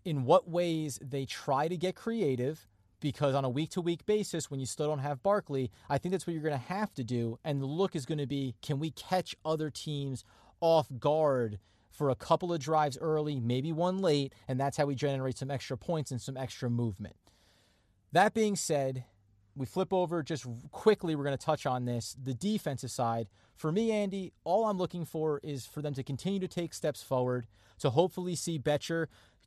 in 0.06 0.24
what 0.24 0.48
ways 0.48 1.00
they 1.02 1.26
try 1.26 1.68
to 1.68 1.76
get 1.76 1.96
creative. 1.96 2.68
Because 3.06 3.36
on 3.36 3.46
a 3.46 3.50
week 3.50 3.70
to 3.70 3.82
week 3.82 4.04
basis, 4.08 4.50
when 4.50 4.60
you 4.60 4.66
still 4.66 4.88
don't 4.88 4.98
have 4.98 5.22
Barkley, 5.22 5.70
I 5.88 6.00
think 6.00 6.12
that's 6.12 6.26
what 6.26 6.34
you're 6.34 6.42
going 6.42 6.60
to 6.60 6.74
have 6.74 6.92
to 6.96 7.04
do. 7.04 7.38
And 7.46 7.62
the 7.62 7.68
look 7.68 7.96
is 7.96 8.04
going 8.04 8.18
to 8.18 8.26
be 8.26 8.56
can 8.64 8.80
we 8.80 8.90
catch 8.90 9.36
other 9.46 9.70
teams 9.70 10.24
off 10.60 10.88
guard 10.98 11.60
for 11.92 12.10
a 12.10 12.16
couple 12.16 12.52
of 12.52 12.60
drives 12.60 12.98
early, 13.00 13.40
maybe 13.40 13.72
one 13.72 14.00
late, 14.00 14.34
and 14.48 14.60
that's 14.60 14.78
how 14.78 14.88
we 14.88 14.96
generate 14.96 15.38
some 15.38 15.52
extra 15.52 15.78
points 15.78 16.10
and 16.10 16.20
some 16.20 16.36
extra 16.36 16.68
movement. 16.68 17.16
That 18.12 18.34
being 18.34 18.56
said, 18.56 19.04
we 19.56 19.68
flip 19.68 19.94
over 19.94 20.24
just 20.24 20.48
quickly. 20.72 21.16
We're 21.16 21.26
going 21.26 21.38
to 21.38 21.46
touch 21.46 21.68
on 21.68 21.86
this. 21.86 22.16
The 22.20 22.34
defensive 22.34 22.90
side. 22.90 23.28
For 23.56 23.72
me, 23.72 23.92
Andy, 23.92 24.34
all 24.44 24.66
I'm 24.66 24.80
looking 24.80 25.06
for 25.06 25.40
is 25.44 25.68
for 25.68 25.84
them 25.84 25.94
to 25.94 26.02
continue 26.02 26.40
to 26.40 26.48
take 26.48 26.74
steps 26.74 27.04
forward, 27.04 27.46
to 27.82 27.92
hopefully 27.92 28.34
see 28.36 28.58
Bettcher 28.58 29.06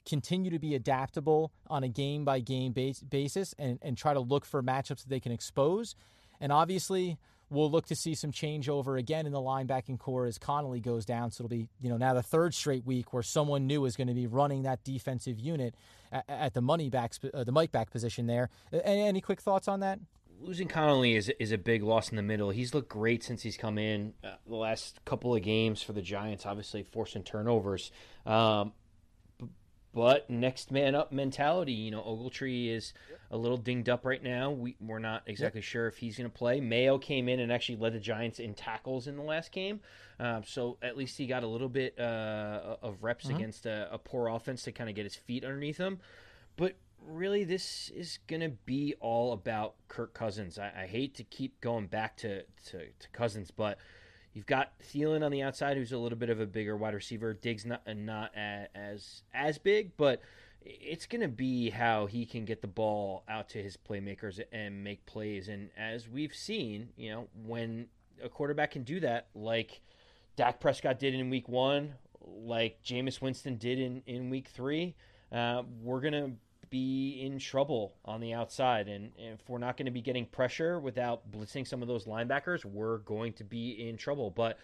continue 0.08 0.50
to 0.50 0.58
be 0.58 0.74
adaptable 0.74 1.52
on 1.68 1.84
a 1.84 1.88
game 1.88 2.24
by 2.24 2.40
game 2.40 2.72
basis 2.72 3.54
and, 3.58 3.78
and 3.82 3.96
try 3.96 4.14
to 4.14 4.20
look 4.20 4.44
for 4.44 4.62
matchups 4.62 5.02
that 5.02 5.08
they 5.08 5.20
can 5.20 5.32
expose. 5.32 5.94
And 6.40 6.50
obviously, 6.50 7.18
we'll 7.50 7.70
look 7.70 7.86
to 7.86 7.94
see 7.94 8.14
some 8.14 8.32
changeover 8.32 8.98
again 8.98 9.26
in 9.26 9.32
the 9.32 9.40
linebacking 9.40 9.98
corps 9.98 10.26
as 10.26 10.38
Connelly 10.38 10.80
goes 10.80 11.04
down. 11.04 11.30
So 11.30 11.44
it'll 11.44 11.56
be, 11.56 11.68
you 11.80 11.90
know, 11.90 11.96
now 11.96 12.14
the 12.14 12.22
third 12.22 12.54
straight 12.54 12.84
week 12.84 13.12
where 13.12 13.22
someone 13.22 13.66
new 13.66 13.84
is 13.84 13.96
going 13.96 14.08
to 14.08 14.14
be 14.14 14.26
running 14.26 14.62
that 14.62 14.82
defensive 14.84 15.38
unit 15.38 15.74
at, 16.10 16.24
at 16.28 16.54
the 16.54 16.62
money 16.62 16.90
back, 16.90 17.12
uh, 17.32 17.44
the 17.44 17.52
Mike 17.52 17.72
back 17.72 17.90
position 17.90 18.26
there. 18.26 18.50
Any, 18.72 19.02
any 19.02 19.20
quick 19.20 19.40
thoughts 19.40 19.68
on 19.68 19.80
that? 19.80 19.98
losing 20.40 20.68
Connelly 20.68 21.16
is 21.16 21.32
is 21.40 21.50
a 21.50 21.58
big 21.58 21.82
loss 21.82 22.10
in 22.10 22.16
the 22.16 22.22
middle. 22.22 22.50
He's 22.50 22.72
looked 22.72 22.88
great 22.88 23.24
since 23.24 23.42
he's 23.42 23.56
come 23.56 23.76
in. 23.76 24.14
Uh, 24.22 24.34
the 24.46 24.54
last 24.54 25.00
couple 25.04 25.34
of 25.34 25.42
games 25.42 25.82
for 25.82 25.92
the 25.92 26.00
Giants, 26.00 26.46
obviously 26.46 26.84
forcing 26.84 27.24
turnovers. 27.24 27.90
Um, 28.24 28.72
but 29.94 30.28
next 30.28 30.70
man 30.70 30.94
up 30.94 31.12
mentality. 31.12 31.72
You 31.72 31.90
know, 31.90 32.02
Ogletree 32.02 32.74
is 32.74 32.92
a 33.30 33.36
little 33.36 33.56
dinged 33.56 33.88
up 33.88 34.04
right 34.04 34.22
now. 34.22 34.50
We, 34.50 34.76
we're 34.80 34.98
not 34.98 35.22
exactly 35.26 35.60
yep. 35.60 35.64
sure 35.64 35.86
if 35.86 35.96
he's 35.96 36.16
going 36.16 36.30
to 36.30 36.36
play. 36.36 36.60
Mayo 36.60 36.98
came 36.98 37.28
in 37.28 37.40
and 37.40 37.50
actually 37.50 37.76
led 37.76 37.94
the 37.94 38.00
Giants 38.00 38.38
in 38.38 38.54
tackles 38.54 39.06
in 39.06 39.16
the 39.16 39.22
last 39.22 39.52
game. 39.52 39.80
Um, 40.20 40.42
so 40.44 40.78
at 40.82 40.96
least 40.96 41.16
he 41.16 41.26
got 41.26 41.42
a 41.42 41.46
little 41.46 41.68
bit 41.68 41.98
uh, 41.98 42.76
of 42.82 43.02
reps 43.02 43.26
mm-hmm. 43.26 43.36
against 43.36 43.66
a, 43.66 43.88
a, 43.92 43.98
poor 43.98 44.28
offense 44.28 44.62
to 44.64 44.72
kind 44.72 44.90
of 44.90 44.96
get 44.96 45.04
his 45.04 45.14
feet 45.14 45.44
underneath 45.44 45.78
him. 45.78 46.00
But 46.56 46.74
really, 47.06 47.44
this 47.44 47.90
is 47.94 48.18
going 48.26 48.40
to 48.40 48.48
be 48.48 48.94
all 49.00 49.32
about 49.32 49.74
Kirk 49.86 50.12
Cousins. 50.12 50.58
I, 50.58 50.72
I, 50.82 50.86
hate 50.86 51.14
to 51.16 51.24
keep 51.24 51.60
going 51.60 51.86
back 51.86 52.16
to, 52.18 52.42
to, 52.42 52.78
to 52.78 53.08
Cousins, 53.12 53.50
but– 53.50 53.78
You've 54.38 54.46
got 54.46 54.78
Thielen 54.78 55.24
on 55.24 55.32
the 55.32 55.42
outside, 55.42 55.76
who's 55.76 55.90
a 55.90 55.98
little 55.98 56.16
bit 56.16 56.30
of 56.30 56.38
a 56.38 56.46
bigger 56.46 56.76
wide 56.76 56.94
receiver. 56.94 57.34
Diggs 57.34 57.66
not 57.66 57.82
uh, 57.88 57.94
not 57.94 58.30
as 58.36 59.24
as 59.34 59.58
big, 59.58 59.96
but 59.96 60.22
it's 60.62 61.06
going 61.06 61.22
to 61.22 61.28
be 61.28 61.70
how 61.70 62.06
he 62.06 62.24
can 62.24 62.44
get 62.44 62.62
the 62.62 62.68
ball 62.68 63.24
out 63.28 63.48
to 63.48 63.60
his 63.60 63.76
playmakers 63.76 64.40
and 64.52 64.84
make 64.84 65.04
plays. 65.06 65.48
And 65.48 65.70
as 65.76 66.08
we've 66.08 66.32
seen, 66.32 66.90
you 66.96 67.10
know, 67.10 67.26
when 67.44 67.88
a 68.22 68.28
quarterback 68.28 68.70
can 68.70 68.84
do 68.84 69.00
that, 69.00 69.26
like 69.34 69.80
Dak 70.36 70.60
Prescott 70.60 71.00
did 71.00 71.14
in 71.14 71.30
Week 71.30 71.48
One, 71.48 71.94
like 72.20 72.80
Jameis 72.84 73.20
Winston 73.20 73.56
did 73.56 73.80
in 73.80 74.04
in 74.06 74.30
Week 74.30 74.46
Three, 74.46 74.94
uh, 75.32 75.64
we're 75.82 76.00
gonna 76.00 76.30
be 76.70 77.22
in 77.24 77.38
trouble 77.38 77.94
on 78.04 78.20
the 78.20 78.34
outside. 78.34 78.88
And 78.88 79.12
if 79.16 79.40
we're 79.48 79.58
not 79.58 79.76
going 79.76 79.86
to 79.86 79.92
be 79.92 80.02
getting 80.02 80.26
pressure 80.26 80.78
without 80.78 81.30
blitzing 81.30 81.66
some 81.66 81.82
of 81.82 81.88
those 81.88 82.04
linebackers, 82.04 82.64
we're 82.64 82.98
going 82.98 83.32
to 83.34 83.44
be 83.44 83.88
in 83.88 83.96
trouble. 83.96 84.30
But 84.30 84.58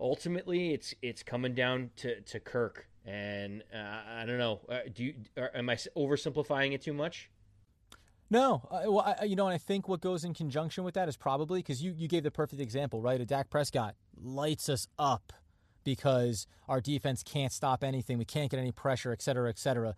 ultimately, 0.00 0.72
it's 0.72 0.94
it's 1.02 1.22
coming 1.22 1.54
down 1.54 1.90
to, 1.96 2.20
to 2.20 2.40
Kirk. 2.40 2.86
And 3.04 3.62
uh, 3.74 4.20
I 4.20 4.26
don't 4.26 4.38
know. 4.38 4.60
Uh, 4.68 4.80
do 4.92 5.04
you, 5.04 5.14
are, 5.36 5.50
am 5.54 5.70
I 5.70 5.74
oversimplifying 5.96 6.72
it 6.72 6.82
too 6.82 6.92
much? 6.92 7.30
No, 8.30 8.68
uh, 8.70 8.82
well, 8.84 9.16
I, 9.18 9.24
you 9.24 9.36
know, 9.36 9.46
and 9.46 9.54
I 9.54 9.58
think 9.58 9.88
what 9.88 10.02
goes 10.02 10.22
in 10.22 10.34
conjunction 10.34 10.84
with 10.84 10.92
that 10.94 11.08
is 11.08 11.16
probably 11.16 11.60
because 11.60 11.82
you, 11.82 11.94
you 11.96 12.08
gave 12.08 12.24
the 12.24 12.30
perfect 12.30 12.60
example, 12.60 13.00
right? 13.00 13.18
A 13.18 13.24
Dak 13.24 13.48
Prescott 13.48 13.94
lights 14.22 14.68
us 14.68 14.86
up 14.98 15.32
because 15.82 16.46
our 16.68 16.82
defense 16.82 17.22
can't 17.22 17.52
stop 17.52 17.82
anything, 17.82 18.18
we 18.18 18.26
can't 18.26 18.50
get 18.50 18.60
any 18.60 18.72
pressure, 18.72 19.12
et 19.12 19.22
cetera, 19.22 19.48
et 19.48 19.58
cetera. 19.58 19.94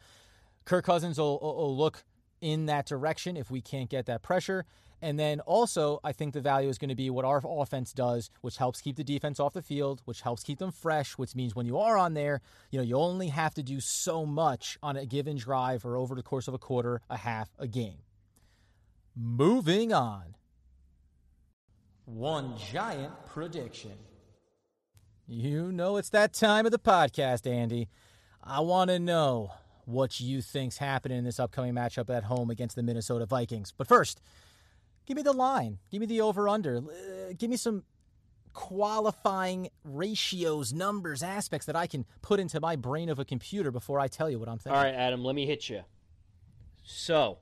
Kirk 0.64 0.84
Cousins 0.84 1.18
will, 1.18 1.38
will 1.40 1.76
look 1.76 2.04
in 2.40 2.66
that 2.66 2.86
direction 2.86 3.36
if 3.36 3.50
we 3.50 3.60
can't 3.60 3.90
get 3.90 4.06
that 4.06 4.22
pressure. 4.22 4.64
And 5.02 5.18
then 5.18 5.40
also, 5.40 5.98
I 6.04 6.12
think 6.12 6.34
the 6.34 6.42
value 6.42 6.68
is 6.68 6.76
going 6.76 6.90
to 6.90 6.94
be 6.94 7.08
what 7.08 7.24
our 7.24 7.40
offense 7.44 7.92
does, 7.92 8.30
which 8.42 8.58
helps 8.58 8.82
keep 8.82 8.96
the 8.96 9.04
defense 9.04 9.40
off 9.40 9.54
the 9.54 9.62
field, 9.62 10.02
which 10.04 10.20
helps 10.20 10.42
keep 10.42 10.58
them 10.58 10.72
fresh, 10.72 11.12
which 11.12 11.34
means 11.34 11.54
when 11.54 11.64
you 11.64 11.78
are 11.78 11.96
on 11.96 12.12
there, 12.12 12.42
you 12.70 12.78
know, 12.78 12.84
you 12.84 12.96
only 12.96 13.28
have 13.28 13.54
to 13.54 13.62
do 13.62 13.80
so 13.80 14.26
much 14.26 14.78
on 14.82 14.96
a 14.96 15.06
given 15.06 15.38
drive 15.38 15.86
or 15.86 15.96
over 15.96 16.14
the 16.14 16.22
course 16.22 16.48
of 16.48 16.54
a 16.54 16.58
quarter, 16.58 17.00
a 17.08 17.16
half, 17.16 17.48
a 17.58 17.66
game. 17.66 17.98
Moving 19.16 19.92
on. 19.92 20.36
One 22.04 22.56
giant 22.58 23.14
prediction. 23.26 23.96
You 25.26 25.72
know 25.72 25.96
it's 25.96 26.10
that 26.10 26.32
time 26.32 26.66
of 26.66 26.72
the 26.72 26.78
podcast, 26.78 27.50
Andy. 27.50 27.88
I 28.42 28.60
want 28.60 28.90
to 28.90 28.98
know 28.98 29.52
what 29.90 30.20
you 30.20 30.40
think's 30.42 30.78
happening 30.78 31.18
in 31.18 31.24
this 31.24 31.40
upcoming 31.40 31.74
matchup 31.74 32.14
at 32.14 32.24
home 32.24 32.50
against 32.50 32.76
the 32.76 32.82
Minnesota 32.82 33.26
Vikings. 33.26 33.72
But 33.76 33.86
first, 33.86 34.20
give 35.06 35.16
me 35.16 35.22
the 35.22 35.32
line. 35.32 35.78
Give 35.90 36.00
me 36.00 36.06
the 36.06 36.20
over 36.20 36.48
under. 36.48 36.78
Uh, 36.78 37.32
give 37.36 37.50
me 37.50 37.56
some 37.56 37.84
qualifying 38.52 39.68
ratios, 39.84 40.72
numbers, 40.72 41.22
aspects 41.22 41.66
that 41.66 41.76
I 41.76 41.86
can 41.86 42.04
put 42.22 42.40
into 42.40 42.60
my 42.60 42.76
brain 42.76 43.08
of 43.08 43.18
a 43.18 43.24
computer 43.24 43.70
before 43.70 44.00
I 44.00 44.08
tell 44.08 44.30
you 44.30 44.38
what 44.38 44.48
I'm 44.48 44.58
thinking. 44.58 44.76
All 44.76 44.82
right, 44.82 44.94
Adam, 44.94 45.24
let 45.24 45.34
me 45.34 45.46
hit 45.46 45.68
you. 45.68 45.82
So, 46.82 47.38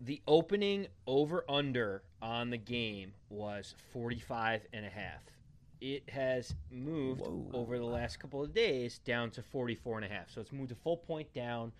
the 0.00 0.20
opening 0.26 0.88
over 1.06 1.44
under 1.48 2.02
on 2.20 2.50
the 2.50 2.58
game 2.58 3.12
was 3.30 3.74
45 3.92 4.66
and 4.72 4.84
a 4.84 4.90
half. 4.90 5.22
It 5.82 6.08
has 6.10 6.54
moved 6.70 7.22
Whoa. 7.22 7.50
over 7.52 7.76
the 7.76 7.84
last 7.84 8.20
couple 8.20 8.40
of 8.40 8.54
days 8.54 9.00
down 9.04 9.32
to 9.32 9.42
44 9.42 9.98
and 9.98 10.04
a 10.04 10.08
half. 10.08 10.30
So 10.30 10.40
it's 10.40 10.52
moved 10.52 10.70
a 10.70 10.76
full 10.76 10.96
point 10.96 11.32
down. 11.34 11.72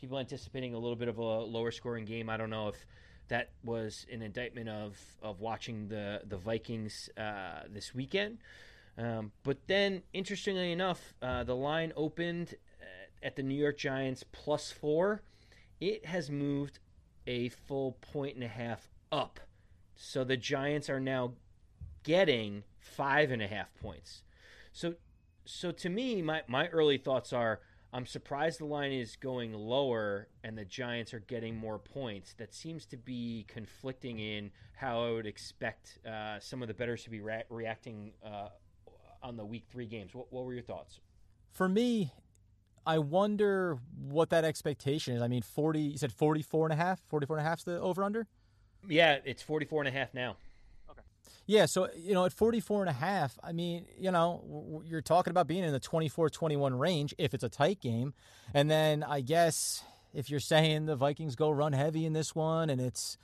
People 0.00 0.18
anticipating 0.18 0.72
a 0.72 0.78
little 0.78 0.96
bit 0.96 1.08
of 1.08 1.18
a 1.18 1.22
lower 1.22 1.70
scoring 1.70 2.06
game. 2.06 2.30
I 2.30 2.38
don't 2.38 2.48
know 2.48 2.68
if 2.68 2.86
that 3.28 3.50
was 3.62 4.06
an 4.10 4.22
indictment 4.22 4.70
of, 4.70 4.96
of 5.22 5.40
watching 5.40 5.88
the, 5.88 6.22
the 6.26 6.38
Vikings 6.38 7.10
uh, 7.18 7.64
this 7.68 7.94
weekend. 7.94 8.38
Um, 8.96 9.30
but 9.42 9.58
then, 9.66 10.04
interestingly 10.14 10.72
enough, 10.72 11.12
uh, 11.20 11.44
the 11.44 11.54
line 11.54 11.92
opened 11.96 12.54
at 13.22 13.36
the 13.36 13.42
New 13.42 13.54
York 13.54 13.76
Giants 13.76 14.24
plus 14.32 14.72
four. 14.72 15.20
It 15.82 16.06
has 16.06 16.30
moved 16.30 16.78
a 17.26 17.50
full 17.50 17.92
point 18.00 18.36
and 18.36 18.44
a 18.44 18.48
half 18.48 18.88
up. 19.12 19.38
So 19.96 20.24
the 20.24 20.38
Giants 20.38 20.88
are 20.88 20.98
now 20.98 21.32
getting 22.02 22.64
five 22.78 23.30
and 23.30 23.42
a 23.42 23.46
half 23.46 23.74
points. 23.80 24.22
So, 24.72 24.94
so 25.44 25.72
to 25.72 25.88
me, 25.88 26.22
my, 26.22 26.42
my 26.46 26.68
early 26.68 26.98
thoughts 26.98 27.32
are 27.32 27.60
I'm 27.92 28.06
surprised 28.06 28.60
the 28.60 28.66
line 28.66 28.92
is 28.92 29.16
going 29.16 29.52
lower 29.52 30.28
and 30.44 30.56
the 30.56 30.64
Giants 30.64 31.12
are 31.12 31.20
getting 31.20 31.56
more 31.56 31.78
points. 31.78 32.34
That 32.34 32.54
seems 32.54 32.86
to 32.86 32.96
be 32.96 33.44
conflicting 33.48 34.20
in 34.20 34.52
how 34.76 35.04
I 35.04 35.10
would 35.10 35.26
expect 35.26 35.98
uh, 36.06 36.38
some 36.38 36.62
of 36.62 36.68
the 36.68 36.74
bettors 36.74 37.02
to 37.04 37.10
be 37.10 37.20
re- 37.20 37.42
reacting 37.48 38.12
uh, 38.24 38.48
on 39.22 39.36
the 39.36 39.44
week 39.44 39.64
three 39.68 39.86
games. 39.86 40.14
What, 40.14 40.32
what 40.32 40.44
were 40.44 40.54
your 40.54 40.62
thoughts? 40.62 41.00
For 41.50 41.68
me, 41.68 42.12
I 42.86 42.98
wonder 42.98 43.78
what 44.08 44.30
that 44.30 44.44
expectation 44.44 45.16
is. 45.16 45.22
I 45.22 45.26
mean, 45.26 45.42
40, 45.42 45.80
you 45.80 45.98
said 45.98 46.12
44 46.12 46.66
and 46.66 46.72
a 46.72 46.76
half, 46.76 47.00
44 47.08 47.38
and 47.38 47.46
a 47.46 47.48
half 47.48 47.58
is 47.58 47.64
the 47.64 47.80
over 47.80 48.04
under? 48.04 48.28
Yeah, 48.88 49.18
it's 49.24 49.42
44 49.42 49.82
and 49.82 49.88
a 49.88 49.98
half 49.98 50.14
now. 50.14 50.36
Yeah, 51.50 51.66
so 51.66 51.88
you 51.96 52.14
know, 52.14 52.26
at 52.26 52.32
44 52.32 52.82
and 52.82 52.88
a 52.88 52.92
half, 52.92 53.36
I 53.42 53.50
mean, 53.50 53.84
you 53.98 54.12
know, 54.12 54.84
you're 54.86 55.02
talking 55.02 55.32
about 55.32 55.48
being 55.48 55.64
in 55.64 55.72
the 55.72 55.80
24-21 55.80 56.78
range 56.78 57.12
if 57.18 57.34
it's 57.34 57.42
a 57.42 57.48
tight 57.48 57.80
game. 57.80 58.14
And 58.54 58.70
then 58.70 59.02
I 59.02 59.20
guess 59.20 59.82
if 60.14 60.30
you're 60.30 60.38
saying 60.38 60.86
the 60.86 60.94
Vikings 60.94 61.34
go 61.34 61.50
run 61.50 61.72
heavy 61.72 62.06
in 62.06 62.12
this 62.12 62.36
one 62.36 62.70
and 62.70 62.80
it's 62.80 63.18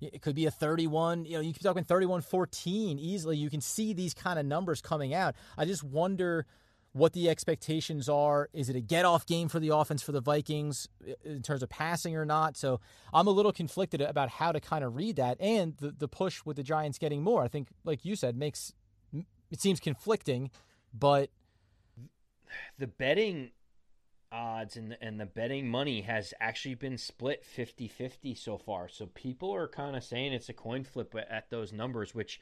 it 0.00 0.22
could 0.22 0.36
be 0.36 0.46
a 0.46 0.52
31, 0.52 1.24
you 1.24 1.32
know, 1.32 1.40
you 1.40 1.52
keep 1.52 1.64
talking 1.64 1.82
31-14 1.82 3.00
easily. 3.00 3.38
You 3.38 3.50
can 3.50 3.60
see 3.60 3.92
these 3.92 4.14
kind 4.14 4.38
of 4.38 4.46
numbers 4.46 4.80
coming 4.80 5.12
out. 5.12 5.34
I 5.58 5.64
just 5.64 5.82
wonder 5.82 6.46
what 6.94 7.12
the 7.12 7.28
expectations 7.28 8.08
are. 8.08 8.48
Is 8.52 8.68
it 8.70 8.76
a 8.76 8.80
get 8.80 9.04
off 9.04 9.26
game 9.26 9.48
for 9.48 9.58
the 9.58 9.74
offense 9.74 10.00
for 10.00 10.12
the 10.12 10.20
Vikings 10.20 10.88
in 11.24 11.42
terms 11.42 11.62
of 11.62 11.68
passing 11.68 12.16
or 12.16 12.24
not? 12.24 12.56
So 12.56 12.80
I'm 13.12 13.26
a 13.26 13.30
little 13.30 13.52
conflicted 13.52 14.00
about 14.00 14.28
how 14.30 14.52
to 14.52 14.60
kind 14.60 14.84
of 14.84 14.94
read 14.94 15.16
that 15.16 15.36
and 15.40 15.76
the, 15.78 15.90
the 15.90 16.06
push 16.06 16.44
with 16.44 16.56
the 16.56 16.62
Giants 16.62 16.98
getting 16.98 17.22
more. 17.22 17.42
I 17.42 17.48
think, 17.48 17.68
like 17.84 18.04
you 18.04 18.14
said, 18.14 18.36
makes 18.36 18.72
it 19.50 19.60
seems 19.60 19.80
conflicting, 19.80 20.50
but 20.96 21.30
the 22.78 22.86
betting 22.86 23.50
odds 24.30 24.76
and 24.76 24.96
and 25.00 25.18
the 25.20 25.26
betting 25.26 25.68
money 25.68 26.00
has 26.02 26.32
actually 26.40 26.74
been 26.74 26.98
split 26.98 27.44
50-50 27.44 28.38
so 28.38 28.56
far. 28.56 28.88
So 28.88 29.06
people 29.06 29.52
are 29.52 29.66
kind 29.66 29.96
of 29.96 30.04
saying 30.04 30.32
it's 30.32 30.48
a 30.48 30.52
coin 30.52 30.84
flip 30.84 31.12
at 31.28 31.50
those 31.50 31.72
numbers, 31.72 32.14
which 32.14 32.40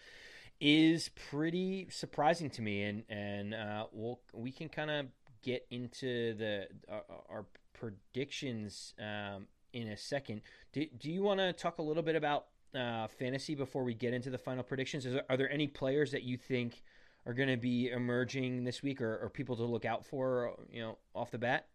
is 0.63 1.11
pretty 1.29 1.89
surprising 1.91 2.49
to 2.49 2.63
me, 2.63 2.85
and 2.85 3.03
and 3.11 3.53
uh, 3.53 3.87
we'll 3.93 4.21
we 4.33 4.53
can 4.53 4.69
kind 4.69 4.91
of 4.91 5.07
get 5.43 5.67
into 5.71 6.35
the 6.35 6.69
uh, 6.89 7.01
our 7.29 7.47
predictions 7.75 8.95
um, 9.01 9.49
in 9.73 9.89
a 9.89 9.97
second. 9.97 10.41
Do, 10.73 10.87
do 10.99 11.11
you 11.11 11.25
want 11.25 11.41
to 11.41 11.53
talk 11.53 11.79
a 11.79 11.83
little 11.83 12.05
bit 12.05 12.15
about 12.15 12.47
uh, 12.77 13.09
fantasy 13.09 13.57
before 13.57 13.83
we 13.83 13.93
get 13.93 14.15
into 14.15 14.31
the 14.31 14.39
final 14.39 14.63
predictions? 14.63 15.05
Are 15.29 15.37
there 15.37 15.51
any 15.51 15.67
players 15.67 16.13
that 16.13 16.23
you 16.23 16.37
think 16.37 16.85
are 17.27 17.35
going 17.35 17.49
to 17.49 17.57
be 17.57 17.91
emerging 17.91 18.63
this 18.63 18.85
week, 18.85 19.01
or, 19.01 19.19
or 19.19 19.31
people 19.31 19.57
to 19.57 19.65
look 19.65 19.85
out 19.85 20.07
for? 20.07 20.55
You 20.71 20.83
know, 20.83 20.99
off 21.13 21.33
the 21.33 21.39
bat. 21.39 21.67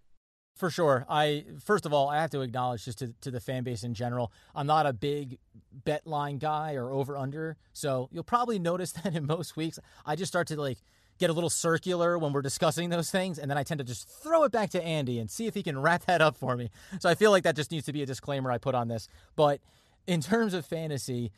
For 0.57 0.71
sure. 0.71 1.05
I 1.07 1.45
first 1.63 1.85
of 1.85 1.93
all, 1.93 2.09
I 2.09 2.19
have 2.19 2.31
to 2.31 2.41
acknowledge 2.41 2.85
just 2.85 2.99
to, 2.99 3.13
to 3.21 3.31
the 3.31 3.39
fan 3.39 3.63
base 3.63 3.83
in 3.83 3.93
general, 3.93 4.31
I'm 4.55 4.67
not 4.67 4.87
a 4.87 4.93
big 4.93 5.37
bet 5.85 6.07
line 6.07 6.39
guy 6.39 6.73
or 6.73 6.91
over 6.91 7.15
under. 7.15 7.57
So 7.73 8.09
you'll 8.11 8.23
probably 8.23 8.57
notice 8.57 8.91
that 9.03 9.15
in 9.15 9.27
most 9.27 9.55
weeks, 9.55 9.77
I 10.05 10.15
just 10.15 10.31
start 10.31 10.47
to 10.47 10.59
like 10.59 10.79
get 11.19 11.29
a 11.29 11.33
little 11.33 11.49
circular 11.49 12.17
when 12.17 12.33
we're 12.33 12.41
discussing 12.41 12.89
those 12.89 13.09
things, 13.09 13.39
and 13.39 13.49
then 13.49 13.57
I 13.57 13.63
tend 13.63 13.79
to 13.79 13.83
just 13.83 14.07
throw 14.07 14.43
it 14.43 14.51
back 14.51 14.69
to 14.71 14.83
Andy 14.83 15.19
and 15.19 15.29
see 15.29 15.47
if 15.47 15.53
he 15.53 15.63
can 15.63 15.79
wrap 15.79 16.05
that 16.07 16.21
up 16.21 16.37
for 16.37 16.55
me. 16.55 16.69
So 16.99 17.09
I 17.09 17.15
feel 17.15 17.31
like 17.31 17.43
that 17.43 17.55
just 17.55 17.71
needs 17.71 17.85
to 17.85 17.93
be 17.93 18.01
a 18.01 18.05
disclaimer 18.05 18.51
I 18.51 18.57
put 18.57 18.75
on 18.75 18.87
this. 18.87 19.07
But 19.35 19.61
in 20.05 20.21
terms 20.21 20.53
of 20.53 20.65
fantasy, 20.65 21.31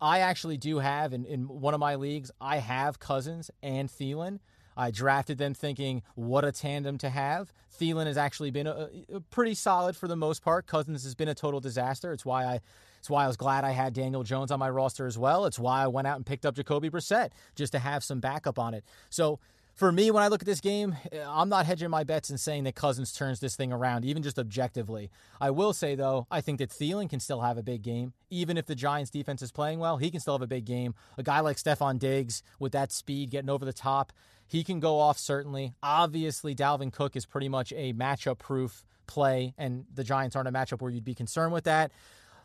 I 0.00 0.20
actually 0.20 0.58
do 0.58 0.78
have 0.78 1.12
in, 1.12 1.24
in 1.24 1.48
one 1.48 1.74
of 1.74 1.80
my 1.80 1.94
leagues, 1.94 2.30
I 2.40 2.58
have 2.58 2.98
Cousins 2.98 3.50
and 3.62 3.88
Thielen. 3.88 4.40
I 4.76 4.90
drafted 4.90 5.38
them 5.38 5.54
thinking, 5.54 6.02
what 6.14 6.44
a 6.44 6.52
tandem 6.52 6.98
to 6.98 7.08
have. 7.08 7.52
Thielen 7.80 8.06
has 8.06 8.16
actually 8.18 8.50
been 8.50 8.66
a, 8.66 8.90
a 9.12 9.20
pretty 9.20 9.54
solid 9.54 9.96
for 9.96 10.08
the 10.08 10.16
most 10.16 10.42
part. 10.42 10.66
Cousins 10.66 11.04
has 11.04 11.14
been 11.14 11.28
a 11.28 11.34
total 11.34 11.60
disaster. 11.60 12.12
It's 12.12 12.24
why 12.24 12.44
I 12.44 12.60
it's 12.98 13.10
why 13.10 13.24
I 13.24 13.26
was 13.28 13.36
glad 13.36 13.62
I 13.62 13.70
had 13.70 13.92
Daniel 13.92 14.24
Jones 14.24 14.50
on 14.50 14.58
my 14.58 14.68
roster 14.68 15.06
as 15.06 15.16
well. 15.16 15.46
It's 15.46 15.60
why 15.60 15.82
I 15.82 15.86
went 15.86 16.08
out 16.08 16.16
and 16.16 16.26
picked 16.26 16.44
up 16.44 16.56
Jacoby 16.56 16.90
Brissett 16.90 17.30
just 17.54 17.72
to 17.72 17.78
have 17.78 18.02
some 18.02 18.18
backup 18.18 18.58
on 18.58 18.74
it. 18.74 18.84
So 19.10 19.38
for 19.76 19.92
me, 19.92 20.10
when 20.10 20.22
I 20.22 20.28
look 20.28 20.40
at 20.40 20.46
this 20.46 20.62
game, 20.62 20.96
eh, 21.12 21.22
I'm 21.26 21.50
not 21.50 21.66
hedging 21.66 21.90
my 21.90 22.02
bets 22.02 22.30
and 22.30 22.40
saying 22.40 22.64
that 22.64 22.74
Cousins 22.74 23.12
turns 23.12 23.40
this 23.40 23.56
thing 23.56 23.72
around, 23.72 24.06
even 24.06 24.22
just 24.22 24.38
objectively. 24.38 25.10
I 25.38 25.50
will 25.50 25.74
say, 25.74 25.94
though, 25.94 26.26
I 26.30 26.40
think 26.40 26.58
that 26.58 26.70
Thielen 26.70 27.10
can 27.10 27.20
still 27.20 27.42
have 27.42 27.58
a 27.58 27.62
big 27.62 27.82
game. 27.82 28.14
Even 28.30 28.56
if 28.56 28.64
the 28.64 28.74
Giants 28.74 29.10
defense 29.10 29.42
is 29.42 29.52
playing 29.52 29.78
well, 29.78 29.98
he 29.98 30.10
can 30.10 30.20
still 30.20 30.34
have 30.34 30.42
a 30.42 30.46
big 30.46 30.64
game. 30.64 30.94
A 31.18 31.22
guy 31.22 31.40
like 31.40 31.58
Stefon 31.58 31.98
Diggs 31.98 32.42
with 32.58 32.72
that 32.72 32.90
speed 32.90 33.30
getting 33.30 33.50
over 33.50 33.66
the 33.66 33.72
top, 33.72 34.14
he 34.46 34.64
can 34.64 34.80
go 34.80 34.98
off 34.98 35.18
certainly. 35.18 35.74
Obviously, 35.82 36.54
Dalvin 36.54 36.90
Cook 36.90 37.14
is 37.14 37.26
pretty 37.26 37.50
much 37.50 37.70
a 37.76 37.92
matchup 37.92 38.38
proof 38.38 38.86
play, 39.06 39.52
and 39.58 39.84
the 39.92 40.04
Giants 40.04 40.34
aren't 40.34 40.48
a 40.48 40.52
matchup 40.52 40.80
where 40.80 40.90
you'd 40.90 41.04
be 41.04 41.14
concerned 41.14 41.52
with 41.52 41.64
that. 41.64 41.92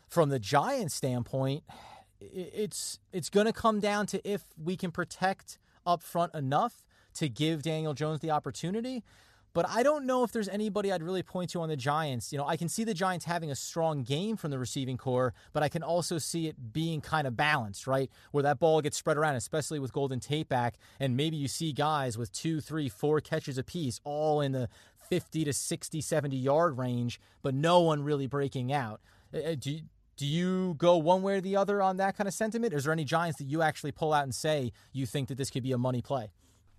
From 0.06 0.28
the 0.28 0.38
Giants' 0.38 0.94
standpoint, 0.94 1.64
it's 2.20 2.98
it's 3.10 3.30
going 3.30 3.46
to 3.46 3.54
come 3.54 3.80
down 3.80 4.04
to 4.08 4.30
if 4.30 4.44
we 4.62 4.76
can 4.76 4.90
protect 4.90 5.58
up 5.86 6.02
front 6.02 6.34
enough 6.34 6.84
to 7.14 7.28
give 7.28 7.62
Daniel 7.62 7.94
Jones 7.94 8.20
the 8.20 8.30
opportunity. 8.30 9.02
But 9.54 9.68
I 9.68 9.82
don't 9.82 10.06
know 10.06 10.24
if 10.24 10.32
there's 10.32 10.48
anybody 10.48 10.90
I'd 10.90 11.02
really 11.02 11.22
point 11.22 11.50
to 11.50 11.60
on 11.60 11.68
the 11.68 11.76
Giants. 11.76 12.32
You 12.32 12.38
know, 12.38 12.46
I 12.46 12.56
can 12.56 12.70
see 12.70 12.84
the 12.84 12.94
Giants 12.94 13.26
having 13.26 13.50
a 13.50 13.54
strong 13.54 14.02
game 14.02 14.36
from 14.36 14.50
the 14.50 14.58
receiving 14.58 14.96
corps, 14.96 15.34
but 15.52 15.62
I 15.62 15.68
can 15.68 15.82
also 15.82 16.16
see 16.16 16.48
it 16.48 16.72
being 16.72 17.02
kind 17.02 17.26
of 17.26 17.36
balanced, 17.36 17.86
right? 17.86 18.10
Where 18.30 18.42
that 18.42 18.58
ball 18.58 18.80
gets 18.80 18.96
spread 18.96 19.18
around, 19.18 19.34
especially 19.34 19.78
with 19.78 19.92
Golden 19.92 20.20
Tate 20.20 20.48
back, 20.48 20.76
and 20.98 21.18
maybe 21.18 21.36
you 21.36 21.48
see 21.48 21.72
guys 21.72 22.16
with 22.16 22.32
two, 22.32 22.62
three, 22.62 22.88
four 22.88 23.20
catches 23.20 23.58
apiece, 23.58 24.00
all 24.04 24.40
in 24.40 24.52
the 24.52 24.70
50 25.10 25.44
to 25.44 25.52
60, 25.52 26.00
70 26.00 26.36
yard 26.36 26.78
range, 26.78 27.20
but 27.42 27.54
no 27.54 27.80
one 27.80 28.02
really 28.02 28.26
breaking 28.26 28.72
out. 28.72 29.00
Uh, 29.34 29.38
uh, 29.38 29.54
do 29.58 29.72
you, 29.72 29.80
do 30.16 30.26
you 30.26 30.74
go 30.78 30.96
one 30.96 31.20
way 31.20 31.34
or 31.34 31.40
the 31.42 31.56
other 31.56 31.82
on 31.82 31.98
that 31.98 32.16
kind 32.16 32.26
of 32.26 32.32
sentiment? 32.32 32.72
Is 32.72 32.84
there 32.84 32.92
any 32.92 33.04
Giants 33.04 33.38
that 33.38 33.44
you 33.44 33.60
actually 33.60 33.92
pull 33.92 34.14
out 34.14 34.22
and 34.22 34.34
say 34.34 34.72
you 34.92 35.04
think 35.04 35.28
that 35.28 35.36
this 35.36 35.50
could 35.50 35.62
be 35.62 35.72
a 35.72 35.78
money 35.78 36.00
play? 36.00 36.30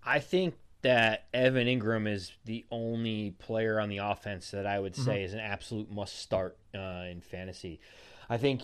I 0.05 0.19
think 0.19 0.55
that 0.81 1.27
Evan 1.33 1.67
Engram 1.67 2.07
is 2.07 2.33
the 2.45 2.65
only 2.69 3.31
player 3.31 3.79
on 3.79 3.89
the 3.89 3.97
offense 3.97 4.51
that 4.51 4.65
I 4.65 4.79
would 4.79 4.95
say 4.95 5.15
mm-hmm. 5.15 5.25
is 5.25 5.33
an 5.33 5.39
absolute 5.39 5.89
must 5.89 6.19
start 6.19 6.57
uh, 6.75 7.05
in 7.09 7.21
fantasy. 7.21 7.79
I 8.29 8.37
think 8.37 8.63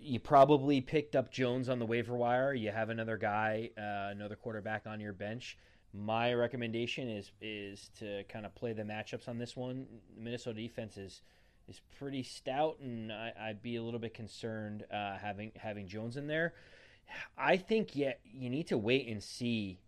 you 0.00 0.20
probably 0.20 0.80
picked 0.80 1.16
up 1.16 1.30
Jones 1.30 1.68
on 1.68 1.78
the 1.78 1.86
waiver 1.86 2.14
wire. 2.14 2.52
You 2.54 2.70
have 2.70 2.90
another 2.90 3.16
guy, 3.16 3.70
uh, 3.78 4.10
another 4.10 4.36
quarterback 4.36 4.86
on 4.86 5.00
your 5.00 5.12
bench. 5.12 5.58
My 5.94 6.34
recommendation 6.34 7.08
is 7.08 7.32
is 7.40 7.90
to 7.98 8.24
kind 8.24 8.44
of 8.44 8.54
play 8.54 8.72
the 8.74 8.82
matchups 8.82 9.28
on 9.28 9.38
this 9.38 9.56
one. 9.56 9.86
The 10.14 10.22
Minnesota 10.22 10.60
defense 10.60 10.96
is 10.96 11.22
is 11.66 11.80
pretty 11.98 12.22
stout, 12.22 12.78
and 12.80 13.12
I, 13.12 13.32
would 13.48 13.62
be 13.62 13.76
a 13.76 13.82
little 13.82 14.00
bit 14.00 14.14
concerned 14.14 14.84
uh, 14.92 15.16
having 15.16 15.52
having 15.56 15.86
Jones 15.86 16.16
in 16.16 16.26
there. 16.26 16.54
I 17.38 17.56
think 17.56 17.96
yeah, 17.96 18.12
you 18.24 18.50
need 18.50 18.66
to 18.68 18.76
wait 18.76 19.08
and 19.08 19.22
see 19.22 19.80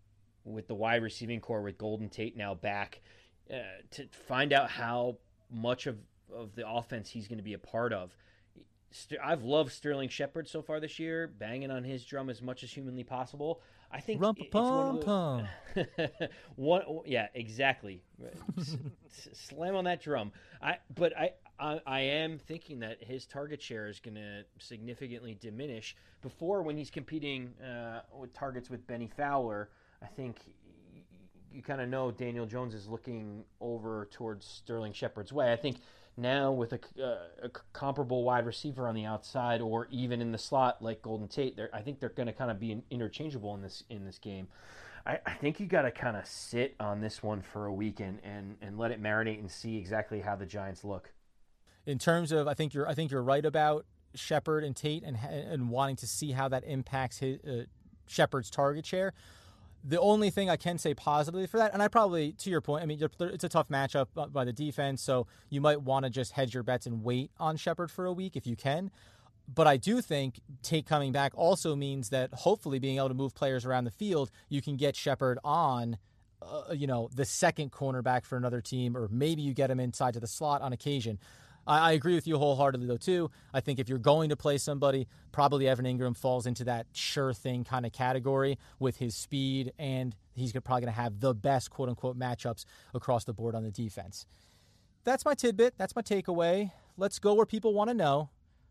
with 0.44 0.68
the 0.68 0.74
wide 0.74 1.02
receiving 1.02 1.40
corps 1.40 1.62
with 1.62 1.78
Golden 1.78 2.08
Tate 2.08 2.36
now 2.36 2.54
back 2.54 3.00
uh, 3.52 3.56
to 3.92 4.06
find 4.26 4.52
out 4.52 4.70
how 4.70 5.16
much 5.50 5.86
of, 5.86 5.98
of 6.34 6.54
the 6.54 6.68
offense 6.68 7.10
he's 7.10 7.28
going 7.28 7.38
to 7.38 7.44
be 7.44 7.54
a 7.54 7.58
part 7.58 7.92
of. 7.92 8.14
I've 9.22 9.44
loved 9.44 9.72
Sterling 9.72 10.08
Shepard 10.08 10.48
so 10.48 10.62
far 10.62 10.80
this 10.80 10.98
year, 10.98 11.28
banging 11.38 11.70
on 11.70 11.84
his 11.84 12.04
drum 12.04 12.28
as 12.28 12.42
much 12.42 12.64
as 12.64 12.72
humanly 12.72 13.04
possible. 13.04 13.60
I 13.92 14.00
think 14.00 14.20
Rumpa 14.20 14.36
it's 14.40 14.54
one 14.54 15.48
one, 16.56 17.00
yeah, 17.06 17.26
exactly. 17.34 18.02
Slam 19.32 19.74
on 19.74 19.84
that 19.84 20.00
drum. 20.00 20.32
I, 20.62 20.78
but 20.94 21.16
I, 21.16 21.32
I, 21.58 21.80
I 21.86 22.00
am 22.00 22.38
thinking 22.38 22.80
that 22.80 23.02
his 23.02 23.26
target 23.26 23.60
share 23.60 23.88
is 23.88 23.98
going 23.98 24.14
to 24.14 24.44
significantly 24.58 25.36
diminish. 25.40 25.96
Before, 26.22 26.62
when 26.62 26.76
he's 26.76 26.90
competing 26.90 27.52
uh, 27.60 28.02
with 28.16 28.32
targets 28.32 28.70
with 28.70 28.86
Bennie 28.86 29.10
Fowler, 29.16 29.70
I 30.02 30.06
think 30.06 30.38
you 31.52 31.62
kind 31.62 31.80
of 31.80 31.88
know 31.88 32.10
Daniel 32.10 32.46
Jones 32.46 32.74
is 32.74 32.88
looking 32.88 33.44
over 33.60 34.08
towards 34.12 34.46
Sterling 34.46 34.92
Shepard's 34.92 35.32
way. 35.32 35.52
I 35.52 35.56
think 35.56 35.78
now 36.16 36.52
with 36.52 36.72
a, 36.72 36.80
uh, 37.02 37.46
a, 37.46 37.48
comparable 37.72 38.24
wide 38.24 38.46
receiver 38.46 38.88
on 38.88 38.94
the 38.94 39.04
outside 39.04 39.60
or 39.60 39.88
even 39.90 40.20
in 40.20 40.32
the 40.32 40.38
slot 40.38 40.82
like 40.82 41.02
Golden 41.02 41.28
Tate, 41.28 41.58
I 41.72 41.80
think 41.80 42.00
they're 42.00 42.10
going 42.10 42.26
to 42.26 42.32
kind 42.32 42.50
of 42.50 42.60
be 42.60 42.82
interchangeable 42.90 43.54
in 43.54 43.62
this 43.62 43.84
in 43.90 44.04
this 44.04 44.18
game. 44.18 44.48
I, 45.06 45.18
I 45.24 45.32
think 45.32 45.60
you 45.60 45.66
got 45.66 45.82
to 45.82 45.90
kind 45.90 46.16
of 46.16 46.26
sit 46.26 46.76
on 46.78 47.00
this 47.00 47.22
one 47.22 47.40
for 47.40 47.66
a 47.66 47.72
week 47.72 48.00
and, 48.00 48.18
and, 48.22 48.56
and 48.60 48.78
let 48.78 48.90
it 48.90 49.02
marinate 49.02 49.38
and 49.38 49.50
see 49.50 49.78
exactly 49.78 50.20
how 50.20 50.36
the 50.36 50.44
Giants 50.44 50.84
look. 50.84 51.10
In 51.86 51.98
terms 51.98 52.32
of, 52.32 52.46
I 52.46 52.54
think 52.54 52.74
you're 52.74 52.88
I 52.88 52.94
think 52.94 53.10
you're 53.10 53.22
right 53.22 53.44
about 53.44 53.86
Shepard 54.14 54.64
and 54.64 54.76
Tate 54.76 55.02
and 55.02 55.16
and 55.16 55.70
wanting 55.70 55.96
to 55.96 56.06
see 56.06 56.32
how 56.32 56.48
that 56.48 56.64
impacts 56.64 57.18
his 57.18 57.40
uh, 57.40 57.64
Shepard's 58.06 58.50
target 58.50 58.84
share. 58.84 59.14
The 59.82 59.98
only 59.98 60.28
thing 60.28 60.50
I 60.50 60.56
can 60.56 60.76
say 60.76 60.92
positively 60.92 61.46
for 61.46 61.56
that, 61.56 61.72
and 61.72 61.82
I 61.82 61.88
probably, 61.88 62.32
to 62.32 62.50
your 62.50 62.60
point, 62.60 62.82
I 62.82 62.86
mean, 62.86 63.00
it's 63.18 63.44
a 63.44 63.48
tough 63.48 63.68
matchup 63.68 64.08
by 64.30 64.44
the 64.44 64.52
defense, 64.52 65.02
so 65.02 65.26
you 65.48 65.60
might 65.62 65.80
want 65.80 66.04
to 66.04 66.10
just 66.10 66.32
hedge 66.32 66.52
your 66.52 66.62
bets 66.62 66.86
and 66.86 67.02
wait 67.02 67.30
on 67.38 67.56
Shepard 67.56 67.90
for 67.90 68.04
a 68.04 68.12
week 68.12 68.36
if 68.36 68.46
you 68.46 68.56
can. 68.56 68.90
But 69.52 69.66
I 69.66 69.78
do 69.78 70.00
think 70.02 70.40
Tate 70.62 70.86
coming 70.86 71.12
back 71.12 71.32
also 71.34 71.74
means 71.74 72.10
that 72.10 72.32
hopefully 72.34 72.78
being 72.78 72.98
able 72.98 73.08
to 73.08 73.14
move 73.14 73.34
players 73.34 73.64
around 73.64 73.84
the 73.84 73.90
field, 73.90 74.30
you 74.48 74.60
can 74.60 74.76
get 74.76 74.94
Shepard 74.94 75.38
on, 75.42 75.96
uh, 76.42 76.72
you 76.72 76.86
know, 76.86 77.08
the 77.14 77.24
second 77.24 77.72
cornerback 77.72 78.24
for 78.26 78.36
another 78.36 78.60
team, 78.60 78.96
or 78.96 79.08
maybe 79.10 79.42
you 79.42 79.54
get 79.54 79.70
him 79.70 79.80
inside 79.80 80.14
to 80.14 80.20
the 80.20 80.26
slot 80.26 80.62
on 80.62 80.72
occasion. 80.72 81.18
I, 81.70 81.78
I, 81.78 81.92
agree 81.92 82.16
with 82.16 82.26
you 82.26 82.36
wholeheartedly, 82.36 82.86
though, 82.88 82.96
too. 82.96 83.30
I 83.54 83.60
think 83.60 83.78
if 83.78 83.88
you're 83.88 83.98
going 83.98 84.30
to 84.30 84.36
play 84.36 84.58
somebody, 84.58 85.06
probably 85.30 85.68
Evan 85.68 85.84
Engram 85.84 86.16
falls 86.16 86.44
into 86.44 86.64
that 86.64 86.86
sure 86.92 87.32
thing 87.32 87.62
kind 87.62 87.86
of 87.86 87.92
category 87.92 88.58
with 88.80 88.96
his 88.96 89.14
speed, 89.14 89.72
and 89.78 90.16
he's 90.34 90.52
probably 90.52 90.80
going 90.82 90.92
to 90.92 91.00
have 91.00 91.20
the 91.20 91.32
best 91.32 91.70
quote 91.70 91.88
unquote 91.88 92.18
matchups 92.18 92.64
across 92.92 93.22
the 93.24 93.32
board 93.32 93.54
on 93.54 93.62
the 93.62 93.70
defense. 93.70 94.26
That's 95.04 95.24
my 95.24 95.34
tidbit. 95.34 95.74
That's 95.78 95.94
my 95.94 96.02
takeaway. 96.02 96.72
Let's 96.96 97.20
go 97.20 97.34
where 97.34 97.46
people 97.46 97.72
want 97.72 97.88
to 97.88 97.94
know. 97.94 98.30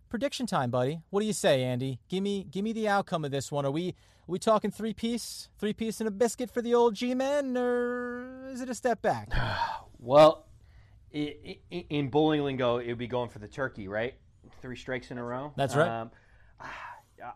Prediction 0.09 0.45
time, 0.45 0.69
buddy. 0.69 1.01
What 1.09 1.21
do 1.21 1.25
you 1.25 1.33
say, 1.33 1.63
Andy? 1.63 1.99
Give 2.09 2.21
me 2.21 2.43
give 2.51 2.63
me 2.63 2.73
the 2.73 2.87
outcome 2.87 3.23
of 3.23 3.31
this 3.31 3.51
one. 3.51 3.65
Are 3.65 3.71
we 3.71 3.89
are 3.89 4.31
we 4.33 4.39
talking 4.39 4.71
three 4.71 4.93
piece, 4.93 5.49
three 5.57 5.73
piece 5.73 6.01
and 6.01 6.07
a 6.07 6.11
biscuit 6.11 6.51
for 6.51 6.61
the 6.61 6.73
old 6.73 6.95
G 6.95 7.13
men, 7.15 7.55
or 7.55 8.49
is 8.49 8.61
it 8.61 8.69
a 8.69 8.75
step 8.75 9.01
back? 9.01 9.29
well, 9.99 10.48
in 11.11 12.09
bowling 12.09 12.43
lingo, 12.43 12.77
it 12.77 12.87
would 12.87 12.97
be 12.97 13.07
going 13.07 13.29
for 13.29 13.39
the 13.39 13.47
turkey, 13.47 13.87
right? 13.87 14.15
Three 14.61 14.75
strikes 14.75 15.11
in 15.11 15.17
a 15.17 15.23
row. 15.23 15.53
That's 15.55 15.75
right. 15.75 16.01
Um, 16.01 16.11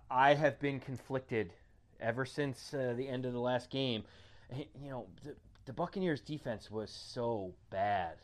I 0.09 0.34
have 0.34 0.59
been 0.59 0.80
conflicted 0.80 1.53
ever 1.99 2.26
since 2.26 2.74
uh, 2.74 2.93
the 2.95 3.07
end 3.07 3.26
of 3.26 3.34
the 3.34 3.39
last 3.39 3.69
game. 3.69 4.03
You 4.51 4.89
know, 4.89 5.07
the 5.65 5.74
Buccaneers 5.74 6.21
defense 6.21 6.69
was 6.69 6.91
so 6.91 7.53
bad, 7.69 8.17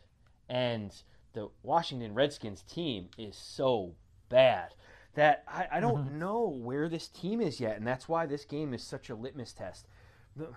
and 0.48 0.94
the 1.32 1.48
Washington 1.62 2.14
Redskins 2.14 2.62
team 2.62 3.08
is 3.18 3.36
so 3.36 3.94
bad 4.28 4.74
that 5.14 5.44
I, 5.48 5.66
I 5.72 5.80
don't 5.80 6.06
mm-hmm. 6.06 6.18
know 6.20 6.48
where 6.48 6.88
this 6.88 7.08
team 7.08 7.40
is 7.40 7.60
yet, 7.60 7.76
and 7.76 7.86
that's 7.86 8.08
why 8.08 8.26
this 8.26 8.44
game 8.44 8.74
is 8.74 8.82
such 8.82 9.10
a 9.10 9.14
litmus 9.14 9.52
test. 9.52 9.86
The, 10.36 10.48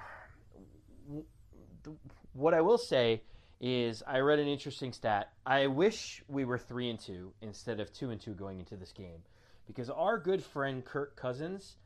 the, 1.84 1.94
what 2.34 2.54
I 2.54 2.62
will 2.62 2.78
say 2.78 3.24
is, 3.66 4.04
I 4.06 4.20
read 4.20 4.40
an 4.40 4.48
interesting 4.50 4.92
stat. 4.92 5.32
I 5.46 5.68
wish 5.68 6.22
we 6.28 6.44
were 6.44 6.58
three 6.58 6.90
and 6.90 7.00
two 7.00 7.34
instead 7.42 7.80
of 7.80 7.94
two 7.94 8.10
and 8.10 8.20
two 8.20 8.34
going 8.34 8.60
into 8.60 8.76
this 8.76 8.92
game, 8.92 9.24
because 9.66 9.90
our 9.90 10.20
good 10.20 10.44
friend 10.44 10.84
Kirk 10.84 11.16
Cousins 11.16 11.78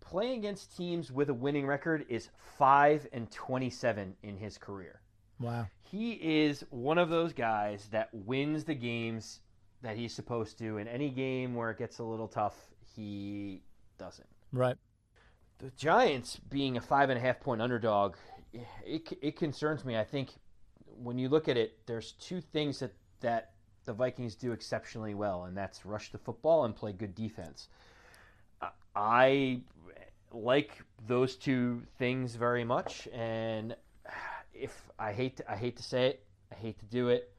playing 0.00 0.38
against 0.38 0.74
teams 0.74 1.12
with 1.12 1.28
a 1.28 1.34
winning 1.34 1.66
record 1.66 2.06
is 2.08 2.30
five 2.56 3.06
and 3.12 3.30
twenty-seven 3.30 4.16
in 4.22 4.38
his 4.38 4.56
career. 4.56 5.02
Wow. 5.38 5.66
He 5.82 6.12
is 6.12 6.64
one 6.70 6.96
of 6.96 7.10
those 7.10 7.34
guys 7.34 7.86
that 7.90 8.08
wins 8.14 8.64
the 8.64 8.74
games 8.74 9.40
that 9.82 9.96
he's 9.98 10.14
supposed 10.14 10.58
to. 10.60 10.78
In 10.78 10.88
any 10.88 11.10
game 11.10 11.54
where 11.54 11.70
it 11.70 11.78
gets 11.78 11.98
a 11.98 12.04
little 12.04 12.28
tough, 12.28 12.56
he 12.96 13.60
doesn't. 13.98 14.28
Right. 14.50 14.76
The 15.58 15.70
Giants 15.76 16.40
being 16.48 16.78
a 16.78 16.80
five 16.80 17.10
and 17.10 17.18
a 17.18 17.20
half 17.20 17.40
point 17.40 17.60
underdog, 17.60 18.16
it, 18.86 19.12
it 19.20 19.36
concerns 19.36 19.84
me. 19.84 19.98
I 19.98 20.04
think 20.04 20.30
when 21.02 21.18
you 21.18 21.28
look 21.28 21.48
at 21.48 21.56
it, 21.56 21.78
there's 21.86 22.12
two 22.12 22.40
things 22.40 22.80
that, 22.80 22.92
that 23.20 23.52
the 23.84 23.92
Vikings 23.92 24.34
do 24.34 24.52
exceptionally 24.52 25.14
well, 25.14 25.44
and 25.44 25.56
that's 25.56 25.84
rush 25.84 26.10
the 26.10 26.18
football 26.18 26.64
and 26.64 26.74
play 26.74 26.92
good 26.92 27.14
defense. 27.14 27.68
I 28.96 29.60
like 30.32 30.82
those 31.06 31.36
two 31.36 31.82
things 31.98 32.34
very 32.34 32.64
much, 32.64 33.08
and 33.12 33.76
if 34.52 34.90
I 34.98 35.12
hate 35.12 35.36
to, 35.38 35.50
I 35.50 35.56
hate 35.56 35.76
to 35.76 35.82
say 35.82 36.06
it, 36.06 36.24
I 36.52 36.54
hate 36.54 36.78
to 36.78 36.86
do 36.86 37.08
it, 37.08 37.32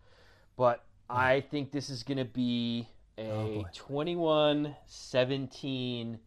but 0.58 0.84
I 1.10 1.41
think 1.41 1.72
this 1.72 1.89
is 1.89 2.03
going 2.03 2.18
to 2.18 2.26
be 2.26 2.88
a 3.18 3.30
oh 3.30 3.66
21 3.74 4.76
17 4.86 6.20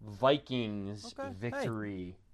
Vikings 0.00 1.14
okay. 1.18 1.30
victory. 1.38 2.16
Hey. 2.16 2.27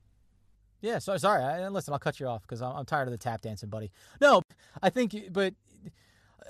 Yeah, 0.84 0.98
so 0.98 1.16
sorry. 1.16 1.42
I, 1.42 1.66
listen, 1.68 1.94
I'll 1.94 1.98
cut 1.98 2.20
you 2.20 2.26
off 2.26 2.42
because 2.42 2.60
I'm, 2.60 2.76
I'm, 2.76 2.84
tired 2.84 3.08
of 3.08 3.12
the 3.12 3.18
tap 3.18 3.40
dancing, 3.40 3.70
buddy. 3.70 3.90
No, 4.20 4.42
I 4.82 4.90
think, 4.90 5.14
but 5.32 5.54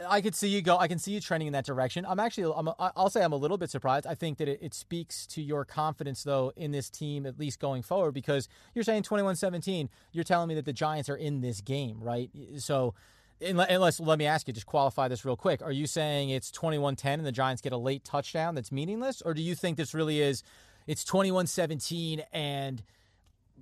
I 0.08 0.20
could 0.20 0.34
see 0.34 0.48
you 0.48 0.60
go. 0.60 0.76
I 0.76 0.88
can 0.88 0.98
see 0.98 1.12
you 1.12 1.20
trending 1.20 1.46
in 1.46 1.52
that 1.52 1.64
direction. 1.64 2.04
I'm 2.04 2.18
actually, 2.18 2.52
I'm, 2.56 2.68
I'll 2.96 3.10
say 3.10 3.22
I'm 3.22 3.32
a 3.32 3.36
little 3.36 3.58
bit 3.58 3.70
surprised. 3.70 4.08
I 4.08 4.16
think 4.16 4.38
that 4.38 4.48
it, 4.48 4.58
it 4.60 4.74
speaks 4.74 5.24
to 5.28 5.40
your 5.40 5.64
confidence, 5.64 6.24
though, 6.24 6.52
in 6.56 6.72
this 6.72 6.90
team, 6.90 7.26
at 7.26 7.38
least 7.38 7.60
going 7.60 7.82
forward, 7.82 8.10
because 8.10 8.48
you're 8.74 8.82
saying 8.82 9.04
21 9.04 9.36
17. 9.36 9.88
You're 10.10 10.24
telling 10.24 10.48
me 10.48 10.56
that 10.56 10.64
the 10.64 10.72
Giants 10.72 11.08
are 11.08 11.16
in 11.16 11.40
this 11.40 11.60
game, 11.60 12.02
right? 12.02 12.28
So, 12.56 12.94
unless 13.40 14.00
let 14.00 14.18
me 14.18 14.26
ask 14.26 14.48
you 14.48 14.54
just 14.54 14.66
qualify 14.66 15.06
this 15.06 15.24
real 15.24 15.36
quick 15.36 15.60
are 15.60 15.72
you 15.72 15.88
saying 15.88 16.30
it's 16.30 16.52
21-10 16.52 17.04
and 17.14 17.26
the 17.26 17.32
giants 17.32 17.60
get 17.60 17.72
a 17.72 17.76
late 17.76 18.04
touchdown 18.04 18.54
that's 18.54 18.70
meaningless 18.70 19.20
or 19.22 19.34
do 19.34 19.42
you 19.42 19.56
think 19.56 19.76
this 19.76 19.92
really 19.92 20.20
is 20.20 20.44
it's 20.86 21.04
21-17 21.04 22.22
and 22.32 22.84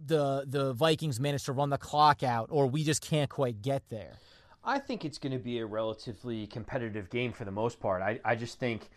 the 0.06 0.44
the 0.46 0.72
vikings 0.72 1.20
manage 1.20 1.44
to 1.44 1.52
run 1.52 1.70
the 1.70 1.78
clock 1.78 2.22
out 2.22 2.48
or 2.50 2.66
we 2.66 2.84
just 2.84 3.02
can't 3.02 3.30
quite 3.30 3.62
get 3.62 3.82
there 3.88 4.12
i 4.64 4.78
think 4.78 5.04
it's 5.04 5.18
going 5.18 5.32
to 5.32 5.38
be 5.38 5.58
a 5.58 5.66
relatively 5.66 6.46
competitive 6.46 7.10
game 7.10 7.32
for 7.32 7.44
the 7.44 7.50
most 7.50 7.80
part 7.80 8.02
i, 8.02 8.18
I 8.24 8.34
just 8.34 8.58
think 8.58 8.88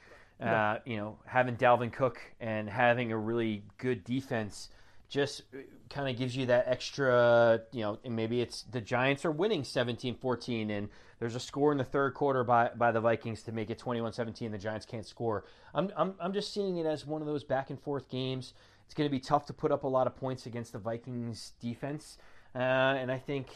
uh, 0.41 0.78
you 0.86 0.97
know 0.97 1.18
having 1.26 1.56
dalvin 1.56 1.93
cook 1.93 2.20
and 2.41 2.70
having 2.70 3.12
a 3.12 3.18
really 3.18 3.64
good 3.78 4.03
defense 4.03 4.70
just 5.10 5.41
uh, 5.53 5.60
kind 5.89 6.10
of 6.10 6.18
gives 6.18 6.36
you 6.36 6.45
that 6.47 6.66
extra, 6.68 7.62
you 7.72 7.82
know, 7.82 7.99
and 8.03 8.16
maybe 8.16 8.41
it's 8.41 8.64
the 8.64 8.82
Giants 8.82 9.26
are 9.26 9.32
winning 9.32 9.64
17-14 9.64 10.70
and 10.70 10.89
there's 11.20 11.36
a 11.36 11.39
score 11.39 11.72
in 11.72 11.78
the 11.78 11.84
third 11.84 12.14
quarter 12.14 12.43
by, 12.43 12.70
by 12.76 12.91
the 12.91 12.99
Vikings 12.99 13.43
to 13.43 13.51
make 13.51 13.70
it 13.70 13.80
21-17 13.80 14.51
the 14.51 14.58
Giants 14.58 14.86
can't 14.86 15.06
score. 15.06 15.45
I'm, 15.74 15.91
I'm, 15.95 16.16
I'm 16.20 16.34
just 16.34 16.53
seeing 16.53 16.78
it 16.78 16.86
as 16.86 17.06
one 17.06 17.22
of 17.22 17.28
those 17.28 17.43
back 17.43 17.70
and 17.70 17.80
forth 17.80 18.10
games. 18.10 18.53
It's 18.86 18.93
going 18.93 19.09
to 19.09 19.11
be 19.11 19.19
tough 19.19 19.45
to 19.47 19.53
put 19.53 19.71
up 19.71 19.83
a 19.83 19.88
lot 19.88 20.07
of 20.07 20.15
points 20.15 20.45
against 20.45 20.73
the 20.73 20.79
Vikings 20.79 21.53
defense. 21.59 22.17
Uh, 22.53 22.59
and 22.59 23.11
I 23.11 23.17
think 23.17 23.47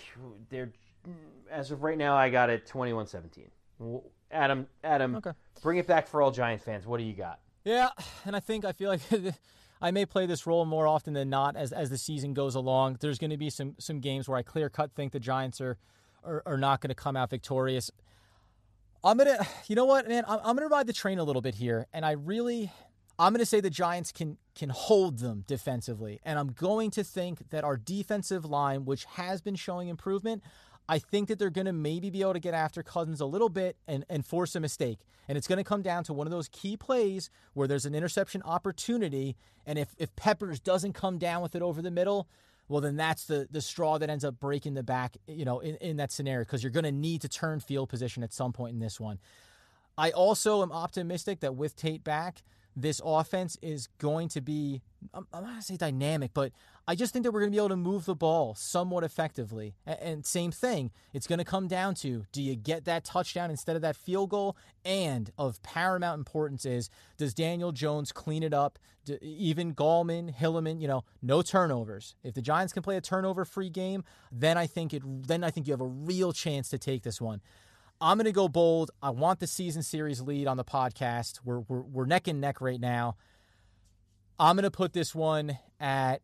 they're 0.50 0.72
as 1.50 1.72
of 1.72 1.84
right 1.84 1.98
now 1.98 2.16
I 2.16 2.30
got 2.30 2.50
it 2.50 2.68
21-17. 2.68 3.48
Adam 4.32 4.68
Adam 4.84 5.16
okay. 5.16 5.32
bring 5.62 5.78
it 5.78 5.88
back 5.88 6.08
for 6.08 6.22
all 6.22 6.32
Giant 6.32 6.62
fans. 6.62 6.86
What 6.86 6.98
do 6.98 7.04
you 7.04 7.14
got? 7.14 7.40
Yeah, 7.64 7.90
and 8.26 8.36
I 8.36 8.40
think 8.40 8.66
I 8.66 8.74
feel 8.74 8.90
like 8.90 9.02
I 9.82 9.92
may 9.92 10.06
play 10.06 10.26
this 10.26 10.46
role 10.46 10.66
more 10.66 10.86
often 10.86 11.14
than 11.14 11.30
not 11.30 11.56
as 11.56 11.72
as 11.72 11.90
the 11.90 11.98
season 11.98 12.34
goes 12.34 12.56
along. 12.56 12.98
There's 13.00 13.18
going 13.18 13.32
to 13.32 13.38
be 13.38 13.50
some 13.50 13.76
some 13.80 14.00
games 14.02 14.28
where 14.28 14.38
I 14.38 14.44
clear 14.44 14.70
cut 14.70 14.92
think 14.94 15.14
the 15.14 15.20
Giants 15.20 15.62
are 15.62 15.78
are, 16.24 16.44
are 16.46 16.58
not 16.58 16.82
going 16.82 16.90
to 16.90 16.96
come 16.96 17.16
out 17.16 17.30
victorious. 17.30 17.90
I'm 19.04 19.18
gonna, 19.18 19.48
you 19.68 19.76
know 19.76 19.86
what, 19.86 20.08
man, 20.10 20.26
I'm, 20.28 20.40
I'm 20.44 20.56
gonna 20.58 20.68
ride 20.68 20.86
the 20.86 20.94
train 20.94 21.20
a 21.20 21.24
little 21.24 21.42
bit 21.42 21.56
here, 21.56 21.88
and 21.94 22.06
I 22.06 22.12
really, 22.12 22.70
I'm 23.20 23.34
gonna 23.34 23.46
say 23.46 23.60
the 23.60 23.70
Giants 23.70 24.12
can 24.12 24.38
can 24.56 24.70
hold 24.70 25.20
them 25.20 25.44
defensively, 25.46 26.20
and 26.24 26.40
I'm 26.40 26.54
going 26.54 26.90
to 26.92 27.04
think 27.04 27.50
that 27.50 27.64
our 27.64 27.78
defensive 27.78 28.46
line, 28.46 28.86
which 28.86 29.06
has 29.06 29.42
been 29.42 29.56
showing 29.56 29.90
improvement, 29.90 30.42
I 30.90 30.98
think 30.98 31.28
that 31.28 31.38
they're 31.38 31.52
going 31.52 31.66
to 31.66 31.72
maybe 31.74 32.10
be 32.10 32.22
able 32.22 32.34
to 32.34 32.40
get 32.40 32.56
after 32.56 32.82
Cousins 32.82 33.22
a 33.22 33.26
little 33.28 33.48
bit 33.48 33.78
and, 33.88 34.04
and 34.10 34.26
force 34.26 34.56
a 34.56 34.60
mistake. 34.60 34.98
And 35.28 35.38
it's 35.38 35.48
going 35.48 35.58
to 35.58 35.64
come 35.64 35.84
down 35.84 36.04
to 36.06 36.14
one 36.14 36.26
of 36.26 36.32
those 36.32 36.50
key 36.50 36.76
plays 36.78 37.30
where 37.54 37.68
there's 37.68 37.86
an 37.86 37.94
interception 37.94 38.42
opportunity. 38.44 39.38
And 39.68 39.78
if, 39.78 39.90
if 40.00 40.16
Peppers 40.16 40.60
doesn't 40.60 40.94
come 40.94 41.20
down 41.20 41.44
with 41.44 41.54
it 41.54 41.62
over 41.62 41.84
the 41.84 41.92
middle, 41.92 42.28
well, 42.68 42.82
then 42.82 42.96
that's 42.96 43.26
the, 43.26 43.48
the 43.52 43.62
straw 43.62 44.00
that 44.00 44.10
ends 44.10 44.26
up 44.26 44.40
breaking 44.40 44.74
the 44.74 44.82
back, 44.82 45.16
you 45.28 45.46
know, 45.46 45.60
in, 45.60 45.76
in 45.76 45.98
that 45.98 46.12
scenario, 46.12 46.44
because 46.44 46.64
you're 46.64 46.72
going 46.72 46.86
to 46.86 46.92
need 46.92 47.22
to 47.22 47.30
turn 47.30 47.60
field 47.60 47.88
position 47.90 48.24
at 48.24 48.34
some 48.34 48.52
point 48.52 48.74
in 48.74 48.80
this 48.80 49.00
one. 49.00 49.20
I 49.96 50.10
also 50.10 50.64
am 50.64 50.72
optimistic 50.72 51.42
that 51.42 51.56
with 51.56 51.76
Tate 51.76 52.04
back, 52.04 52.42
this 52.76 53.02
offense 53.04 53.58
is 53.62 53.88
going 53.98 54.30
to 54.30 54.42
be, 54.42 54.82
I'm, 55.14 55.28
not 55.34 55.44
going 55.44 55.56
to 55.58 55.62
say 55.62 55.78
dynamic, 55.78 56.32
but 56.34 56.52
I 56.88 56.96
just 56.96 57.14
think 57.14 57.24
that 57.24 57.32
we're 57.32 57.42
going 57.42 57.52
to 57.52 57.56
be 57.56 57.60
able 57.60 57.70
to 57.70 57.76
move 57.76 58.06
the 58.06 58.16
ball 58.16 58.56
somewhat 58.56 59.04
effectively. 59.04 59.76
And, 59.86 60.00
and 60.00 60.26
same 60.26 60.52
thing, 60.52 60.92
it's 61.14 61.28
going 61.28 61.40
to 61.40 61.46
come 61.46 61.68
down 61.68 61.96
to 61.96 62.26
do 62.32 62.42
you 62.42 62.56
get 62.56 62.86
that 62.86 63.04
touchdown 63.04 63.52
instead 63.52 63.76
of 63.76 63.82
that 63.82 63.96
field 63.96 64.30
goal? 64.30 64.58
And 64.86 65.32
of 65.38 65.62
paramount 65.62 66.20
importance 66.20 66.66
is 66.66 66.90
does 67.18 67.34
Daniel 67.34 67.72
Jones 67.72 68.12
clean 68.12 68.44
it 68.44 68.54
up? 68.54 68.80
Do, 69.06 69.18
even 69.22 69.74
Gallman, 69.74 70.34
Hilliman, 70.34 70.82
you 70.82 70.88
know, 70.88 71.04
no 71.22 71.42
turnovers. 71.42 72.16
If 72.24 72.34
the 72.34 72.42
Giants 72.42 72.74
can 72.74 72.84
play 72.84 72.98
a 72.98 73.02
turnover 73.02 73.46
free 73.46 73.70
game, 73.70 74.04
then 74.32 74.58
I 74.58 74.68
think 74.68 74.94
it. 74.94 75.04
Then 75.06 75.44
I 75.44 75.52
think 75.52 75.68
you 75.68 75.74
have 75.74 75.82
a 75.82 75.86
real 75.86 76.34
chance 76.34 76.70
to 76.70 76.78
take 76.78 77.04
this 77.04 77.22
one. 77.22 77.42
I'm 78.02 78.18
going 78.18 78.26
to 78.26 78.32
go 78.32 78.48
bold. 78.48 78.92
I 79.02 79.10
want 79.10 79.40
the 79.40 79.48
season 79.48 79.84
series 79.84 80.22
lead 80.22 80.48
on 80.48 80.58
the 80.58 80.64
podcast. 80.64 81.40
We're, 81.44 81.60
we're, 81.60 81.82
we're 81.82 82.06
neck 82.06 82.28
and 82.28 82.40
neck 82.40 82.62
right 82.62 82.80
now. 82.80 83.18
I'm 84.40 84.56
going 84.56 84.64
to 84.64 84.72
put 84.72 84.94
this 84.94 85.14
one 85.14 85.58
at, 85.82 86.22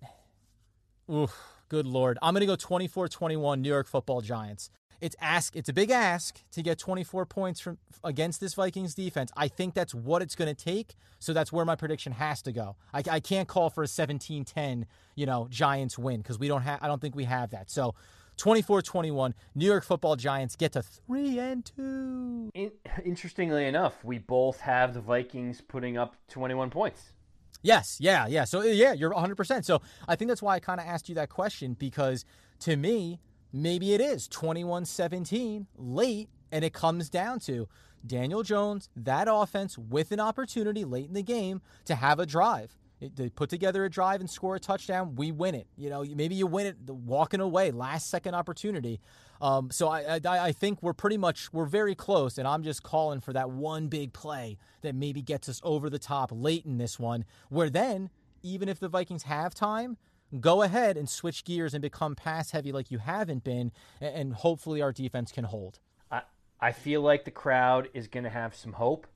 oof, 1.11 1.35
good 1.67 1.85
Lord. 1.85 2.17
I'm 2.21 2.33
going 2.33 2.41
to 2.41 2.47
go 2.47 2.55
24 2.55 3.09
21 3.09 3.61
New 3.61 3.67
York 3.67 3.87
football 3.87 4.21
Giants. 4.21 4.69
It's 5.01 5.17
ask. 5.19 5.53
It's 5.57 5.67
a 5.67 5.73
big 5.73 5.91
ask 5.91 6.41
to 6.51 6.61
get 6.61 6.79
24 6.79 7.25
points 7.25 7.59
from 7.59 7.77
against 8.05 8.39
this 8.39 8.53
Vikings 8.53 8.95
defense. 8.95 9.29
I 9.35 9.49
think 9.49 9.73
that's 9.73 9.93
what 9.93 10.21
it's 10.21 10.35
going 10.35 10.53
to 10.53 10.65
take. 10.65 10.95
So 11.19 11.33
that's 11.33 11.51
where 11.51 11.65
my 11.65 11.75
prediction 11.75 12.13
has 12.13 12.41
to 12.43 12.53
go. 12.53 12.77
I, 12.93 13.03
I 13.11 13.19
can't 13.19 13.49
call 13.49 13.69
for 13.69 13.83
a 13.83 13.87
17-10, 13.87 14.85
you 15.15 15.25
know, 15.25 15.47
Giants 15.49 15.97
win 15.97 16.21
because 16.21 16.39
we 16.39 16.47
don't 16.47 16.61
have. 16.61 16.79
I 16.81 16.87
don't 16.87 17.01
think 17.01 17.15
we 17.15 17.25
have 17.25 17.49
that. 17.49 17.69
So 17.69 17.95
24-21 18.37 19.33
New 19.55 19.65
York 19.65 19.83
Football 19.83 20.15
Giants 20.15 20.55
get 20.55 20.73
to 20.73 20.81
3 20.81 21.39
and 21.39 21.65
2. 21.65 22.51
In, 22.53 22.71
interestingly 23.03 23.65
enough, 23.65 24.03
we 24.03 24.17
both 24.17 24.59
have 24.59 24.93
the 24.93 25.01
Vikings 25.01 25.61
putting 25.61 25.97
up 25.97 26.15
21 26.29 26.69
points. 26.69 27.13
Yes, 27.61 27.97
yeah, 27.99 28.27
yeah. 28.27 28.43
So 28.43 28.61
yeah, 28.61 28.93
you're 28.93 29.11
100%. 29.11 29.65
So 29.65 29.81
I 30.07 30.15
think 30.15 30.29
that's 30.29 30.41
why 30.41 30.55
I 30.55 30.59
kind 30.59 30.79
of 30.79 30.85
asked 30.85 31.09
you 31.09 31.15
that 31.15 31.29
question 31.29 31.73
because 31.73 32.25
to 32.59 32.75
me, 32.75 33.19
maybe 33.51 33.93
it 33.93 34.01
is 34.01 34.27
21-17 34.27 35.65
late 35.77 36.29
and 36.51 36.63
it 36.63 36.73
comes 36.73 37.09
down 37.09 37.39
to 37.41 37.67
Daniel 38.05 38.43
Jones, 38.43 38.89
that 38.95 39.27
offense 39.29 39.77
with 39.77 40.11
an 40.11 40.19
opportunity 40.19 40.85
late 40.85 41.07
in 41.07 41.13
the 41.13 41.23
game 41.23 41.61
to 41.85 41.95
have 41.95 42.19
a 42.19 42.25
drive 42.25 42.75
they 43.09 43.29
put 43.29 43.49
together 43.49 43.85
a 43.85 43.89
drive 43.89 44.19
and 44.19 44.29
score 44.29 44.55
a 44.55 44.59
touchdown, 44.59 45.15
we 45.15 45.31
win 45.31 45.55
it. 45.55 45.67
You 45.77 45.89
know, 45.89 46.03
maybe 46.03 46.35
you 46.35 46.47
win 46.47 46.67
it 46.67 46.77
walking 46.89 47.39
away, 47.39 47.71
last 47.71 48.09
second 48.09 48.35
opportunity. 48.35 48.99
Um, 49.41 49.69
so 49.71 49.89
I, 49.89 50.19
I, 50.23 50.47
I 50.47 50.51
think 50.51 50.81
we're 50.81 50.93
pretty 50.93 51.17
much 51.17 51.51
we're 51.53 51.65
very 51.65 51.95
close, 51.95 52.37
and 52.37 52.47
I'm 52.47 52.63
just 52.63 52.83
calling 52.83 53.19
for 53.19 53.33
that 53.33 53.49
one 53.49 53.87
big 53.87 54.13
play 54.13 54.57
that 54.81 54.95
maybe 54.95 55.21
gets 55.21 55.49
us 55.49 55.59
over 55.63 55.89
the 55.89 55.99
top 55.99 56.31
late 56.33 56.65
in 56.65 56.77
this 56.77 56.99
one. 56.99 57.25
Where 57.49 57.69
then, 57.69 58.09
even 58.43 58.69
if 58.69 58.79
the 58.79 58.87
Vikings 58.87 59.23
have 59.23 59.53
time, 59.53 59.97
go 60.39 60.61
ahead 60.61 60.97
and 60.97 61.09
switch 61.09 61.43
gears 61.43 61.73
and 61.73 61.81
become 61.81 62.15
pass 62.15 62.51
heavy 62.51 62.71
like 62.71 62.91
you 62.91 62.99
haven't 62.99 63.43
been, 63.43 63.71
and 63.99 64.33
hopefully 64.33 64.81
our 64.81 64.91
defense 64.91 65.31
can 65.31 65.43
hold. 65.43 65.79
I 66.09 66.21
I 66.59 66.71
feel 66.71 67.01
like 67.01 67.25
the 67.25 67.31
crowd 67.31 67.89
is 67.93 68.07
going 68.07 68.23
to 68.23 68.29
have 68.29 68.55
some 68.55 68.73
hope. 68.73 69.07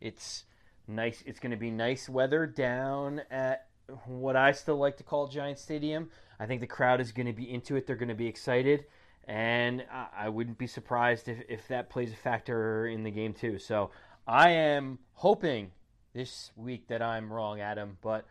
It's 0.00 0.44
nice. 0.88 1.22
It's 1.26 1.38
going 1.38 1.50
to 1.50 1.56
be 1.56 1.70
nice 1.70 2.08
weather 2.08 2.46
down 2.46 3.22
at 3.30 3.66
what 4.06 4.36
I 4.36 4.52
still 4.52 4.76
like 4.76 4.96
to 4.98 5.02
call 5.02 5.28
Giant 5.28 5.58
Stadium. 5.58 6.10
I 6.40 6.46
think 6.46 6.60
the 6.60 6.66
crowd 6.66 7.00
is 7.00 7.12
going 7.12 7.26
to 7.26 7.32
be 7.32 7.52
into 7.52 7.76
it. 7.76 7.86
They're 7.86 7.96
going 7.96 8.08
to 8.08 8.14
be 8.14 8.26
excited, 8.26 8.86
and 9.26 9.84
I 10.16 10.28
wouldn't 10.28 10.58
be 10.58 10.66
surprised 10.66 11.28
if, 11.28 11.38
if 11.48 11.68
that 11.68 11.90
plays 11.90 12.12
a 12.12 12.16
factor 12.16 12.86
in 12.86 13.02
the 13.02 13.10
game 13.10 13.34
too. 13.34 13.58
So 13.58 13.90
I 14.26 14.50
am 14.50 14.98
hoping 15.14 15.72
this 16.14 16.52
week 16.56 16.88
that 16.88 17.02
I'm 17.02 17.32
wrong, 17.32 17.60
Adam, 17.60 17.98
but 18.02 18.26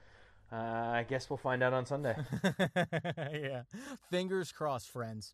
uh, 0.52 0.56
I 0.56 1.06
guess 1.08 1.30
we'll 1.30 1.38
find 1.38 1.62
out 1.62 1.74
on 1.74 1.86
Sunday. 1.86 2.16
yeah. 2.64 3.64
Fingers 4.10 4.52
crossed, 4.52 4.90
friends. 4.90 5.34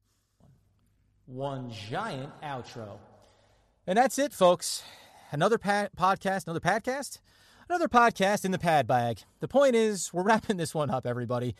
One 1.25 1.71
giant 1.89 2.31
outro. 2.41 2.97
And 3.85 3.97
that's 3.97 4.17
it, 4.17 4.33
folks. 4.33 4.83
Another 5.33 5.57
podcast, 5.57 6.45
another 6.45 6.59
podcast, 6.59 7.17
another 7.67 7.87
podcast 7.87 8.45
in 8.45 8.51
the 8.51 8.59
pad 8.59 8.85
bag. 8.85 9.21
The 9.39 9.47
point 9.47 9.73
is, 9.73 10.13
we're 10.13 10.21
wrapping 10.21 10.57
this 10.57 10.75
one 10.75 10.91
up, 10.91 11.07
everybody. 11.07 11.55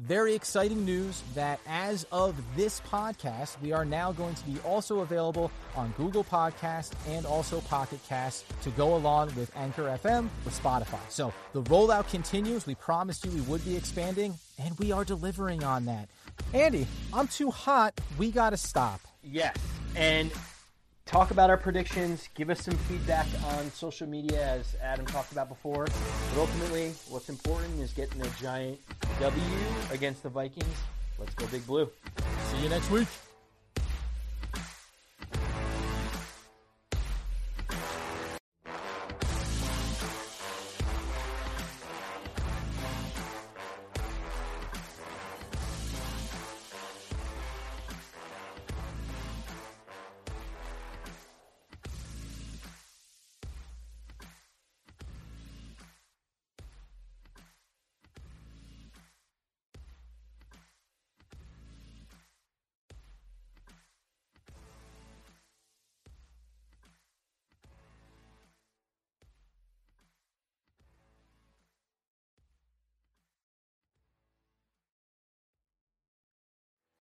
Very 0.00 0.34
exciting 0.34 0.84
news 0.84 1.22
that 1.36 1.60
as 1.68 2.04
of 2.10 2.34
this 2.56 2.80
podcast, 2.80 3.60
we 3.62 3.70
are 3.70 3.84
now 3.84 4.10
going 4.10 4.34
to 4.34 4.44
be 4.44 4.56
also 4.64 5.00
available 5.00 5.52
on 5.76 5.94
Google 5.96 6.24
Podcast 6.24 6.94
and 7.06 7.24
also 7.24 7.60
Pocket 7.60 8.00
Cast 8.08 8.44
to 8.62 8.70
go 8.70 8.96
along 8.96 9.32
with 9.36 9.52
Anchor 9.54 9.84
FM 10.02 10.28
with 10.44 10.60
Spotify. 10.60 10.98
So 11.08 11.32
the 11.52 11.62
rollout 11.62 12.10
continues. 12.10 12.66
We 12.66 12.74
promised 12.74 13.24
you 13.24 13.30
we 13.30 13.42
would 13.42 13.64
be 13.64 13.76
expanding, 13.76 14.34
and 14.58 14.76
we 14.80 14.90
are 14.90 15.04
delivering 15.04 15.62
on 15.62 15.84
that. 15.84 16.08
Andy, 16.54 16.88
I'm 17.12 17.28
too 17.28 17.52
hot. 17.52 18.00
We 18.18 18.32
got 18.32 18.50
to 18.50 18.56
stop. 18.56 19.00
Yes. 19.22 19.56
And 19.94 20.32
talk 21.12 21.30
about 21.30 21.50
our 21.50 21.58
predictions. 21.58 22.30
Give 22.34 22.48
us 22.48 22.62
some 22.62 22.74
feedback 22.74 23.26
on 23.54 23.70
social 23.72 24.08
media, 24.08 24.42
as 24.46 24.74
Adam 24.82 25.04
talked 25.04 25.30
about 25.30 25.50
before. 25.50 25.84
But 25.84 26.40
ultimately, 26.40 26.94
what's 27.10 27.28
important 27.28 27.78
is 27.80 27.92
getting 27.92 28.22
a 28.22 28.30
giant 28.40 28.80
W 29.20 29.42
against 29.92 30.22
the 30.22 30.30
Vikings. 30.30 30.74
Let's 31.18 31.34
go, 31.34 31.46
Big 31.48 31.66
Blue. 31.66 31.88
See 32.50 32.62
you 32.62 32.70
next 32.70 32.90
week. 32.90 33.08